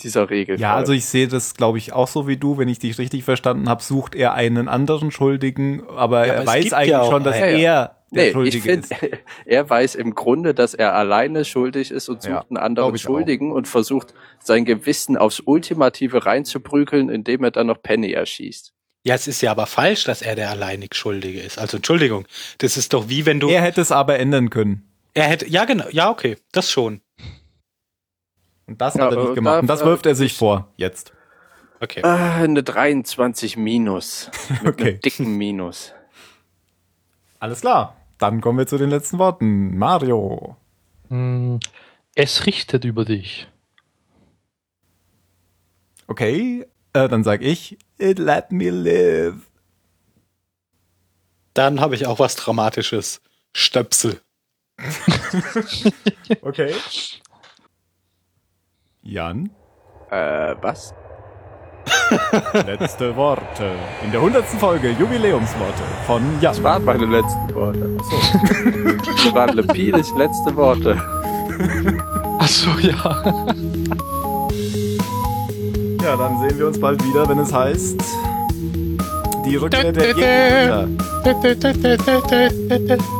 dieser 0.00 0.30
Regel 0.30 0.58
Ja, 0.60 0.74
also 0.74 0.92
ich 0.92 1.04
sehe 1.06 1.28
das, 1.28 1.54
glaube 1.54 1.78
ich, 1.78 1.92
auch 1.92 2.08
so 2.08 2.26
wie 2.28 2.36
du. 2.36 2.58
Wenn 2.58 2.68
ich 2.68 2.78
dich 2.78 2.98
richtig 2.98 3.24
verstanden 3.24 3.68
habe, 3.68 3.82
sucht 3.82 4.14
er 4.14 4.34
einen 4.34 4.68
anderen 4.68 5.10
Schuldigen, 5.10 5.82
aber 5.88 6.26
Ja, 6.26 6.34
er 6.34 6.40
aber 6.40 6.42
es 6.42 6.46
weiß 6.64 6.72
eigentlich 6.72 6.90
ja 6.90 7.00
auch 7.02 7.10
schon, 7.10 7.24
dass 7.24 7.36
einen. 7.36 7.58
er 7.58 7.58
der 7.58 7.98
Nee, 8.10 8.26
ich 8.28 8.32
Schuldige 8.32 8.60
finde, 8.62 8.86
ist. 8.88 9.18
er 9.44 9.68
weiß 9.68 9.94
im 9.96 10.14
Grunde, 10.14 10.54
dass 10.54 10.72
er 10.72 10.94
alleine 10.94 11.44
schuldig 11.44 11.90
ist 11.90 12.08
und 12.08 12.22
sucht 12.22 12.30
Ja, 12.32 12.44
einen 12.48 12.56
anderen 12.56 12.94
ich 12.94 13.02
Schuldigen 13.02 13.52
und 13.52 13.68
versucht, 13.68 14.14
sein 14.42 14.64
Gewissen 14.64 15.18
aufs 15.18 15.40
Ultimative 15.40 16.24
reinzuprügeln, 16.24 17.10
indem 17.10 17.44
er 17.44 17.50
dann 17.50 17.66
noch 17.66 17.82
Penny 17.82 18.12
erschießt. 18.12 18.72
Ja, 19.04 19.14
es 19.14 19.28
ist 19.28 19.42
ja 19.42 19.50
aber 19.50 19.66
falsch, 19.66 20.04
dass 20.04 20.22
er 20.22 20.36
der 20.36 20.48
alleinig 20.50 20.94
Schuldige 20.94 21.40
ist. 21.40 21.58
Also 21.58 21.76
Entschuldigung, 21.76 22.26
das 22.58 22.76
ist 22.78 22.94
doch 22.94 23.08
wie 23.10 23.26
wenn 23.26 23.40
du. 23.40 23.48
Er 23.50 23.60
hätte 23.62 23.80
es 23.82 23.92
aber 23.92 24.18
ändern 24.18 24.48
können. 24.48 24.88
er 25.12 25.24
hätte. 25.24 25.46
Ja, 25.48 25.66
genau. 25.66 25.84
Ja, 25.90 26.08
okay, 26.10 26.36
das 26.52 26.70
schon. 26.70 27.00
Und 28.68 28.80
das 28.80 28.94
Ja, 28.94 29.06
hat 29.06 29.12
er 29.14 29.20
nicht 29.20 29.30
äh, 29.32 29.34
gemacht. 29.34 29.54
da- 29.54 29.58
Und 29.60 29.66
das 29.66 29.84
wirft 29.84 30.06
er 30.06 30.14
sich 30.14 30.36
vor, 30.36 30.68
jetzt. 30.76 31.12
Okay. 31.80 32.02
Ah, 32.04 32.36
eine 32.36 32.62
23 32.62 33.56
Minus. 33.56 34.30
Mit 34.62 34.74
Okay. 34.74 34.88
einem 34.90 35.00
dicken 35.00 35.36
Minus. 35.36 35.92
Alles 37.40 37.60
klar. 37.62 37.96
Dann 38.18 38.40
kommen 38.40 38.58
wir 38.58 38.66
zu 38.66 38.78
den 38.78 38.90
letzten 38.90 39.18
Worten. 39.18 39.76
Mario. 39.78 40.56
Hm, 41.08 41.60
Es 42.14 42.46
richtet 42.46 42.84
über 42.84 43.04
dich. 43.04 43.48
Okay, 46.08 46.66
äh, 46.94 47.08
dann 47.08 47.22
sag 47.22 47.42
ich, 47.42 47.78
it 47.98 48.18
let 48.18 48.50
me 48.50 48.70
live. 48.70 49.36
Dann 51.54 51.80
habe 51.80 51.94
ich 51.94 52.06
auch 52.06 52.18
was 52.18 52.34
Dramatisches. 52.36 53.20
Stöpsel. 53.54 54.20
Okay. 56.42 56.74
Jan, 59.10 59.48
Äh, 60.10 60.54
was? 60.60 60.92
letzte 62.66 63.16
Worte. 63.16 63.70
In 64.04 64.12
der 64.12 64.20
hundertsten 64.20 64.58
Folge 64.60 64.90
Jubiläumsworte 64.90 65.82
von 66.06 66.22
Jan. 66.42 66.52
Das 66.52 66.62
waren 66.62 66.84
meine 66.84 67.06
letzten 67.06 67.54
Worte. 67.54 67.96
Das 69.06 69.34
waren 69.34 69.56
Lepides 69.56 70.12
letzte 70.14 70.54
Worte. 70.54 71.00
Achso, 72.38 72.68
ja. 72.80 73.22
Ja, 76.02 76.16
dann 76.16 76.38
sehen 76.40 76.58
wir 76.58 76.66
uns 76.66 76.78
bald 76.78 77.02
wieder, 77.02 77.26
wenn 77.30 77.38
es 77.38 77.50
heißt 77.52 78.04
die 79.46 79.56
Rückkehr 79.56 79.90
der. 79.90 80.86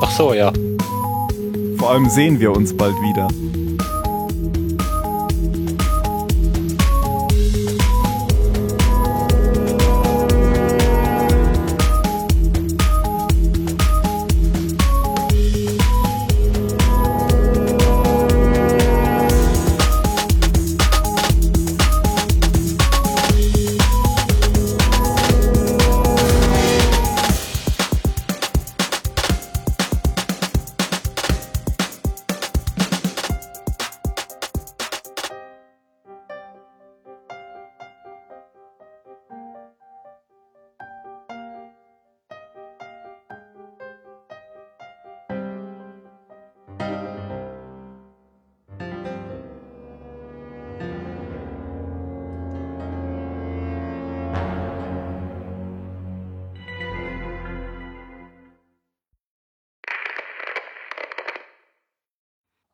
Ach 0.03 0.11
so, 0.11 0.35
ja. 0.35 0.53
Vor 1.79 1.91
allem 1.93 2.11
sehen 2.11 2.39
wir 2.39 2.53
uns 2.55 2.77
bald 2.77 2.95
wieder. 2.97 3.29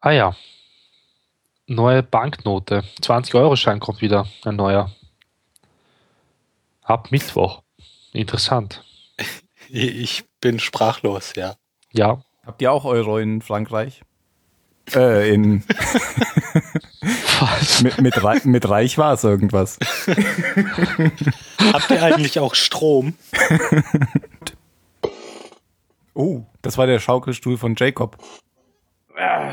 Ah 0.05 0.11
ja. 0.13 0.37
Neue 1.67 2.03
Banknote. 2.03 2.85
20-Euro-Schein 3.01 3.81
kommt 3.81 4.03
wieder. 4.03 4.27
Ein 4.45 4.57
neuer. 4.57 4.91
Ab 6.83 7.11
Mittwoch. 7.11 7.63
Interessant. 8.13 8.85
Ich 9.71 10.25
bin 10.41 10.61
sprachlos, 10.61 11.33
ja. 11.37 11.55
Ja. 11.93 12.23
Habt 12.45 12.61
ihr 12.63 12.71
auch 12.71 12.85
Euro 12.85 13.17
in 13.19 13.41
Frankreich? 13.41 14.03
Äh, 14.95 15.31
in, 15.33 15.65
Was? 17.41 17.81
mit, 17.83 17.99
mit, 18.03 18.23
Rei- 18.23 18.43
mit 18.45 18.69
Reich 18.69 18.99
war 18.99 19.15
es 19.15 19.25
irgendwas. 19.25 19.79
Habt 21.73 21.91
ihr 21.91 22.03
eigentlich 22.03 22.39
auch 22.39 22.55
Strom? 22.55 23.15
Oh, 26.13 26.43
das 26.61 26.77
war 26.77 26.87
der 26.87 26.99
Schaukelstuhl 26.99 27.57
von 27.57 27.75
Jacob. 27.79 28.19
Ah, 29.17 29.53